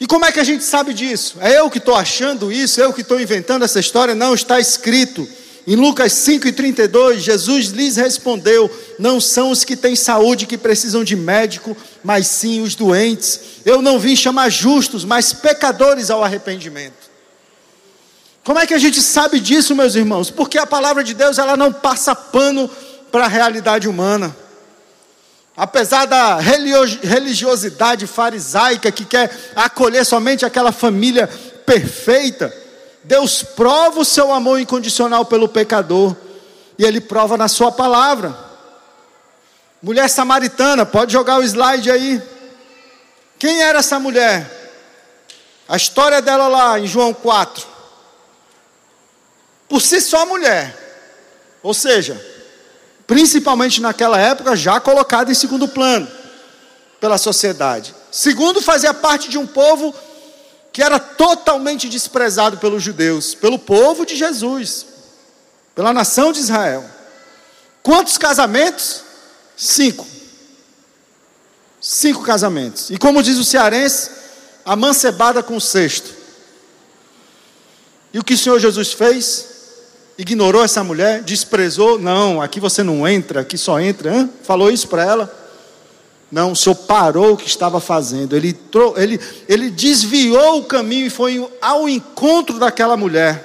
E 0.00 0.06
como 0.06 0.24
é 0.24 0.32
que 0.32 0.40
a 0.40 0.44
gente 0.44 0.64
sabe 0.64 0.92
disso? 0.92 1.36
É 1.40 1.60
eu 1.60 1.70
que 1.70 1.78
estou 1.78 1.94
achando 1.94 2.50
isso, 2.50 2.80
é 2.80 2.84
eu 2.84 2.92
que 2.92 3.02
estou 3.02 3.20
inventando 3.20 3.64
essa 3.64 3.78
história? 3.78 4.16
Não, 4.16 4.34
está 4.34 4.58
escrito. 4.58 5.28
Em 5.70 5.76
Lucas 5.76 6.14
5,32, 6.14 7.18
Jesus 7.18 7.66
lhes 7.66 7.96
respondeu: 7.96 8.70
Não 8.98 9.20
são 9.20 9.50
os 9.50 9.64
que 9.64 9.76
têm 9.76 9.94
saúde 9.94 10.46
que 10.46 10.56
precisam 10.56 11.04
de 11.04 11.14
médico, 11.14 11.76
mas 12.02 12.26
sim 12.26 12.62
os 12.62 12.74
doentes. 12.74 13.38
Eu 13.66 13.82
não 13.82 13.98
vim 13.98 14.16
chamar 14.16 14.48
justos, 14.48 15.04
mas 15.04 15.34
pecadores 15.34 16.08
ao 16.08 16.24
arrependimento. 16.24 17.10
Como 18.42 18.58
é 18.58 18.66
que 18.66 18.72
a 18.72 18.78
gente 18.78 19.02
sabe 19.02 19.38
disso, 19.40 19.76
meus 19.76 19.94
irmãos? 19.94 20.30
Porque 20.30 20.56
a 20.56 20.66
palavra 20.66 21.04
de 21.04 21.12
Deus 21.12 21.36
ela 21.36 21.54
não 21.54 21.70
passa 21.70 22.14
pano 22.14 22.66
para 23.12 23.26
a 23.26 23.28
realidade 23.28 23.86
humana. 23.86 24.34
Apesar 25.54 26.06
da 26.06 26.38
religiosidade 26.38 28.06
farisaica 28.06 28.90
que 28.90 29.04
quer 29.04 29.30
acolher 29.54 30.06
somente 30.06 30.46
aquela 30.46 30.72
família 30.72 31.28
perfeita, 31.66 32.50
Deus 33.08 33.42
prova 33.42 34.00
o 34.00 34.04
seu 34.04 34.30
amor 34.30 34.60
incondicional 34.60 35.24
pelo 35.24 35.48
pecador, 35.48 36.14
e 36.78 36.84
Ele 36.84 37.00
prova 37.00 37.38
na 37.38 37.48
Sua 37.48 37.72
palavra. 37.72 38.36
Mulher 39.82 40.10
samaritana, 40.10 40.84
pode 40.84 41.14
jogar 41.14 41.38
o 41.38 41.42
slide 41.42 41.90
aí. 41.90 42.22
Quem 43.38 43.62
era 43.62 43.78
essa 43.78 43.98
mulher? 43.98 44.46
A 45.66 45.74
história 45.78 46.20
dela 46.20 46.48
lá 46.48 46.78
em 46.78 46.86
João 46.86 47.14
4. 47.14 47.66
Por 49.70 49.80
si 49.80 50.02
só 50.02 50.26
mulher. 50.26 50.76
Ou 51.62 51.72
seja, 51.72 52.22
principalmente 53.06 53.80
naquela 53.80 54.18
época, 54.20 54.54
já 54.54 54.78
colocada 54.80 55.32
em 55.32 55.34
segundo 55.34 55.66
plano 55.66 56.06
pela 57.00 57.16
sociedade. 57.16 57.94
Segundo, 58.10 58.60
fazia 58.60 58.92
parte 58.92 59.30
de 59.30 59.38
um 59.38 59.46
povo 59.46 59.94
que 60.78 60.82
era 60.84 61.00
totalmente 61.00 61.88
desprezado 61.88 62.58
pelos 62.58 62.84
judeus, 62.84 63.34
pelo 63.34 63.58
povo 63.58 64.06
de 64.06 64.14
Jesus, 64.14 64.86
pela 65.74 65.92
nação 65.92 66.30
de 66.30 66.38
Israel. 66.38 66.88
Quantos 67.82 68.16
casamentos? 68.16 69.02
Cinco. 69.56 70.06
Cinco 71.80 72.22
casamentos. 72.22 72.90
E 72.90 72.96
como 72.96 73.24
diz 73.24 73.38
o 73.38 73.44
cearense, 73.44 74.08
amancebada 74.64 75.42
com 75.42 75.56
o 75.56 75.60
sexto. 75.60 76.14
E 78.14 78.20
o 78.20 78.22
que 78.22 78.34
o 78.34 78.38
Senhor 78.38 78.60
Jesus 78.60 78.92
fez? 78.92 79.48
ignorou 80.16 80.62
essa 80.62 80.84
mulher, 80.84 81.24
desprezou, 81.24 81.98
não, 81.98 82.40
aqui 82.40 82.60
você 82.60 82.84
não 82.84 83.06
entra, 83.06 83.40
aqui 83.40 83.58
só 83.58 83.80
entra, 83.80 84.14
hein? 84.14 84.32
falou 84.44 84.70
isso 84.70 84.86
para 84.86 85.04
ela. 85.04 85.37
Não, 86.30 86.52
o 86.52 86.56
Senhor 86.56 86.74
parou 86.74 87.32
o 87.32 87.36
que 87.36 87.46
estava 87.46 87.80
fazendo, 87.80 88.36
ele, 88.36 88.58
ele, 88.96 89.20
ele 89.48 89.70
desviou 89.70 90.58
o 90.58 90.64
caminho 90.64 91.06
e 91.06 91.10
foi 91.10 91.48
ao 91.60 91.88
encontro 91.88 92.58
daquela 92.58 92.96
mulher. 92.96 93.44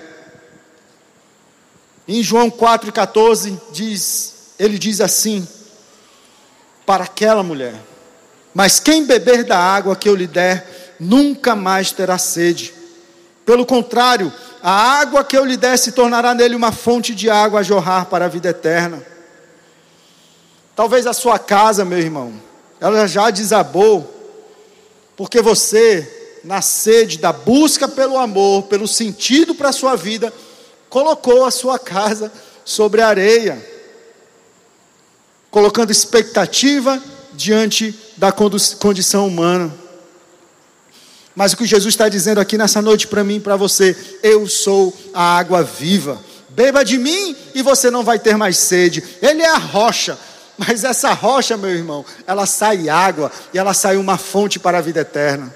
Em 2.05 2.21
João 2.21 2.51
4,14 2.51 3.57
diz, 3.71 4.53
ele 4.59 4.77
diz 4.77 4.99
assim, 4.99 5.47
para 6.85 7.05
aquela 7.05 7.41
mulher, 7.41 7.75
mas 8.53 8.81
quem 8.81 9.05
beber 9.05 9.45
da 9.45 9.57
água 9.57 9.95
que 9.95 10.09
eu 10.09 10.15
lhe 10.15 10.27
der, 10.27 10.95
nunca 10.99 11.55
mais 11.55 11.91
terá 11.93 12.17
sede. 12.17 12.73
Pelo 13.45 13.65
contrário, 13.65 14.31
a 14.61 14.71
água 14.99 15.23
que 15.23 15.37
eu 15.37 15.45
lhe 15.45 15.55
der 15.57 15.77
se 15.77 15.93
tornará 15.93 16.33
nele 16.33 16.55
uma 16.55 16.73
fonte 16.73 17.15
de 17.15 17.29
água 17.29 17.61
a 17.61 17.63
jorrar 17.63 18.05
para 18.07 18.25
a 18.25 18.29
vida 18.29 18.49
eterna. 18.49 19.01
Talvez 20.75 21.07
a 21.07 21.13
sua 21.13 21.39
casa, 21.39 21.85
meu 21.85 21.99
irmão, 21.99 22.33
ela 22.83 23.07
já 23.07 23.29
desabou, 23.29 24.13
porque 25.15 25.41
você, 25.41 26.39
na 26.43 26.61
sede 26.61 27.17
da 27.17 27.31
busca 27.31 27.87
pelo 27.87 28.17
amor, 28.17 28.63
pelo 28.63 28.89
sentido 28.89 29.55
para 29.55 29.69
a 29.69 29.73
sua 29.73 29.95
vida, 29.95 30.33
colocou 30.89 31.45
a 31.45 31.51
sua 31.51 31.79
casa 31.79 32.29
sobre 32.65 33.01
a 33.01 33.07
areia, 33.07 33.65
colocando 35.49 35.91
expectativa 35.91 37.01
diante 37.31 37.97
da 38.17 38.33
condição 38.33 39.27
humana. 39.27 39.73
Mas 41.33 41.53
o 41.53 41.57
que 41.57 41.65
Jesus 41.65 41.93
está 41.93 42.09
dizendo 42.09 42.39
aqui 42.39 42.57
nessa 42.57 42.81
noite 42.81 43.07
para 43.07 43.23
mim 43.23 43.37
e 43.37 43.39
para 43.39 43.55
você: 43.55 43.95
eu 44.21 44.45
sou 44.45 44.93
a 45.13 45.37
água 45.37 45.63
viva. 45.63 46.21
Beba 46.49 46.83
de 46.83 46.97
mim 46.97 47.33
e 47.55 47.61
você 47.61 47.89
não 47.89 48.03
vai 48.03 48.19
ter 48.19 48.35
mais 48.35 48.57
sede. 48.57 49.01
Ele 49.21 49.41
é 49.41 49.49
a 49.49 49.57
rocha. 49.57 50.19
Mas 50.57 50.83
essa 50.83 51.13
rocha, 51.13 51.57
meu 51.57 51.71
irmão, 51.71 52.05
ela 52.27 52.45
sai 52.45 52.87
água 52.89 53.31
e 53.53 53.57
ela 53.57 53.73
sai 53.73 53.97
uma 53.97 54.17
fonte 54.17 54.59
para 54.59 54.77
a 54.77 54.81
vida 54.81 55.01
eterna. 55.01 55.53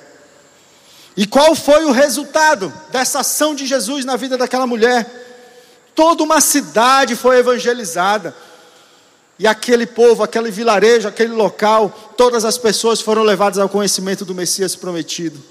E 1.15 1.25
qual 1.25 1.55
foi 1.55 1.85
o 1.85 1.91
resultado 1.91 2.71
dessa 2.91 3.19
ação 3.19 3.55
de 3.55 3.65
Jesus 3.65 4.05
na 4.05 4.15
vida 4.15 4.37
daquela 4.37 4.67
mulher? 4.67 5.05
Toda 5.95 6.23
uma 6.23 6.39
cidade 6.39 7.15
foi 7.15 7.39
evangelizada. 7.39 8.35
E 9.39 9.47
aquele 9.47 9.85
povo, 9.85 10.23
aquele 10.23 10.49
vilarejo, 10.51 11.07
aquele 11.07 11.33
local, 11.33 11.89
todas 12.15 12.43
as 12.45 12.57
pessoas 12.57 13.01
foram 13.01 13.23
levadas 13.23 13.59
ao 13.59 13.69
conhecimento 13.69 14.25
do 14.25 14.33
Messias 14.33 14.75
prometido. 14.75 15.43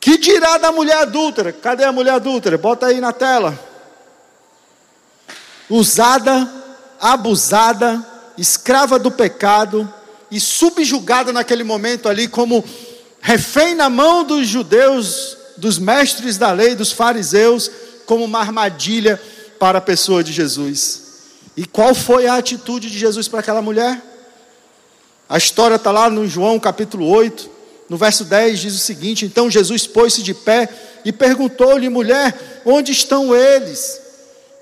Que 0.00 0.16
dirá 0.18 0.56
da 0.58 0.70
mulher 0.70 0.98
adúltera? 0.98 1.52
Cadê 1.52 1.84
a 1.84 1.92
mulher 1.92 2.12
adúltera? 2.12 2.56
Bota 2.56 2.86
aí 2.86 3.00
na 3.00 3.12
tela. 3.12 3.58
Usada, 5.68 6.48
abusada, 7.00 8.04
escrava 8.36 8.98
do 8.98 9.10
pecado 9.10 9.92
e 10.30 10.40
subjugada 10.40 11.32
naquele 11.32 11.64
momento 11.64 12.08
ali 12.08 12.28
como 12.28 12.64
refém 13.20 13.74
na 13.74 13.88
mão 13.88 14.24
dos 14.24 14.46
judeus, 14.46 15.36
dos 15.56 15.78
mestres 15.78 16.36
da 16.36 16.52
lei, 16.52 16.74
dos 16.74 16.92
fariseus, 16.92 17.70
como 18.04 18.24
uma 18.24 18.40
armadilha 18.40 19.20
para 19.58 19.78
a 19.78 19.80
pessoa 19.80 20.22
de 20.22 20.32
Jesus. 20.32 21.02
E 21.56 21.64
qual 21.64 21.94
foi 21.94 22.26
a 22.26 22.36
atitude 22.36 22.90
de 22.90 22.98
Jesus 22.98 23.28
para 23.28 23.40
aquela 23.40 23.62
mulher? 23.62 24.02
A 25.28 25.38
história 25.38 25.76
está 25.76 25.90
lá 25.90 26.08
no 26.10 26.26
João 26.28 26.58
capítulo 26.60 27.08
8. 27.08 27.50
No 27.88 27.96
verso 27.96 28.24
10 28.24 28.58
diz 28.60 28.74
o 28.74 28.78
seguinte: 28.78 29.24
Então 29.24 29.50
Jesus 29.50 29.86
pôs-se 29.86 30.22
de 30.22 30.34
pé 30.34 30.68
e 31.04 31.12
perguntou-lhe, 31.12 31.88
mulher, 31.88 32.62
onde 32.64 32.92
estão 32.92 33.34
eles? 33.34 34.00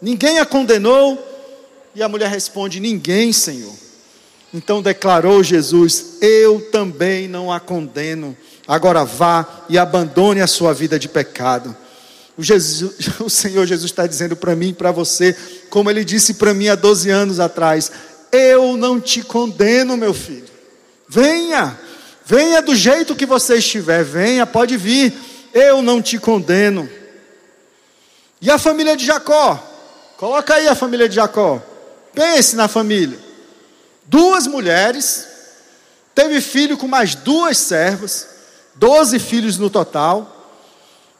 Ninguém 0.00 0.38
a 0.38 0.46
condenou? 0.46 1.33
E 1.94 2.02
a 2.02 2.08
mulher 2.08 2.28
responde: 2.28 2.80
Ninguém, 2.80 3.32
Senhor. 3.32 3.74
Então 4.52 4.80
declarou 4.80 5.42
Jesus: 5.42 6.18
Eu 6.20 6.60
também 6.70 7.28
não 7.28 7.52
a 7.52 7.58
condeno. 7.58 8.36
Agora 8.66 9.04
vá 9.04 9.64
e 9.68 9.76
abandone 9.76 10.40
a 10.40 10.46
sua 10.46 10.72
vida 10.72 10.98
de 10.98 11.08
pecado. 11.08 11.76
O, 12.36 12.42
Jesus, 12.42 12.94
o 13.20 13.28
Senhor 13.28 13.66
Jesus 13.66 13.90
está 13.90 14.06
dizendo 14.06 14.36
para 14.36 14.56
mim 14.56 14.68
e 14.68 14.74
para 14.74 14.90
você, 14.90 15.36
como 15.70 15.90
Ele 15.90 16.04
disse 16.04 16.34
para 16.34 16.54
mim 16.54 16.68
há 16.68 16.74
12 16.74 17.10
anos 17.10 17.40
atrás: 17.40 17.90
Eu 18.32 18.76
não 18.76 19.00
te 19.00 19.22
condeno, 19.22 19.96
meu 19.96 20.14
filho. 20.14 20.44
Venha, 21.08 21.78
venha 22.24 22.62
do 22.62 22.74
jeito 22.74 23.14
que 23.14 23.26
você 23.26 23.56
estiver, 23.56 24.04
venha, 24.04 24.46
pode 24.46 24.76
vir. 24.76 25.12
Eu 25.52 25.82
não 25.82 26.02
te 26.02 26.18
condeno. 26.18 26.88
E 28.40 28.50
a 28.50 28.58
família 28.58 28.96
de 28.96 29.06
Jacó? 29.06 29.62
Coloca 30.16 30.54
aí 30.54 30.66
a 30.66 30.74
família 30.74 31.08
de 31.08 31.14
Jacó. 31.14 31.62
Pense 32.14 32.54
na 32.54 32.68
família. 32.68 33.18
Duas 34.06 34.46
mulheres, 34.46 35.26
teve 36.14 36.40
filho 36.40 36.76
com 36.76 36.86
mais 36.86 37.14
duas 37.14 37.58
servas, 37.58 38.28
doze 38.74 39.18
filhos 39.18 39.58
no 39.58 39.68
total. 39.68 40.30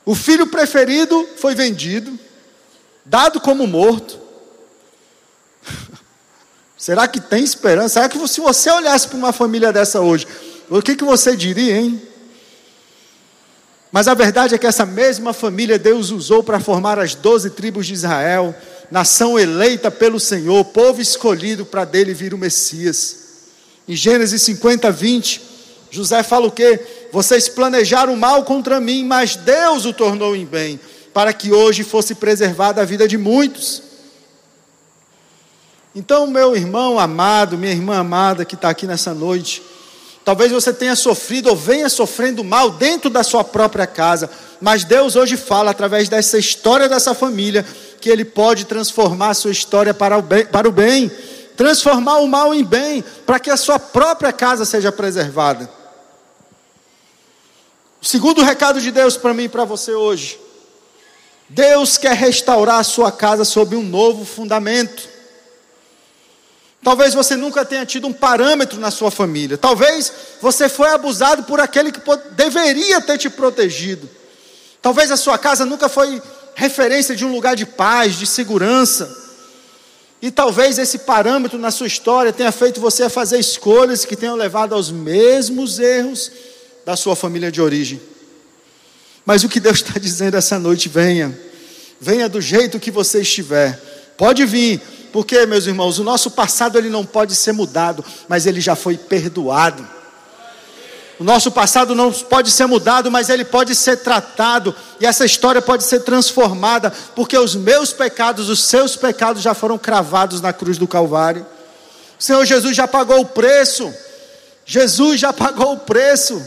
O 0.04 0.14
filho 0.14 0.46
preferido 0.46 1.28
foi 1.36 1.54
vendido, 1.54 2.18
dado 3.04 3.40
como 3.40 3.66
morto. 3.66 4.20
Será 6.76 7.08
que 7.08 7.20
tem 7.20 7.42
esperança? 7.42 7.94
Será 7.94 8.08
que 8.08 8.28
se 8.28 8.40
você 8.40 8.70
olhasse 8.70 9.08
para 9.08 9.16
uma 9.16 9.32
família 9.32 9.72
dessa 9.72 10.00
hoje, 10.00 10.26
o 10.68 10.82
que, 10.82 10.94
que 10.94 11.04
você 11.04 11.34
diria, 11.34 11.76
hein? 11.76 12.00
Mas 13.90 14.08
a 14.08 14.14
verdade 14.14 14.54
é 14.54 14.58
que 14.58 14.66
essa 14.66 14.84
mesma 14.84 15.32
família 15.32 15.78
Deus 15.78 16.10
usou 16.10 16.42
para 16.42 16.58
formar 16.58 16.98
as 16.98 17.14
doze 17.14 17.50
tribos 17.50 17.86
de 17.86 17.94
Israel, 17.94 18.54
nação 18.90 19.38
eleita 19.38 19.90
pelo 19.90 20.20
Senhor, 20.20 20.64
povo 20.66 21.00
escolhido 21.00 21.64
para 21.64 21.84
dele 21.84 22.14
vir 22.14 22.34
o 22.34 22.38
Messias. 22.38 23.24
Em 23.88 23.94
Gênesis 23.94 24.42
50, 24.42 24.90
20, 24.90 25.40
José 25.90 26.22
fala 26.22 26.46
o 26.46 26.52
quê? 26.52 26.80
Vocês 27.12 27.48
planejaram 27.48 28.16
mal 28.16 28.44
contra 28.44 28.80
mim, 28.80 29.04
mas 29.04 29.36
Deus 29.36 29.84
o 29.84 29.92
tornou 29.92 30.34
em 30.34 30.44
bem, 30.44 30.80
para 31.12 31.32
que 31.32 31.52
hoje 31.52 31.84
fosse 31.84 32.14
preservada 32.14 32.80
a 32.80 32.84
vida 32.84 33.06
de 33.06 33.16
muitos. 33.16 33.82
Então, 35.94 36.26
meu 36.26 36.56
irmão 36.56 36.98
amado, 36.98 37.56
minha 37.56 37.70
irmã 37.70 37.98
amada 37.98 38.44
que 38.44 38.56
está 38.56 38.68
aqui 38.68 38.86
nessa 38.86 39.14
noite, 39.14 39.62
talvez 40.24 40.50
você 40.50 40.72
tenha 40.72 40.96
sofrido 40.96 41.50
ou 41.50 41.56
venha 41.56 41.88
sofrendo 41.88 42.42
mal 42.42 42.70
dentro 42.70 43.10
da 43.10 43.22
sua 43.22 43.44
própria 43.44 43.86
casa, 43.86 44.30
mas 44.60 44.84
Deus 44.84 45.16
hoje 45.16 45.36
fala, 45.36 45.70
através 45.70 46.08
dessa 46.08 46.38
história 46.38 46.88
dessa 46.88 47.14
família, 47.14 47.64
que 48.00 48.08
Ele 48.08 48.24
pode 48.24 48.64
transformar 48.64 49.30
a 49.30 49.34
sua 49.34 49.50
história 49.50 49.92
para 49.92 50.16
o 50.16 50.22
bem, 50.22 50.46
para 50.46 50.68
o 50.68 50.72
bem 50.72 51.10
transformar 51.56 52.18
o 52.18 52.28
mal 52.28 52.54
em 52.54 52.64
bem, 52.64 53.02
para 53.24 53.38
que 53.38 53.50
a 53.50 53.56
sua 53.56 53.78
própria 53.78 54.32
casa 54.32 54.64
seja 54.64 54.90
preservada. 54.90 55.70
O 58.00 58.04
segundo 58.04 58.42
recado 58.42 58.80
de 58.80 58.90
Deus 58.90 59.16
para 59.16 59.32
mim 59.32 59.44
e 59.44 59.48
para 59.48 59.64
você 59.64 59.92
hoje. 59.92 60.38
Deus 61.48 61.96
quer 61.96 62.14
restaurar 62.14 62.80
a 62.80 62.84
sua 62.84 63.12
casa 63.12 63.44
sob 63.44 63.76
um 63.76 63.82
novo 63.82 64.24
fundamento. 64.24 65.08
Talvez 66.84 67.14
você 67.14 67.34
nunca 67.34 67.64
tenha 67.64 67.86
tido 67.86 68.06
um 68.06 68.12
parâmetro 68.12 68.78
na 68.78 68.90
sua 68.90 69.10
família. 69.10 69.56
Talvez 69.56 70.12
você 70.38 70.68
foi 70.68 70.88
abusado 70.90 71.44
por 71.44 71.58
aquele 71.58 71.90
que 71.90 72.00
deveria 72.32 73.00
ter 73.00 73.16
te 73.16 73.30
protegido. 73.30 74.08
Talvez 74.82 75.10
a 75.10 75.16
sua 75.16 75.38
casa 75.38 75.64
nunca 75.64 75.88
foi 75.88 76.20
referência 76.54 77.16
de 77.16 77.24
um 77.24 77.32
lugar 77.32 77.56
de 77.56 77.64
paz, 77.64 78.18
de 78.18 78.26
segurança. 78.26 79.10
E 80.20 80.30
talvez 80.30 80.78
esse 80.78 80.98
parâmetro 80.98 81.58
na 81.58 81.70
sua 81.70 81.86
história 81.86 82.34
tenha 82.34 82.52
feito 82.52 82.82
você 82.82 83.08
fazer 83.08 83.38
escolhas 83.38 84.04
que 84.04 84.14
tenham 84.14 84.36
levado 84.36 84.74
aos 84.74 84.90
mesmos 84.90 85.78
erros 85.78 86.30
da 86.84 86.96
sua 86.96 87.16
família 87.16 87.50
de 87.50 87.62
origem. 87.62 87.98
Mas 89.24 89.42
o 89.42 89.48
que 89.48 89.58
Deus 89.58 89.76
está 89.76 89.96
dizendo 89.98 90.36
essa 90.36 90.58
noite, 90.58 90.90
venha, 90.90 91.34
venha 91.98 92.28
do 92.28 92.42
jeito 92.42 92.78
que 92.78 92.90
você 92.90 93.22
estiver, 93.22 93.80
pode 94.18 94.44
vir, 94.44 94.82
porque, 95.14 95.46
meus 95.46 95.64
irmãos, 95.64 96.00
o 96.00 96.02
nosso 96.02 96.28
passado 96.28 96.76
ele 96.76 96.90
não 96.90 97.06
pode 97.06 97.36
ser 97.36 97.52
mudado, 97.52 98.04
mas 98.26 98.46
ele 98.46 98.60
já 98.60 98.74
foi 98.74 98.98
perdoado. 98.98 99.86
O 101.20 101.22
nosso 101.22 101.52
passado 101.52 101.94
não 101.94 102.10
pode 102.10 102.50
ser 102.50 102.66
mudado, 102.66 103.12
mas 103.12 103.28
ele 103.28 103.44
pode 103.44 103.76
ser 103.76 103.98
tratado, 103.98 104.74
e 104.98 105.06
essa 105.06 105.24
história 105.24 105.62
pode 105.62 105.84
ser 105.84 106.00
transformada, 106.00 106.92
porque 107.14 107.38
os 107.38 107.54
meus 107.54 107.92
pecados, 107.92 108.48
os 108.48 108.64
seus 108.64 108.96
pecados 108.96 109.40
já 109.40 109.54
foram 109.54 109.78
cravados 109.78 110.40
na 110.40 110.52
cruz 110.52 110.78
do 110.78 110.88
Calvário. 110.88 111.46
O 112.18 112.22
Senhor 112.22 112.44
Jesus 112.44 112.74
já 112.74 112.88
pagou 112.88 113.20
o 113.20 113.26
preço. 113.26 113.94
Jesus 114.66 115.20
já 115.20 115.32
pagou 115.32 115.74
o 115.74 115.78
preço. 115.78 116.44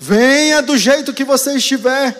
Venha 0.00 0.62
do 0.62 0.78
jeito 0.78 1.12
que 1.12 1.24
você 1.24 1.56
estiver. 1.56 2.18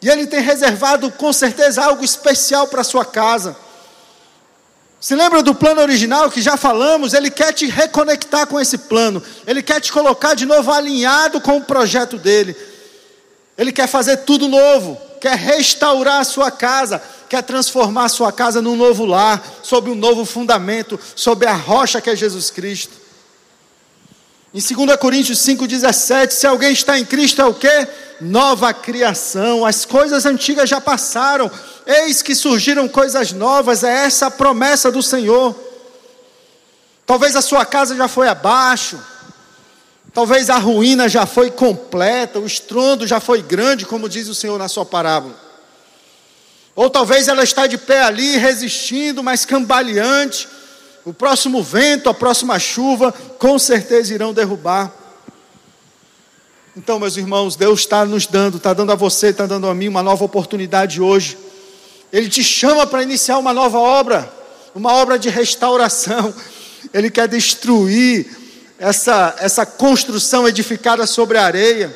E 0.00 0.08
Ele 0.08 0.26
tem 0.26 0.40
reservado 0.40 1.10
com 1.10 1.34
certeza 1.34 1.84
algo 1.84 2.02
especial 2.02 2.66
para 2.66 2.80
a 2.80 2.84
sua 2.84 3.04
casa. 3.04 3.62
Se 5.04 5.14
lembra 5.14 5.42
do 5.42 5.54
plano 5.54 5.82
original 5.82 6.30
que 6.30 6.40
já 6.40 6.56
falamos? 6.56 7.12
Ele 7.12 7.30
quer 7.30 7.52
te 7.52 7.66
reconectar 7.66 8.46
com 8.46 8.58
esse 8.58 8.78
plano. 8.78 9.22
Ele 9.46 9.62
quer 9.62 9.78
te 9.78 9.92
colocar 9.92 10.32
de 10.32 10.46
novo 10.46 10.72
alinhado 10.72 11.42
com 11.42 11.58
o 11.58 11.60
projeto 11.62 12.16
dele. 12.16 12.56
Ele 13.58 13.70
quer 13.70 13.86
fazer 13.86 14.24
tudo 14.24 14.48
novo. 14.48 14.98
Quer 15.20 15.36
restaurar 15.36 16.22
a 16.22 16.24
sua 16.24 16.50
casa. 16.50 17.02
Quer 17.28 17.42
transformar 17.42 18.04
a 18.04 18.08
sua 18.08 18.32
casa 18.32 18.62
num 18.62 18.76
novo 18.76 19.04
lar. 19.04 19.46
Sob 19.62 19.90
um 19.90 19.94
novo 19.94 20.24
fundamento. 20.24 20.98
Sob 21.14 21.44
a 21.44 21.52
rocha 21.52 22.00
que 22.00 22.08
é 22.08 22.16
Jesus 22.16 22.50
Cristo. 22.50 23.03
Em 24.54 24.60
2 24.60 24.96
Coríntios 25.00 25.40
5,17, 25.40 26.30
se 26.30 26.46
alguém 26.46 26.72
está 26.72 26.96
em 26.96 27.04
Cristo, 27.04 27.42
é 27.42 27.44
o 27.44 27.52
que? 27.52 27.88
Nova 28.20 28.72
criação, 28.72 29.66
as 29.66 29.84
coisas 29.84 30.24
antigas 30.24 30.70
já 30.70 30.80
passaram, 30.80 31.50
eis 31.84 32.22
que 32.22 32.36
surgiram 32.36 32.86
coisas 32.86 33.32
novas, 33.32 33.82
é 33.82 34.06
essa 34.06 34.26
a 34.26 34.30
promessa 34.30 34.92
do 34.92 35.02
Senhor. 35.02 35.58
Talvez 37.04 37.34
a 37.34 37.42
sua 37.42 37.66
casa 37.66 37.96
já 37.96 38.06
foi 38.06 38.28
abaixo, 38.28 38.96
talvez 40.12 40.48
a 40.48 40.56
ruína 40.56 41.08
já 41.08 41.26
foi 41.26 41.50
completa, 41.50 42.38
o 42.38 42.46
estrondo 42.46 43.08
já 43.08 43.18
foi 43.18 43.42
grande, 43.42 43.84
como 43.84 44.08
diz 44.08 44.28
o 44.28 44.36
Senhor 44.36 44.56
na 44.56 44.68
sua 44.68 44.86
parábola. 44.86 45.34
Ou 46.76 46.88
talvez 46.88 47.26
ela 47.26 47.42
está 47.42 47.66
de 47.66 47.76
pé 47.76 48.02
ali, 48.02 48.36
resistindo, 48.36 49.20
mas 49.20 49.44
cambaleante, 49.44 50.46
o 51.04 51.12
próximo 51.12 51.62
vento, 51.62 52.08
a 52.08 52.14
próxima 52.14 52.58
chuva, 52.58 53.12
com 53.38 53.58
certeza 53.58 54.14
irão 54.14 54.32
derrubar. 54.32 54.92
Então, 56.76 56.98
meus 56.98 57.16
irmãos, 57.16 57.56
Deus 57.56 57.80
está 57.80 58.04
nos 58.04 58.26
dando, 58.26 58.56
está 58.56 58.72
dando 58.72 58.90
a 58.90 58.94
você, 58.94 59.28
está 59.28 59.46
dando 59.46 59.68
a 59.68 59.74
mim 59.74 59.88
uma 59.88 60.02
nova 60.02 60.24
oportunidade 60.24 61.00
hoje. 61.00 61.36
Ele 62.12 62.28
te 62.28 62.42
chama 62.42 62.86
para 62.86 63.02
iniciar 63.02 63.38
uma 63.38 63.52
nova 63.52 63.78
obra, 63.78 64.32
uma 64.74 64.92
obra 64.94 65.18
de 65.18 65.28
restauração. 65.28 66.34
Ele 66.92 67.10
quer 67.10 67.28
destruir 67.28 68.26
essa, 68.78 69.36
essa 69.38 69.64
construção 69.66 70.48
edificada 70.48 71.06
sobre 71.06 71.38
a 71.38 71.44
areia, 71.44 71.94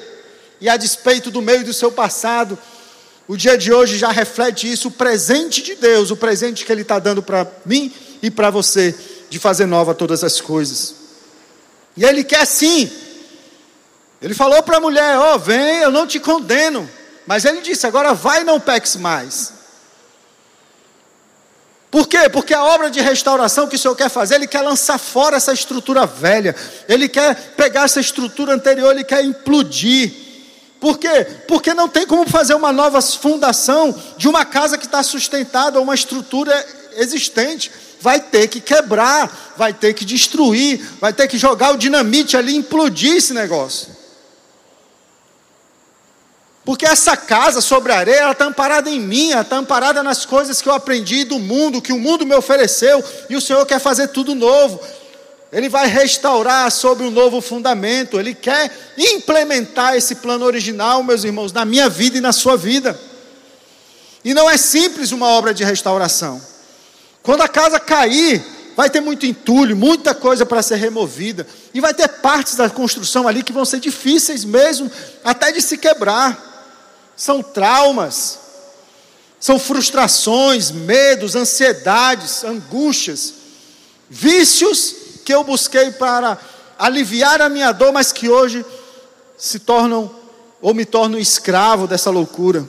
e 0.61 0.69
a 0.69 0.77
despeito 0.77 1.31
do 1.31 1.41
meio 1.41 1.65
do 1.65 1.73
seu 1.73 1.91
passado. 1.91 2.59
O 3.27 3.37
dia 3.37 3.57
de 3.57 3.73
hoje 3.73 3.97
já 3.97 4.11
reflete 4.11 4.71
isso, 4.71 4.89
o 4.89 4.93
presente 4.93 5.63
de 5.63 5.75
Deus, 5.75 6.11
o 6.11 6.17
presente 6.17 6.65
que 6.65 6.73
Ele 6.73 6.83
está 6.83 6.99
dando 6.99 7.23
para 7.23 7.47
mim 7.65 7.93
e 8.23 8.31
para 8.31 8.51
você 8.51 8.95
de 9.31 9.39
fazer 9.39 9.67
nova 9.67 9.95
todas 9.95 10.25
as 10.25 10.41
coisas. 10.41 10.95
E 11.97 12.05
ele 12.05 12.25
quer 12.25 12.47
sim. 12.47 12.91
Ele 14.21 14.35
falou 14.35 14.63
para 14.63 14.79
a 14.79 14.81
mulher: 14.81 15.19
Ó, 15.19 15.35
oh, 15.35 15.39
vem, 15.39 15.79
eu 15.79 15.91
não 15.91 16.07
te 16.07 16.19
condeno. 16.19 16.89
Mas 17.27 17.45
ele 17.45 17.61
disse: 17.61 17.87
agora 17.87 18.15
vai 18.15 18.45
não 18.45 18.59
peques 18.59 18.97
mais. 18.97 19.59
Por 21.91 22.07
quê? 22.07 22.29
Porque 22.29 22.53
a 22.53 22.63
obra 22.65 22.91
de 22.91 23.01
restauração 23.01 23.67
que 23.67 23.77
o 23.77 23.79
Senhor 23.79 23.95
quer 23.97 24.11
fazer, 24.11 24.35
Ele 24.35 24.47
quer 24.47 24.61
lançar 24.61 24.99
fora 24.99 25.37
essa 25.37 25.53
estrutura 25.55 26.05
velha, 26.07 26.55
Ele 26.87 27.09
quer 27.09 27.35
pegar 27.57 27.85
essa 27.85 27.99
estrutura 27.99 28.55
anterior, 28.55 28.93
Ele 28.93 29.05
quer 29.05 29.25
implodir. 29.25 30.13
Por 30.79 30.99
quê? 30.99 31.27
Porque 31.49 31.73
não 31.73 31.89
tem 31.89 32.07
como 32.07 32.29
fazer 32.29 32.55
uma 32.55 32.73
nova 32.73 33.01
fundação 33.01 33.95
de 34.17 34.29
uma 34.29 34.45
casa 34.45 34.77
que 34.77 34.85
está 34.85 35.03
sustentada, 35.03 35.81
uma 35.81 35.95
estrutura 35.95 36.67
existente 36.97 37.71
vai 38.01 38.21
ter 38.21 38.49
que 38.49 38.61
quebrar, 38.61 39.55
vai 39.57 39.73
ter 39.73 39.95
que 39.95 40.05
destruir, 40.05 40.81
vai 41.01 41.13
ter 41.13 41.29
que 41.29 41.39
jogar 41.39 41.75
o 41.75 41.79
dinamite 41.79 42.37
ali, 42.37 42.57
implodir 42.57 43.17
esse 43.17 43.33
negócio. 43.33 43.97
Porque 46.65 46.85
essa 46.85 47.17
casa 47.17 47.63
sobre 47.63 47.93
a 47.93 47.99
areia, 47.99 48.21
ela 48.21 48.33
está 48.33 48.45
amparada 48.45 48.91
em 48.91 49.01
mim, 49.01 49.33
ela 49.33 49.41
está 49.41 49.57
amparada 49.57 50.03
nas 50.03 50.27
coisas 50.27 50.61
que 50.61 50.69
eu 50.69 50.75
aprendi 50.75 51.25
do 51.25 51.39
mundo, 51.39 51.81
que 51.81 51.95
o 51.95 51.99
mundo 51.99 52.27
me 52.27 52.35
ofereceu, 52.35 53.03
e 53.31 53.37
o 53.37 53.41
Senhor 53.41 53.65
quer 53.65 53.79
fazer 53.81 54.09
tudo 54.09 54.35
novo. 54.35 54.79
Ele 55.51 55.71
vai 55.71 55.87
restaurar 55.87 56.71
sobre 56.71 57.07
um 57.07 57.11
novo 57.11 57.41
fundamento, 57.41 58.21
Ele 58.21 58.35
quer 58.35 58.71
implementar 58.99 59.97
esse 59.97 60.17
plano 60.17 60.45
original, 60.45 61.03
meus 61.03 61.25
irmãos, 61.25 61.53
na 61.53 61.65
minha 61.65 61.89
vida 61.89 62.19
e 62.19 62.21
na 62.21 62.33
sua 62.33 62.55
vida. 62.55 63.01
E 64.23 64.35
não 64.35 64.51
é 64.51 64.59
simples 64.59 65.11
uma 65.11 65.27
obra 65.27 65.55
de 65.55 65.65
restauração. 65.65 66.39
Quando 67.23 67.43
a 67.43 67.49
casa 67.49 67.79
cair, 67.79 68.45
vai 68.77 68.89
ter 68.89 69.01
muito 69.01 69.27
entulho, 69.27 69.77
muita 69.77 70.15
coisa 70.15 70.47
para 70.47 70.63
ser 70.63 70.77
removida. 70.77 71.47
E 71.75 71.81
vai 71.81 71.93
ter 71.93 72.09
partes 72.09 72.55
da 72.55 72.71
construção 72.71 73.27
ali 73.27 73.43
que 73.43 73.53
vão 73.53 73.65
ser 73.65 73.81
difíceis 73.81 74.45
mesmo, 74.45 74.91
até 75.25 75.51
de 75.51 75.61
se 75.61 75.77
quebrar. 75.77 76.47
São 77.17 77.43
traumas, 77.43 78.39
São 79.41 79.59
frustrações, 79.59 80.71
medos, 80.71 81.37
ansiedades, 81.37 82.43
angústias, 82.43 83.35
vícios 84.11 84.95
que 85.25 85.33
eu 85.33 85.45
busquei 85.45 85.93
para 85.93 86.39
aliviar 86.79 87.41
a 87.41 87.49
minha 87.49 87.71
dor, 87.73 87.93
mas 87.93 88.13
que 88.13 88.29
hoje 88.29 88.65
se 89.37 89.61
tornam 89.61 90.11
ou 90.61 90.75
me 90.75 90.85
tornam 90.85 91.19
escravo 91.19 91.87
dessa 91.87 92.11
loucura. 92.11 92.69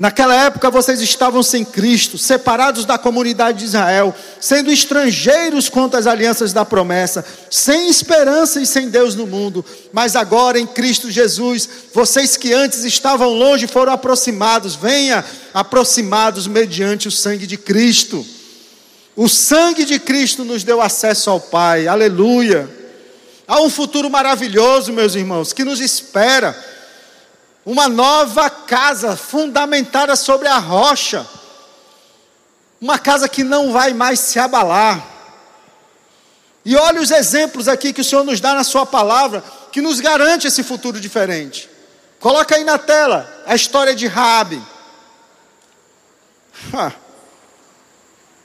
Naquela 0.00 0.34
época 0.46 0.70
vocês 0.70 1.02
estavam 1.02 1.42
sem 1.42 1.62
Cristo, 1.62 2.16
separados 2.16 2.86
da 2.86 2.96
comunidade 2.96 3.58
de 3.58 3.64
Israel, 3.66 4.14
sendo 4.40 4.72
estrangeiros 4.72 5.68
quanto 5.68 5.94
às 5.94 6.06
alianças 6.06 6.54
da 6.54 6.64
promessa, 6.64 7.22
sem 7.50 7.90
esperança 7.90 8.62
e 8.62 8.66
sem 8.66 8.88
Deus 8.88 9.14
no 9.14 9.26
mundo. 9.26 9.62
Mas 9.92 10.16
agora 10.16 10.58
em 10.58 10.66
Cristo 10.66 11.10
Jesus, 11.10 11.68
vocês 11.92 12.34
que 12.34 12.54
antes 12.54 12.82
estavam 12.82 13.28
longe 13.34 13.66
foram 13.66 13.92
aproximados, 13.92 14.74
venha 14.74 15.22
aproximados 15.52 16.46
mediante 16.46 17.06
o 17.06 17.10
sangue 17.12 17.46
de 17.46 17.58
Cristo. 17.58 18.24
O 19.14 19.28
sangue 19.28 19.84
de 19.84 19.98
Cristo 19.98 20.46
nos 20.46 20.64
deu 20.64 20.80
acesso 20.80 21.28
ao 21.28 21.38
Pai, 21.38 21.86
aleluia. 21.86 22.66
Há 23.46 23.60
um 23.60 23.68
futuro 23.68 24.08
maravilhoso, 24.08 24.94
meus 24.94 25.14
irmãos, 25.14 25.52
que 25.52 25.62
nos 25.62 25.78
espera 25.78 26.56
uma 27.64 27.88
nova 27.88 28.48
casa 28.48 29.16
fundamentada 29.16 30.16
sobre 30.16 30.48
a 30.48 30.58
rocha, 30.58 31.26
uma 32.80 32.98
casa 32.98 33.28
que 33.28 33.44
não 33.44 33.72
vai 33.72 33.92
mais 33.92 34.18
se 34.20 34.38
abalar. 34.38 35.06
E 36.64 36.76
olha 36.76 37.00
os 37.00 37.10
exemplos 37.10 37.68
aqui 37.68 37.92
que 37.92 38.00
o 38.00 38.04
Senhor 38.04 38.24
nos 38.24 38.40
dá 38.40 38.54
na 38.54 38.64
Sua 38.64 38.86
palavra, 38.86 39.42
que 39.72 39.80
nos 39.80 40.00
garante 40.00 40.46
esse 40.46 40.62
futuro 40.62 41.00
diferente. 41.00 41.68
Coloca 42.18 42.54
aí 42.54 42.64
na 42.64 42.78
tela 42.78 43.42
a 43.46 43.54
história 43.54 43.94
de 43.94 44.06
Rabi. 44.06 44.60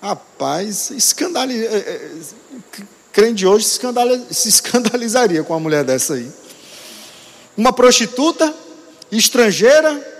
Rapaz, 0.01 0.91
escandaliza, 0.91 1.67
é, 1.67 1.77
é, 1.77 2.83
crente 3.11 3.35
de 3.35 3.47
hoje 3.47 3.65
se 3.65 4.49
escandalizaria 4.49 5.43
com 5.43 5.53
uma 5.53 5.59
mulher 5.59 5.83
dessa 5.83 6.13
aí. 6.13 6.31
Uma 7.57 7.73
prostituta 7.73 8.53
estrangeira, 9.11 10.13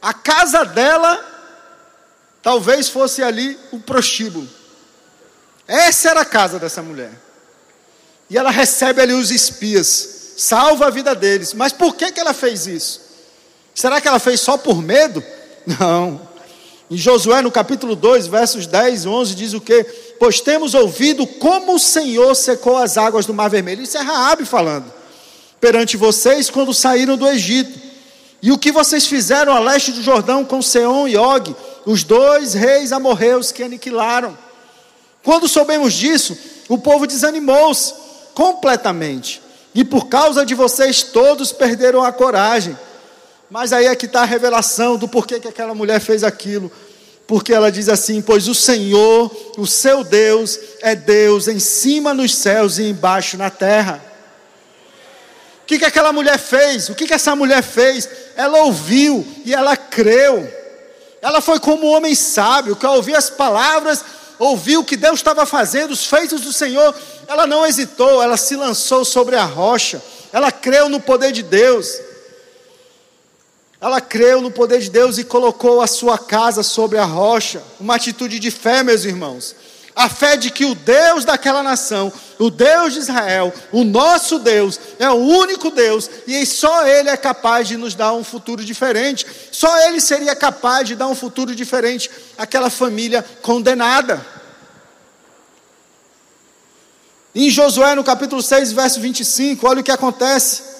a 0.00 0.12
casa 0.12 0.64
dela 0.64 1.32
talvez 2.42 2.88
fosse 2.88 3.22
ali 3.22 3.58
o 3.72 3.80
prostíbulo. 3.80 4.48
Essa 5.66 6.10
era 6.10 6.20
a 6.20 6.26
casa 6.26 6.58
dessa 6.58 6.82
mulher. 6.82 7.12
E 8.28 8.36
ela 8.36 8.50
recebe 8.50 9.00
ali 9.00 9.14
os 9.14 9.30
espias, 9.30 10.34
salva 10.36 10.86
a 10.86 10.90
vida 10.90 11.14
deles. 11.14 11.54
Mas 11.54 11.72
por 11.72 11.94
que, 11.94 12.12
que 12.12 12.20
ela 12.20 12.34
fez 12.34 12.66
isso? 12.66 13.00
Será 13.74 14.00
que 14.00 14.06
ela 14.06 14.18
fez 14.18 14.40
só 14.40 14.58
por 14.58 14.82
medo? 14.82 15.24
Não. 15.66 16.20
Em 16.90 16.96
Josué, 16.98 17.40
no 17.40 17.50
capítulo 17.50 17.96
2, 17.96 18.26
versos 18.26 18.66
10 18.66 19.04
e 19.04 19.08
11, 19.08 19.34
diz 19.34 19.54
o 19.54 19.60
que? 19.60 19.84
Pois 20.18 20.40
temos 20.40 20.74
ouvido 20.74 21.26
como 21.26 21.74
o 21.74 21.78
Senhor 21.78 22.34
secou 22.34 22.76
as 22.76 22.98
águas 22.98 23.24
do 23.24 23.32
Mar 23.32 23.48
Vermelho. 23.48 23.82
Isso 23.82 23.96
é 23.96 24.02
Raabe 24.02 24.44
falando. 24.44 24.92
Perante 25.58 25.96
vocês 25.96 26.50
quando 26.50 26.74
saíram 26.74 27.16
do 27.16 27.26
Egito 27.26 27.83
e 28.44 28.52
o 28.52 28.58
que 28.58 28.70
vocês 28.70 29.06
fizeram 29.06 29.54
a 29.54 29.58
leste 29.58 29.90
do 29.90 30.02
Jordão 30.02 30.44
com 30.44 30.60
Seom 30.60 31.08
e 31.08 31.16
Og, 31.16 31.56
os 31.86 32.04
dois 32.04 32.52
reis 32.52 32.92
amorreus 32.92 33.50
que 33.50 33.62
aniquilaram. 33.62 34.36
Quando 35.22 35.48
soubemos 35.48 35.94
disso, 35.94 36.36
o 36.68 36.76
povo 36.76 37.06
desanimou-se 37.06 37.94
completamente. 38.34 39.40
E 39.74 39.82
por 39.82 40.08
causa 40.08 40.44
de 40.44 40.54
vocês 40.54 41.02
todos 41.02 41.52
perderam 41.52 42.04
a 42.04 42.12
coragem. 42.12 42.78
Mas 43.50 43.72
aí 43.72 43.86
é 43.86 43.96
que 43.96 44.04
está 44.04 44.20
a 44.20 44.26
revelação 44.26 44.98
do 44.98 45.08
porquê 45.08 45.40
que 45.40 45.48
aquela 45.48 45.74
mulher 45.74 45.98
fez 45.98 46.22
aquilo. 46.22 46.70
Porque 47.26 47.50
ela 47.50 47.72
diz 47.72 47.88
assim: 47.88 48.20
Pois 48.20 48.46
o 48.46 48.54
Senhor, 48.54 49.34
o 49.56 49.66
seu 49.66 50.04
Deus, 50.04 50.60
é 50.82 50.94
Deus 50.94 51.48
em 51.48 51.58
cima 51.58 52.12
nos 52.12 52.34
céus 52.34 52.76
e 52.76 52.90
embaixo 52.90 53.38
na 53.38 53.48
terra. 53.48 54.04
O 55.64 55.66
que, 55.66 55.78
que 55.78 55.84
aquela 55.86 56.12
mulher 56.12 56.38
fez? 56.38 56.90
O 56.90 56.94
que, 56.94 57.06
que 57.06 57.14
essa 57.14 57.34
mulher 57.34 57.62
fez? 57.62 58.06
Ela 58.36 58.64
ouviu 58.64 59.26
e 59.46 59.54
ela 59.54 59.74
creu. 59.74 60.46
Ela 61.22 61.40
foi 61.40 61.58
como 61.58 61.86
um 61.86 61.94
homem 61.94 62.14
sábio, 62.14 62.76
que 62.76 62.84
ao 62.84 62.96
ouvir 62.96 63.16
as 63.16 63.30
palavras, 63.30 64.04
ouviu 64.38 64.80
o 64.80 64.84
que 64.84 64.94
Deus 64.94 65.20
estava 65.20 65.46
fazendo, 65.46 65.92
os 65.92 66.04
feitos 66.04 66.42
do 66.42 66.52
Senhor. 66.52 66.94
Ela 67.26 67.46
não 67.46 67.64
hesitou, 67.64 68.22
ela 68.22 68.36
se 68.36 68.54
lançou 68.54 69.06
sobre 69.06 69.36
a 69.36 69.44
rocha. 69.44 70.02
Ela 70.34 70.52
creu 70.52 70.90
no 70.90 71.00
poder 71.00 71.32
de 71.32 71.42
Deus. 71.42 71.98
Ela 73.80 74.02
creu 74.02 74.42
no 74.42 74.50
poder 74.50 74.80
de 74.80 74.90
Deus 74.90 75.16
e 75.16 75.24
colocou 75.24 75.80
a 75.80 75.86
sua 75.86 76.18
casa 76.18 76.62
sobre 76.62 76.98
a 76.98 77.06
rocha. 77.06 77.62
Uma 77.80 77.94
atitude 77.94 78.38
de 78.38 78.50
fé, 78.50 78.82
meus 78.82 79.06
irmãos 79.06 79.56
a 79.94 80.08
fé 80.08 80.36
de 80.36 80.50
que 80.50 80.64
o 80.64 80.74
Deus 80.74 81.24
daquela 81.24 81.62
nação, 81.62 82.12
o 82.38 82.50
Deus 82.50 82.94
de 82.94 82.98
Israel, 82.98 83.52
o 83.70 83.84
nosso 83.84 84.38
Deus, 84.38 84.80
é 84.98 85.08
o 85.08 85.14
único 85.14 85.70
Deus 85.70 86.10
e 86.26 86.44
só 86.44 86.86
Ele 86.86 87.08
é 87.08 87.16
capaz 87.16 87.68
de 87.68 87.76
nos 87.76 87.94
dar 87.94 88.12
um 88.12 88.24
futuro 88.24 88.64
diferente. 88.64 89.26
Só 89.52 89.78
Ele 89.86 90.00
seria 90.00 90.34
capaz 90.34 90.88
de 90.88 90.96
dar 90.96 91.06
um 91.06 91.14
futuro 91.14 91.54
diferente 91.54 92.10
àquela 92.36 92.70
família 92.70 93.24
condenada. 93.40 94.24
Em 97.34 97.50
Josué, 97.50 97.94
no 97.94 98.04
capítulo 98.04 98.42
6, 98.42 98.72
verso 98.72 99.00
25, 99.00 99.66
olha 99.66 99.80
o 99.80 99.84
que 99.84 99.90
acontece. 99.90 100.73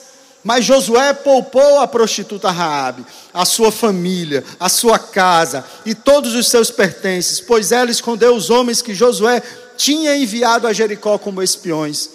Mas 0.44 0.66
Josué 0.66 1.14
poupou 1.14 1.80
a 1.80 1.88
prostituta 1.88 2.50
Raabe, 2.50 3.04
a 3.32 3.46
sua 3.46 3.72
família, 3.72 4.44
a 4.60 4.68
sua 4.68 4.98
casa 4.98 5.64
e 5.86 5.94
todos 5.94 6.34
os 6.34 6.48
seus 6.48 6.70
pertences, 6.70 7.40
pois 7.40 7.72
ela 7.72 7.90
escondeu 7.90 8.36
os 8.36 8.50
homens 8.50 8.82
que 8.82 8.94
Josué 8.94 9.42
tinha 9.74 10.14
enviado 10.14 10.66
a 10.66 10.72
Jericó 10.72 11.16
como 11.18 11.42
espiões. 11.42 12.10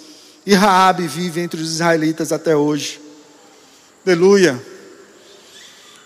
E 0.46 0.54
Raabe 0.54 1.08
vive 1.08 1.40
entre 1.40 1.60
os 1.60 1.72
israelitas 1.72 2.32
até 2.32 2.54
hoje. 2.54 3.00
Aleluia. 4.06 4.64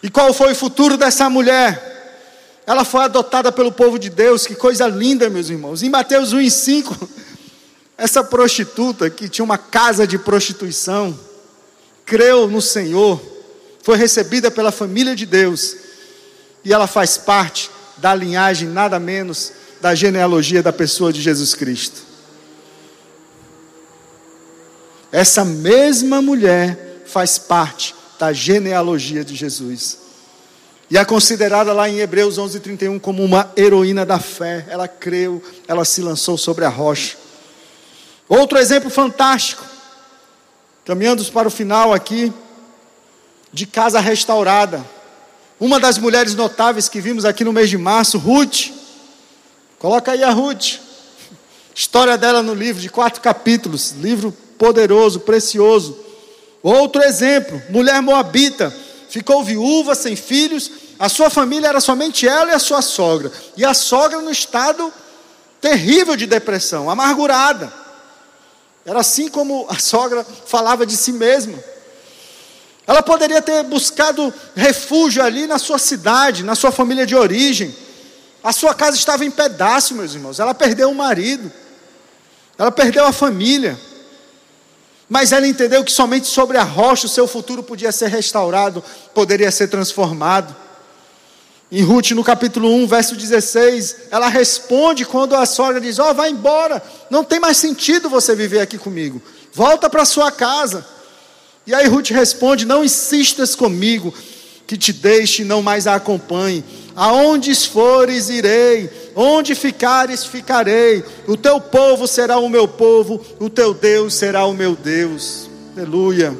E 0.03 0.09
qual 0.09 0.33
foi 0.33 0.53
o 0.53 0.57
futuro 0.57 0.97
dessa 0.97 1.29
mulher? 1.29 1.93
Ela 2.67 2.85
foi 2.85 3.03
adotada 3.03 3.53
pelo 3.53 3.71
povo 3.71 3.99
de 3.99 4.09
Deus, 4.09 4.47
que 4.47 4.55
coisa 4.55 4.87
linda, 4.87 5.29
meus 5.29 5.51
irmãos. 5.51 5.83
Em 5.83 5.91
Mateus 5.91 6.33
1 6.33 6.41
e 6.41 6.51
5, 6.51 7.09
essa 7.99 8.25
prostituta 8.25 9.11
que 9.11 9.29
tinha 9.29 9.45
uma 9.45 9.59
casa 9.59 10.07
de 10.07 10.19
prostituição, 10.19 11.17
creu 12.05 12.49
no 12.49 12.61
Senhor, 12.61 13.21
foi 13.83 13.97
recebida 13.97 14.51
pela 14.51 14.73
família 14.73 15.15
de 15.15 15.27
Deus, 15.27 15.77
e 16.65 16.73
ela 16.73 16.87
faz 16.87 17.17
parte 17.17 17.71
da 17.99 18.15
linhagem, 18.15 18.69
nada 18.69 18.99
menos, 18.99 19.53
da 19.81 19.95
genealogia 19.95 20.63
da 20.63 20.73
pessoa 20.73 21.13
de 21.13 21.21
Jesus 21.21 21.55
Cristo. 21.55 22.03
Essa 25.13 25.45
mesma 25.45 26.21
mulher 26.21 27.03
faz 27.07 27.39
parte 27.39 27.95
da 28.19 28.33
genealogia 28.33 29.25
de 29.25 29.35
Jesus. 29.35 29.99
E 30.91 30.99
é 30.99 31.05
considerada 31.05 31.73
lá 31.73 31.89
em 31.89 32.01
Hebreus 32.01 32.39
11:31 32.39 32.99
como 32.99 33.23
uma 33.23 33.53
heroína 33.57 34.05
da 34.05 34.19
fé. 34.19 34.67
Ela 34.69 34.89
creu, 34.89 35.43
ela 35.69 35.85
se 35.85 36.03
lançou 36.03 36.37
sobre 36.37 36.65
a 36.65 36.69
rocha. 36.69 37.17
Outro 38.29 38.59
exemplo 38.59 38.91
fantástico 38.91 39.74
Caminhando 40.85 41.25
para 41.33 41.49
o 41.49 41.51
final 41.51 41.93
aqui, 41.93 42.33
de 43.53 43.67
casa 43.67 44.01
restaurada. 44.01 44.85
Uma 45.59 45.81
das 45.81 45.97
mulheres 45.97 46.35
notáveis 46.35 46.89
que 46.89 47.01
vimos 47.01 47.25
aqui 47.25 47.45
no 47.45 47.53
mês 47.53 47.71
de 47.71 47.79
março, 47.79 48.19
Ruth. 48.19 48.71
Coloca 49.79 50.13
aí 50.13 50.23
a 50.23 50.31
Ruth. 50.31 50.79
História 51.75 52.19
dela 52.19 52.43
no 52.43 52.53
livro, 52.53 52.83
de 52.83 52.91
quatro 52.91 53.21
capítulos. 53.21 53.93
Livro 53.93 54.31
poderoso, 54.59 55.21
precioso. 55.21 55.99
Outro 56.63 57.03
exemplo: 57.03 57.63
mulher 57.71 58.03
moabita. 58.03 58.75
Ficou 59.09 59.43
viúva, 59.45 59.95
sem 59.95 60.17
filhos. 60.17 60.71
A 60.99 61.09
sua 61.09 61.31
família 61.31 61.69
era 61.69 61.81
somente 61.81 62.27
ela 62.27 62.51
e 62.51 62.55
a 62.55 62.59
sua 62.59 62.83
sogra. 62.83 63.33
E 63.57 63.65
a 63.65 63.73
sogra 63.73 64.21
no 64.21 64.31
estado 64.31 64.93
terrível 65.61 66.15
de 66.17 66.27
depressão, 66.27 66.91
amargurada. 66.91 67.73
Era 68.85 69.01
assim 69.01 69.29
como 69.29 69.67
a 69.69 69.79
sogra 69.79 70.27
falava 70.47 70.85
de 70.85 70.97
si 70.97 71.13
mesma. 71.13 71.59
Ela 72.87 73.03
poderia 73.03 73.41
ter 73.41 73.63
buscado 73.65 74.33
refúgio 74.55 75.23
ali 75.23 75.47
na 75.47 75.59
sua 75.59 75.79
cidade, 75.79 76.43
na 76.43 76.55
sua 76.55 76.71
família 76.71 77.07
de 77.07 77.17
origem. 77.17 77.75
A 78.43 78.53
sua 78.53 78.75
casa 78.75 78.97
estava 78.97 79.25
em 79.25 79.31
pedaço, 79.31 79.95
meus 79.95 80.15
irmãos. 80.15 80.39
Ela 80.39 80.53
perdeu 80.53 80.91
o 80.91 80.95
marido. 80.95 81.51
Ela 82.59 82.71
perdeu 82.71 83.07
a 83.07 83.13
família. 83.13 83.79
Mas 85.09 85.33
ela 85.33 85.47
entendeu 85.47 85.83
que 85.83 85.93
somente 85.93 86.27
sobre 86.27 86.59
a 86.59 86.63
rocha 86.63 87.07
o 87.07 87.11
seu 87.11 87.27
futuro 87.27 87.63
podia 87.63 87.91
ser 87.91 88.09
restaurado, 88.09 88.85
poderia 89.15 89.51
ser 89.51 89.69
transformado. 89.69 90.55
Em 91.75 91.83
Ruth, 91.83 92.13
no 92.13 92.23
capítulo 92.23 92.73
1, 92.73 92.87
verso 92.87 93.17
16, 93.17 93.97
ela 94.09 94.29
responde 94.29 95.05
quando 95.05 95.35
a 95.35 95.45
sogra 95.45 95.81
diz: 95.81 95.99
Ó, 95.99 96.09
oh, 96.09 96.15
vai 96.15 96.31
embora, 96.31 96.81
não 97.11 97.25
tem 97.25 97.41
mais 97.41 97.57
sentido 97.57 98.09
você 98.09 98.33
viver 98.33 98.61
aqui 98.61 98.79
comigo, 98.79 99.21
volta 99.53 99.91
para 99.91 100.05
sua 100.05 100.31
casa. 100.31 100.87
E 101.67 101.75
aí 101.75 101.89
Ruth 101.89 102.11
responde: 102.11 102.65
Não 102.65 102.85
insistas 102.85 103.57
comigo, 103.57 104.15
que 104.69 104.77
te 104.77 104.93
deixe 104.93 105.43
e 105.43 105.45
não 105.45 105.63
mais 105.63 105.89
a 105.89 105.97
acompanhe. 105.97 106.65
Aonde 106.95 107.53
fores, 107.57 108.29
irei, 108.29 108.89
onde 109.17 109.57
ficares, 109.57 110.25
ficarei. 110.25 111.03
O 111.27 111.37
teu 111.37 111.61
povo 111.61 112.07
será 112.07 112.39
o 112.39 112.49
meu 112.49 112.69
povo, 112.69 113.21
o 113.41 113.51
teu 113.51 113.75
Deus 113.75 114.15
será 114.15 114.45
o 114.47 114.55
meu 114.55 114.77
Deus. 114.77 115.51
Aleluia. 115.77 116.39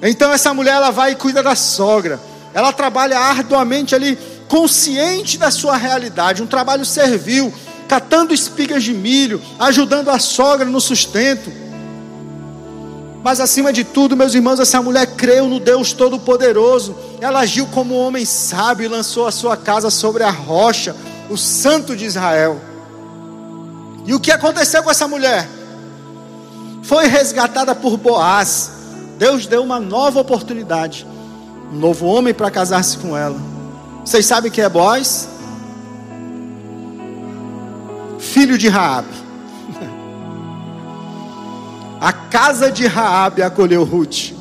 Então 0.00 0.32
essa 0.32 0.54
mulher 0.54 0.76
ela 0.76 0.90
vai 0.90 1.12
e 1.12 1.16
cuida 1.16 1.42
da 1.42 1.54
sogra. 1.54 2.18
Ela 2.58 2.72
trabalha 2.72 3.16
arduamente 3.20 3.94
ali, 3.94 4.18
consciente 4.48 5.38
da 5.38 5.48
sua 5.48 5.76
realidade, 5.76 6.42
um 6.42 6.46
trabalho 6.48 6.84
servil, 6.84 7.54
catando 7.86 8.34
espigas 8.34 8.82
de 8.82 8.92
milho, 8.92 9.40
ajudando 9.60 10.08
a 10.08 10.18
sogra 10.18 10.64
no 10.66 10.80
sustento. 10.80 11.52
Mas 13.22 13.38
acima 13.38 13.72
de 13.72 13.84
tudo, 13.84 14.16
meus 14.16 14.34
irmãos, 14.34 14.58
essa 14.58 14.82
mulher 14.82 15.06
creu 15.14 15.46
no 15.46 15.60
Deus 15.60 15.92
Todo-Poderoso. 15.92 16.96
Ela 17.20 17.38
agiu 17.38 17.64
como 17.68 17.94
um 17.94 18.04
homem 18.04 18.24
sábio 18.24 18.86
e 18.86 18.88
lançou 18.88 19.28
a 19.28 19.30
sua 19.30 19.56
casa 19.56 19.88
sobre 19.88 20.24
a 20.24 20.30
rocha, 20.30 20.96
o 21.30 21.36
Santo 21.36 21.94
de 21.94 22.06
Israel. 22.06 22.60
E 24.04 24.12
o 24.12 24.18
que 24.18 24.32
aconteceu 24.32 24.82
com 24.82 24.90
essa 24.90 25.06
mulher? 25.06 25.48
Foi 26.82 27.06
resgatada 27.06 27.72
por 27.72 27.96
Boaz. 27.96 28.72
Deus 29.16 29.46
deu 29.46 29.62
uma 29.62 29.78
nova 29.78 30.18
oportunidade, 30.18 31.06
um 31.72 31.76
novo 31.76 32.06
homem 32.06 32.32
para 32.32 32.50
casar-se 32.50 32.96
com 32.98 33.16
ela. 33.16 33.38
Vocês 34.04 34.26
sabem 34.26 34.50
quem 34.50 34.64
é 34.64 34.68
Boaz? 34.68 35.28
Filho 38.18 38.56
de 38.56 38.68
Raabe. 38.68 39.08
A 42.00 42.12
casa 42.12 42.70
de 42.70 42.86
Raabe 42.86 43.42
acolheu 43.42 43.84
Ruth. 43.84 44.32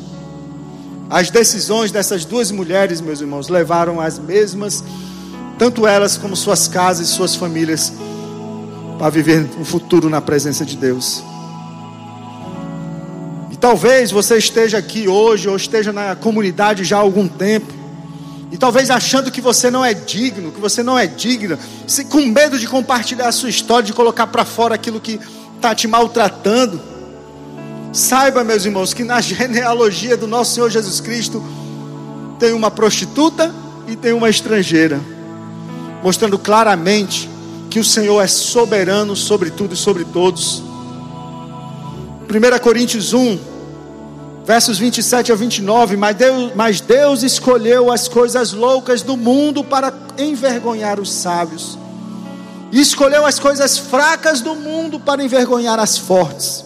As 1.10 1.30
decisões 1.30 1.92
dessas 1.92 2.26
duas 2.26 2.52
mulheres, 2.52 3.00
meus 3.00 3.22
irmãos, 3.22 3.48
levaram 3.48 4.02
as 4.02 4.20
mesmas, 4.20 4.84
tanto 5.58 5.88
elas 5.88 6.18
como 6.18 6.36
suas 6.36 6.68
casas 6.68 7.08
e 7.08 7.12
suas 7.12 7.34
famílias, 7.34 7.94
para 9.00 9.10
viver 9.10 9.48
um 9.58 9.64
futuro 9.64 10.10
na 10.10 10.20
presença 10.20 10.66
de 10.66 10.76
Deus. 10.76 11.24
E 13.58 13.60
talvez 13.60 14.12
você 14.12 14.38
esteja 14.38 14.78
aqui 14.78 15.08
hoje, 15.08 15.50
ou 15.50 15.56
esteja 15.56 15.92
na 15.92 16.16
comunidade 16.16 16.84
já 16.84 16.98
há 16.98 17.00
algum 17.00 17.28
tempo, 17.28 17.74
e 18.52 18.58
talvez 18.58 18.92
achando 18.92 19.32
que 19.32 19.42
você 19.42 19.72
não 19.72 19.84
é 19.84 19.96
digno, 19.96 20.52
que 20.52 20.62
você 20.62 20.84
não 20.84 20.96
é 20.96 21.08
digna, 21.08 21.58
com 22.08 22.22
medo 22.28 22.60
de 22.60 22.68
compartilhar 22.68 23.28
a 23.28 23.32
sua 23.32 23.50
história, 23.50 23.88
de 23.88 23.94
colocar 23.94 24.28
para 24.28 24.46
fora 24.46 24.76
aquilo 24.76 25.02
que 25.02 25.20
está 25.56 25.74
te 25.74 25.88
maltratando. 25.88 26.80
Saiba, 27.92 28.44
meus 28.44 28.64
irmãos, 28.64 28.94
que 28.94 29.04
na 29.04 29.20
genealogia 29.22 30.16
do 30.16 30.28
nosso 30.28 30.54
Senhor 30.54 30.70
Jesus 30.70 31.02
Cristo 31.02 31.44
tem 32.38 32.54
uma 32.54 32.70
prostituta 32.70 33.52
e 33.88 33.96
tem 33.96 34.14
uma 34.14 34.30
estrangeira, 34.30 35.02
mostrando 36.04 36.38
claramente 36.38 37.28
que 37.72 37.80
o 37.80 37.84
Senhor 37.84 38.22
é 38.22 38.28
soberano 38.28 39.16
sobre 39.16 39.50
tudo 39.50 39.74
e 39.74 39.78
sobre 39.78 40.06
todos. 40.06 40.67
1 42.30 42.60
Coríntios 42.60 43.14
1, 43.14 43.40
versos 44.46 44.78
27 44.78 45.32
a 45.32 45.36
29. 45.36 45.96
Mas 45.96 46.16
Deus, 46.18 46.52
mas 46.56 46.82
Deus 46.82 47.24
escolheu 47.24 47.92
as 47.92 48.10
coisas 48.10 48.52
loucas 48.52 49.02
do 49.02 49.16
mundo 49.16 49.64
para 49.64 49.94
envergonhar 50.18 51.00
os 51.00 51.12
sábios, 51.12 51.80
e 52.72 52.82
escolheu 52.82 53.26
as 53.26 53.40
coisas 53.40 53.78
fracas 53.78 54.42
do 54.42 54.56
mundo 54.56 55.00
para 55.00 55.24
envergonhar 55.24 55.80
as 55.80 55.98
fortes. 55.98 56.66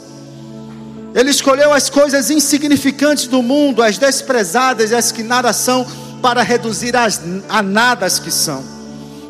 Ele 1.14 1.30
escolheu 1.30 1.72
as 1.72 1.90
coisas 1.90 2.30
insignificantes 2.32 3.28
do 3.28 3.44
mundo, 3.44 3.84
as 3.84 3.98
desprezadas 3.98 4.92
as 4.94 5.12
que 5.12 5.22
nada 5.22 5.54
são, 5.54 5.86
para 6.22 6.42
reduzir 6.42 6.96
as, 6.96 7.22
a 7.50 7.62
nada 7.62 8.06
as 8.06 8.18
que 8.18 8.32
são, 8.32 8.64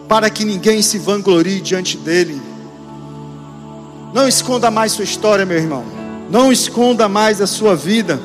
para 0.07 0.29
que 0.29 0.45
ninguém 0.45 0.81
se 0.81 0.97
vanglorie 0.97 1.59
diante 1.59 1.97
dele. 1.97 2.41
Não 4.13 4.27
esconda 4.27 4.69
mais 4.69 4.91
sua 4.91 5.05
história, 5.05 5.45
meu 5.45 5.57
irmão. 5.57 6.00
Não 6.31 6.49
esconda 6.49 7.09
mais 7.09 7.41
a 7.41 7.45
sua 7.45 7.75
vida. 7.75 8.17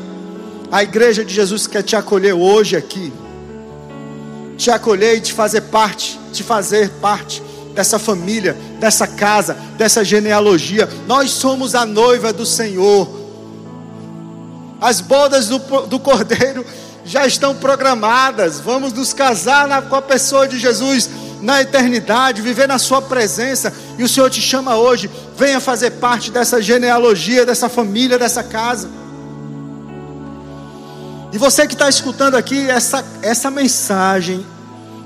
A 0.70 0.80
igreja 0.84 1.24
de 1.24 1.34
Jesus 1.34 1.66
quer 1.66 1.82
te 1.82 1.96
acolher 1.96 2.34
hoje 2.34 2.76
aqui. 2.76 3.12
Te 4.56 4.70
acolher 4.70 5.16
e 5.16 5.20
te 5.20 5.32
fazer 5.32 5.62
parte, 5.62 6.18
te 6.32 6.44
fazer 6.44 6.88
parte 7.00 7.42
dessa 7.74 7.98
família, 7.98 8.56
dessa 8.78 9.08
casa, 9.08 9.54
dessa 9.76 10.04
genealogia. 10.04 10.88
Nós 11.08 11.32
somos 11.32 11.74
a 11.74 11.84
noiva 11.84 12.32
do 12.32 12.46
Senhor. 12.46 13.10
As 14.80 15.00
bodas 15.00 15.48
do, 15.48 15.58
do 15.88 15.98
Cordeiro 15.98 16.64
já 17.06 17.24
estão 17.24 17.54
programadas. 17.54 18.58
Vamos 18.60 18.92
nos 18.92 19.14
casar 19.14 19.66
na, 19.68 19.80
com 19.80 19.94
a 19.94 20.02
pessoa 20.02 20.46
de 20.46 20.58
Jesus 20.58 21.08
na 21.40 21.62
eternidade, 21.62 22.42
viver 22.42 22.66
na 22.66 22.78
Sua 22.78 23.00
presença. 23.00 23.72
E 23.96 24.02
o 24.02 24.08
Senhor 24.08 24.28
te 24.28 24.42
chama 24.42 24.76
hoje. 24.76 25.08
Venha 25.38 25.60
fazer 25.60 25.92
parte 25.92 26.30
dessa 26.30 26.60
genealogia, 26.60 27.46
dessa 27.46 27.68
família, 27.68 28.18
dessa 28.18 28.42
casa. 28.42 28.90
E 31.32 31.38
você 31.38 31.66
que 31.66 31.74
está 31.74 31.88
escutando 31.88 32.34
aqui 32.34 32.68
essa, 32.68 33.04
essa 33.22 33.50
mensagem, 33.50 34.44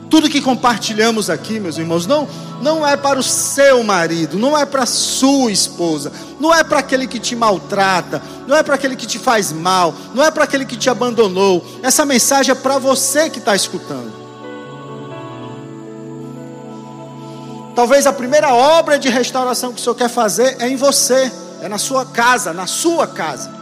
tudo 0.08 0.28
que 0.28 0.40
compartilhamos 0.40 1.28
aqui, 1.28 1.60
meus 1.60 1.76
irmãos, 1.76 2.06
não, 2.06 2.26
não 2.60 2.86
é 2.86 2.96
para 2.96 3.18
o 3.18 3.22
seu 3.22 3.82
marido, 3.82 4.38
não 4.38 4.56
é 4.56 4.64
para 4.64 4.82
a 4.82 4.86
sua 4.86 5.50
esposa, 5.50 6.12
não 6.38 6.54
é 6.54 6.62
para 6.62 6.78
aquele 6.78 7.06
que 7.06 7.18
te 7.18 7.34
maltrata, 7.34 8.22
não 8.46 8.56
é 8.56 8.62
para 8.62 8.74
aquele 8.74 8.96
que 8.96 9.06
te 9.06 9.18
faz 9.18 9.52
mal, 9.52 9.94
não 10.14 10.24
é 10.24 10.30
para 10.30 10.44
aquele 10.44 10.64
que 10.64 10.76
te 10.76 10.90
abandonou. 10.90 11.64
Essa 11.82 12.04
mensagem 12.04 12.52
é 12.52 12.54
para 12.54 12.78
você 12.78 13.30
que 13.30 13.38
está 13.38 13.54
escutando. 13.54 14.20
Talvez 17.74 18.06
a 18.06 18.12
primeira 18.12 18.52
obra 18.52 18.98
de 18.98 19.08
restauração 19.08 19.72
que 19.72 19.80
o 19.80 19.82
Senhor 19.82 19.94
quer 19.94 20.10
fazer 20.10 20.56
é 20.58 20.68
em 20.68 20.76
você, 20.76 21.32
é 21.62 21.68
na 21.68 21.78
sua 21.78 22.04
casa, 22.04 22.52
na 22.52 22.66
sua 22.66 23.06
casa. 23.06 23.59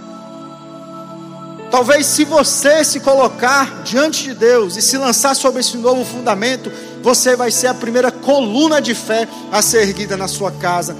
Talvez 1.71 2.07
se 2.07 2.25
você 2.25 2.83
se 2.83 2.99
colocar 3.01 3.83
diante 3.83 4.25
de 4.25 4.35
Deus 4.35 4.77
e 4.77 4.83
se 4.83 4.97
lançar 4.97 5.35
sobre 5.35 5.61
esse 5.61 5.77
novo 5.77 6.03
fundamento, 6.03 6.73
você 7.03 7.37
vai 7.37 7.51
ser 7.51 7.67
a 7.67 7.75
primeira 7.75 8.11
coluna 8.11 8.81
de 8.81 8.95
fé 8.95 9.29
a 9.53 9.61
ser 9.61 9.83
erguida 9.83 10.17
na 10.17 10.27
sua 10.27 10.51
casa 10.51 10.97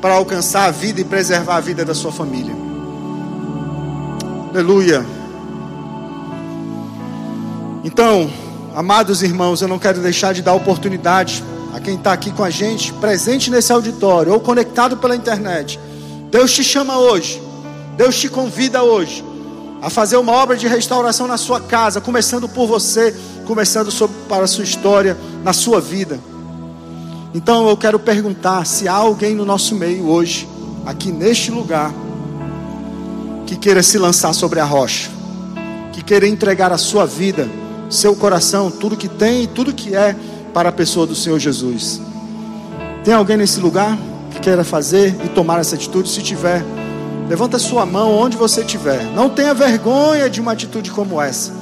para 0.00 0.14
alcançar 0.14 0.66
a 0.66 0.70
vida 0.70 1.00
e 1.00 1.04
preservar 1.04 1.56
a 1.56 1.60
vida 1.60 1.84
da 1.84 1.94
sua 1.94 2.12
família. 2.12 2.54
Aleluia. 4.50 5.04
Então, 7.82 8.30
amados 8.76 9.24
irmãos, 9.24 9.60
eu 9.60 9.66
não 9.66 9.78
quero 9.78 10.00
deixar 10.00 10.32
de 10.32 10.42
dar 10.42 10.54
oportunidade 10.54 11.42
a 11.74 11.80
quem 11.80 11.96
está 11.96 12.12
aqui 12.12 12.30
com 12.30 12.44
a 12.44 12.50
gente, 12.50 12.92
presente 12.94 13.50
nesse 13.50 13.72
auditório 13.72 14.32
ou 14.32 14.38
conectado 14.38 14.96
pela 14.98 15.16
internet. 15.16 15.80
Deus 16.30 16.52
te 16.52 16.62
chama 16.62 16.96
hoje, 16.96 17.42
Deus 17.96 18.16
te 18.20 18.28
convida 18.28 18.84
hoje 18.84 19.31
a 19.82 19.90
fazer 19.90 20.16
uma 20.16 20.30
obra 20.30 20.56
de 20.56 20.68
restauração 20.68 21.26
na 21.26 21.36
sua 21.36 21.60
casa, 21.60 22.00
começando 22.00 22.48
por 22.48 22.68
você, 22.68 23.12
começando 23.44 23.90
sobre, 23.90 24.16
para 24.28 24.44
a 24.44 24.46
sua 24.46 24.62
história, 24.62 25.18
na 25.42 25.52
sua 25.52 25.80
vida. 25.80 26.20
Então 27.34 27.68
eu 27.68 27.76
quero 27.76 27.98
perguntar 27.98 28.64
se 28.64 28.86
há 28.86 28.94
alguém 28.94 29.34
no 29.34 29.44
nosso 29.44 29.74
meio 29.74 30.08
hoje, 30.08 30.48
aqui 30.86 31.10
neste 31.10 31.50
lugar, 31.50 31.92
que 33.44 33.56
queira 33.56 33.82
se 33.82 33.98
lançar 33.98 34.32
sobre 34.32 34.60
a 34.60 34.64
rocha, 34.64 35.10
que 35.92 36.00
queira 36.00 36.28
entregar 36.28 36.70
a 36.70 36.78
sua 36.78 37.04
vida, 37.04 37.50
seu 37.90 38.14
coração, 38.14 38.70
tudo 38.70 38.96
que 38.96 39.08
tem 39.08 39.42
e 39.42 39.46
tudo 39.48 39.74
que 39.74 39.96
é 39.96 40.14
para 40.54 40.68
a 40.68 40.72
pessoa 40.72 41.08
do 41.08 41.16
Senhor 41.16 41.40
Jesus. 41.40 42.00
Tem 43.02 43.12
alguém 43.12 43.36
nesse 43.36 43.58
lugar 43.58 43.98
que 44.30 44.38
queira 44.38 44.62
fazer 44.62 45.16
e 45.24 45.28
tomar 45.28 45.58
essa 45.58 45.74
atitude? 45.74 46.08
Se 46.08 46.22
tiver, 46.22 46.64
Levanta 47.28 47.58
sua 47.58 47.86
mão 47.86 48.12
onde 48.16 48.36
você 48.36 48.60
estiver. 48.60 49.04
Não 49.14 49.28
tenha 49.28 49.54
vergonha 49.54 50.28
de 50.28 50.40
uma 50.40 50.52
atitude 50.52 50.90
como 50.90 51.20
essa. 51.20 51.52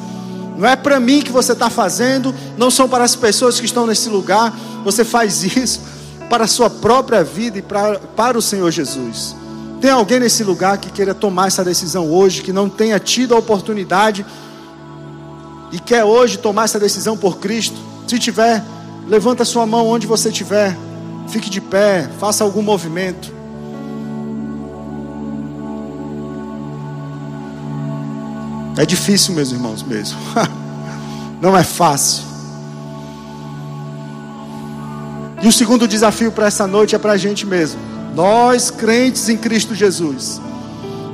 Não 0.57 0.69
é 0.69 0.77
para 0.77 1.01
mim 1.01 1.23
que 1.23 1.33
você 1.33 1.53
está 1.53 1.71
fazendo, 1.71 2.35
não 2.59 2.71
são 2.71 2.89
para 2.89 3.05
as 3.05 3.17
pessoas 3.17 3.59
que 3.59 3.67
estão 3.67 3.87
nesse 3.87 4.09
lugar. 4.09 4.53
Você 4.85 5.05
faz 5.05 5.43
isso 5.57 5.81
para 6.29 6.45
a 6.45 6.49
sua 6.49 6.69
própria 6.69 7.25
vida 7.25 7.59
e 7.59 7.63
para, 7.63 7.99
para 7.99 8.39
o 8.39 8.43
Senhor 8.43 8.71
Jesus. 8.71 9.35
Tem 9.81 9.91
alguém 9.91 10.21
nesse 10.21 10.45
lugar 10.45 10.77
que 10.79 10.91
queira 10.91 11.15
tomar 11.15 11.49
essa 11.49 11.65
decisão 11.65 12.11
hoje, 12.11 12.43
que 12.43 12.53
não 12.53 12.69
tenha 12.69 12.99
tido 13.01 13.35
a 13.35 13.39
oportunidade 13.39 14.27
e 15.73 15.79
quer 15.79 16.05
hoje 16.05 16.39
tomar 16.39 16.65
essa 16.65 16.79
decisão 16.79 17.17
por 17.17 17.39
Cristo? 17.39 17.77
Se 18.07 18.19
tiver, 18.19 18.63
levanta 19.09 19.45
sua 19.45 19.65
mão 19.65 19.87
onde 19.89 20.07
você 20.07 20.29
estiver. 20.29 20.77
Fique 21.29 21.49
de 21.49 21.61
pé, 21.61 22.11
faça 22.19 22.45
algum 22.45 22.61
movimento. 22.61 23.40
É 28.81 28.87
difícil, 28.87 29.35
meus 29.35 29.53
irmãos, 29.53 29.83
mesmo. 29.83 30.19
Não 31.39 31.55
é 31.55 31.63
fácil. 31.63 32.25
E 35.43 35.47
o 35.47 35.53
segundo 35.53 35.87
desafio 35.87 36.33
para 36.33 36.47
essa 36.47 36.67
noite 36.67 36.95
é 36.95 36.99
para 36.99 37.13
a 37.13 37.17
gente 37.19 37.45
mesmo. 37.45 37.79
Nós, 38.15 38.71
crentes 38.71 39.29
em 39.29 39.37
Cristo 39.37 39.75
Jesus. 39.75 40.41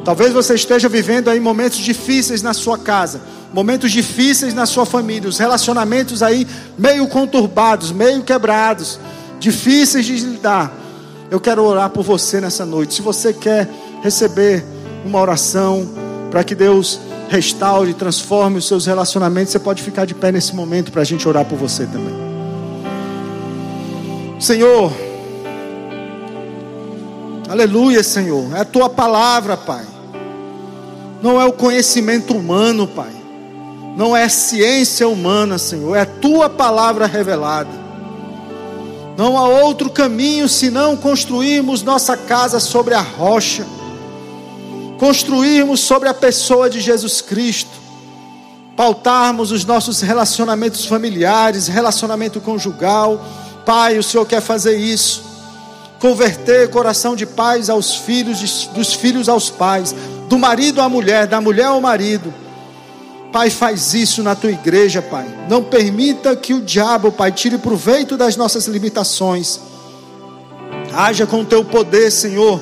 Talvez 0.05 0.33
você 0.33 0.55
esteja 0.55 0.89
vivendo 0.89 1.29
aí 1.29 1.41
momentos 1.41 1.79
difíceis 1.79 2.41
na 2.41 2.55
sua 2.55 2.79
casa, 2.79 3.21
momentos 3.53 3.91
difíceis 3.91 4.55
na 4.55 4.65
sua 4.65 4.87
família, 4.87 5.29
os 5.29 5.39
relacionamentos 5.39 6.23
aí 6.23 6.47
meio 6.79 7.09
conturbados, 7.09 7.91
meio 7.91 8.23
quebrados, 8.23 9.01
difíceis 9.41 10.07
de 10.07 10.15
lidar. 10.19 10.73
Eu 11.33 11.41
quero 11.41 11.65
orar 11.65 11.91
por 11.91 12.05
você 12.05 12.41
nessa 12.41 12.65
noite. 12.65 12.95
Se 12.95 13.03
você 13.03 13.33
quer 13.33 13.69
receber 14.05 14.65
uma 15.05 15.21
oração 15.21 15.85
para 16.31 16.45
que 16.45 16.55
Deus 16.55 17.01
restaure, 17.29 17.95
transforme 17.95 18.59
os 18.59 18.67
seus 18.67 18.87
relacionamentos, 18.87 19.53
você 19.53 19.59
pode 19.59 19.83
ficar 19.83 20.05
de 20.05 20.15
pé 20.15 20.31
nesse 20.31 20.55
momento 20.55 20.93
para 20.93 21.03
a 21.03 21.05
gente 21.05 21.27
orar 21.29 21.45
por 21.45 21.59
você 21.59 21.87
também. 21.87 22.15
Senhor, 24.39 24.93
aleluia, 27.49 28.03
Senhor, 28.03 28.55
é 28.55 28.61
a 28.61 28.65
tua 28.65 28.89
palavra, 28.89 29.57
Pai. 29.57 29.85
Não 31.23 31.41
é 31.41 31.45
o 31.45 31.53
conhecimento 31.53 32.37
humano, 32.37 32.87
Pai 32.87 33.17
não 33.97 34.15
é 34.15 34.29
ciência 34.29 35.09
humana, 35.09 35.57
Senhor, 35.57 35.97
é 35.97 36.03
a 36.03 36.07
tua 36.07 36.51
palavra 36.51 37.07
revelada. 37.07 37.87
Não 39.17 39.39
há 39.39 39.49
outro 39.49 39.89
caminho 39.89 40.47
senão 40.47 40.99
construirmos 40.99 41.83
nossa 41.83 42.15
casa 42.15 42.61
sobre 42.61 42.93
a 42.93 43.01
rocha, 43.01 43.67
construirmos 44.99 45.81
sobre 45.81 46.09
a 46.09 46.15
pessoa 46.15 46.71
de 46.71 46.81
Jesus 46.81 47.21
Cristo, 47.21 47.71
pautarmos 48.77 49.53
os 49.53 49.65
nossos 49.65 50.01
relacionamentos 50.01 50.85
familiares, 50.85 51.69
relacionamento 51.69 52.41
conjugal. 52.41 53.25
Pai, 53.65 53.99
o 53.99 54.03
Senhor 54.03 54.27
quer 54.27 54.41
fazer 54.41 54.77
isso. 54.77 55.25
Converter 55.99 56.71
coração 56.71 57.17
de 57.17 57.25
pais 57.25 57.71
aos 57.71 57.95
filhos, 57.95 58.69
dos 58.75 58.93
filhos 58.93 59.29
aos 59.29 59.51
pais, 59.51 59.95
do 60.29 60.39
marido 60.39 60.81
à 60.81 60.89
mulher, 60.89 61.27
da 61.27 61.41
mulher 61.41 61.67
ao 61.67 61.81
marido 61.81 62.33
Pai, 63.37 63.51
faz 63.51 63.93
isso 63.93 64.23
na 64.23 64.35
tua 64.35 64.51
igreja, 64.51 65.03
Pai. 65.03 65.27
Não 65.47 65.63
permita 65.63 66.35
que 66.35 66.55
o 66.55 66.63
diabo, 66.63 67.13
Pai, 67.13 67.31
tire 67.31 67.59
proveito 67.59 68.17
das 68.17 68.35
nossas 68.35 68.67
limitações. 68.67 69.61
Haja 70.95 71.27
com 71.27 71.43
o 71.43 71.45
teu 71.45 71.63
poder, 71.63 72.11
Senhor. 72.11 72.59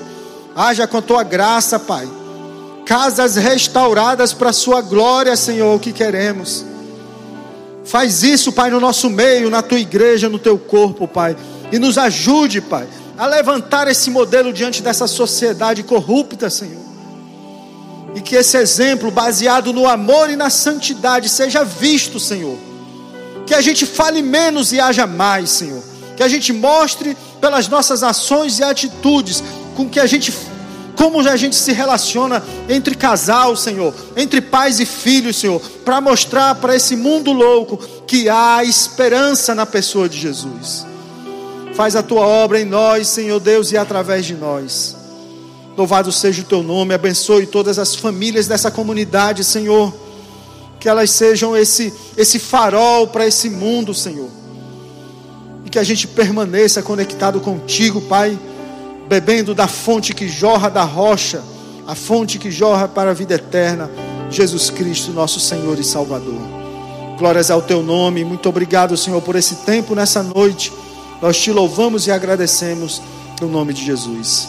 Haja 0.56 0.84
com 0.88 0.96
a 0.96 1.02
tua 1.02 1.22
graça, 1.22 1.78
Pai. 1.78 2.08
Casas 2.84 3.36
restauradas 3.36 4.32
para 4.32 4.50
a 4.50 4.52
sua 4.52 4.82
glória, 4.82 5.34
Senhor, 5.36 5.74
o 5.74 5.80
que 5.80 5.92
queremos. 5.92 6.64
Faz 7.84 8.22
isso, 8.22 8.52
Pai, 8.52 8.70
no 8.70 8.80
nosso 8.80 9.08
meio, 9.10 9.50
na 9.50 9.62
tua 9.62 9.78
igreja, 9.78 10.28
no 10.28 10.38
teu 10.38 10.58
corpo, 10.58 11.06
Pai. 11.06 11.36
E 11.72 11.78
nos 11.78 11.98
ajude, 11.98 12.60
Pai, 12.60 12.86
a 13.16 13.26
levantar 13.26 13.88
esse 13.88 14.10
modelo 14.10 14.52
diante 14.52 14.82
dessa 14.82 15.06
sociedade 15.06 15.82
corrupta, 15.82 16.50
Senhor. 16.50 16.82
E 18.14 18.20
que 18.20 18.36
esse 18.36 18.56
exemplo, 18.56 19.10
baseado 19.10 19.72
no 19.72 19.88
amor 19.88 20.30
e 20.30 20.36
na 20.36 20.48
santidade, 20.48 21.28
seja 21.28 21.64
visto, 21.64 22.20
Senhor. 22.20 22.56
Que 23.46 23.54
a 23.54 23.60
gente 23.60 23.84
fale 23.84 24.22
menos 24.22 24.72
e 24.72 24.80
haja 24.80 25.06
mais, 25.06 25.50
Senhor. 25.50 25.82
Que 26.16 26.22
a 26.22 26.28
gente 26.28 26.52
mostre 26.52 27.16
pelas 27.40 27.68
nossas 27.68 28.02
ações 28.02 28.58
e 28.58 28.62
atitudes 28.62 29.42
com 29.76 29.88
que 29.88 29.98
a 29.98 30.06
gente 30.06 30.32
como 31.10 31.20
a 31.28 31.36
gente 31.36 31.54
se 31.54 31.70
relaciona 31.70 32.42
entre 32.66 32.94
casal, 32.94 33.54
Senhor, 33.54 33.92
entre 34.16 34.40
pais 34.40 34.80
e 34.80 34.86
filhos, 34.86 35.36
Senhor, 35.36 35.60
para 35.84 36.00
mostrar 36.00 36.54
para 36.54 36.74
esse 36.74 36.96
mundo 36.96 37.30
louco 37.30 37.76
que 38.06 38.26
há 38.26 38.64
esperança 38.64 39.54
na 39.54 39.66
pessoa 39.66 40.08
de 40.08 40.18
Jesus. 40.18 40.86
Faz 41.74 41.94
a 41.94 42.02
tua 42.02 42.26
obra 42.26 42.58
em 42.58 42.64
nós, 42.64 43.08
Senhor 43.08 43.38
Deus, 43.38 43.70
e 43.70 43.76
através 43.76 44.24
de 44.24 44.34
nós. 44.34 44.96
Louvado 45.76 46.10
seja 46.10 46.40
o 46.40 46.46
teu 46.46 46.62
nome, 46.62 46.94
abençoe 46.94 47.46
todas 47.46 47.78
as 47.78 47.94
famílias 47.94 48.46
dessa 48.46 48.70
comunidade, 48.70 49.44
Senhor. 49.44 49.92
Que 50.80 50.88
elas 50.88 51.10
sejam 51.10 51.54
esse, 51.54 51.92
esse 52.16 52.38
farol 52.38 53.08
para 53.08 53.26
esse 53.26 53.50
mundo, 53.50 53.92
Senhor. 53.92 54.30
E 55.66 55.68
que 55.68 55.78
a 55.78 55.84
gente 55.84 56.06
permaneça 56.06 56.82
conectado 56.82 57.40
contigo, 57.42 58.00
Pai, 58.00 58.38
bebendo 59.08 59.54
da 59.54 59.66
fonte 59.66 60.14
que 60.14 60.28
jorra 60.28 60.68
da 60.68 60.82
rocha, 60.82 61.42
a 61.86 61.94
fonte 61.94 62.38
que 62.38 62.50
jorra 62.50 62.88
para 62.88 63.10
a 63.10 63.14
vida 63.14 63.34
eterna, 63.34 63.90
Jesus 64.30 64.70
Cristo, 64.70 65.12
nosso 65.12 65.38
Senhor 65.38 65.78
e 65.78 65.84
Salvador. 65.84 66.40
Glórias 67.18 67.50
ao 67.50 67.62
teu 67.62 67.82
nome, 67.82 68.24
muito 68.24 68.48
obrigado, 68.48 68.96
Senhor, 68.96 69.20
por 69.22 69.36
esse 69.36 69.56
tempo 69.56 69.94
nessa 69.94 70.22
noite. 70.22 70.72
Nós 71.22 71.36
te 71.38 71.52
louvamos 71.52 72.06
e 72.06 72.10
agradecemos 72.10 73.00
no 73.40 73.48
nome 73.48 73.72
de 73.72 73.84
Jesus. 73.84 74.48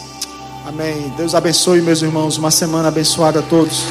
Amém. 0.66 1.12
Deus 1.16 1.34
abençoe, 1.34 1.80
meus 1.80 2.02
irmãos. 2.02 2.36
Uma 2.38 2.50
semana 2.50 2.88
abençoada 2.88 3.38
a 3.38 3.42
todos. 3.42 3.84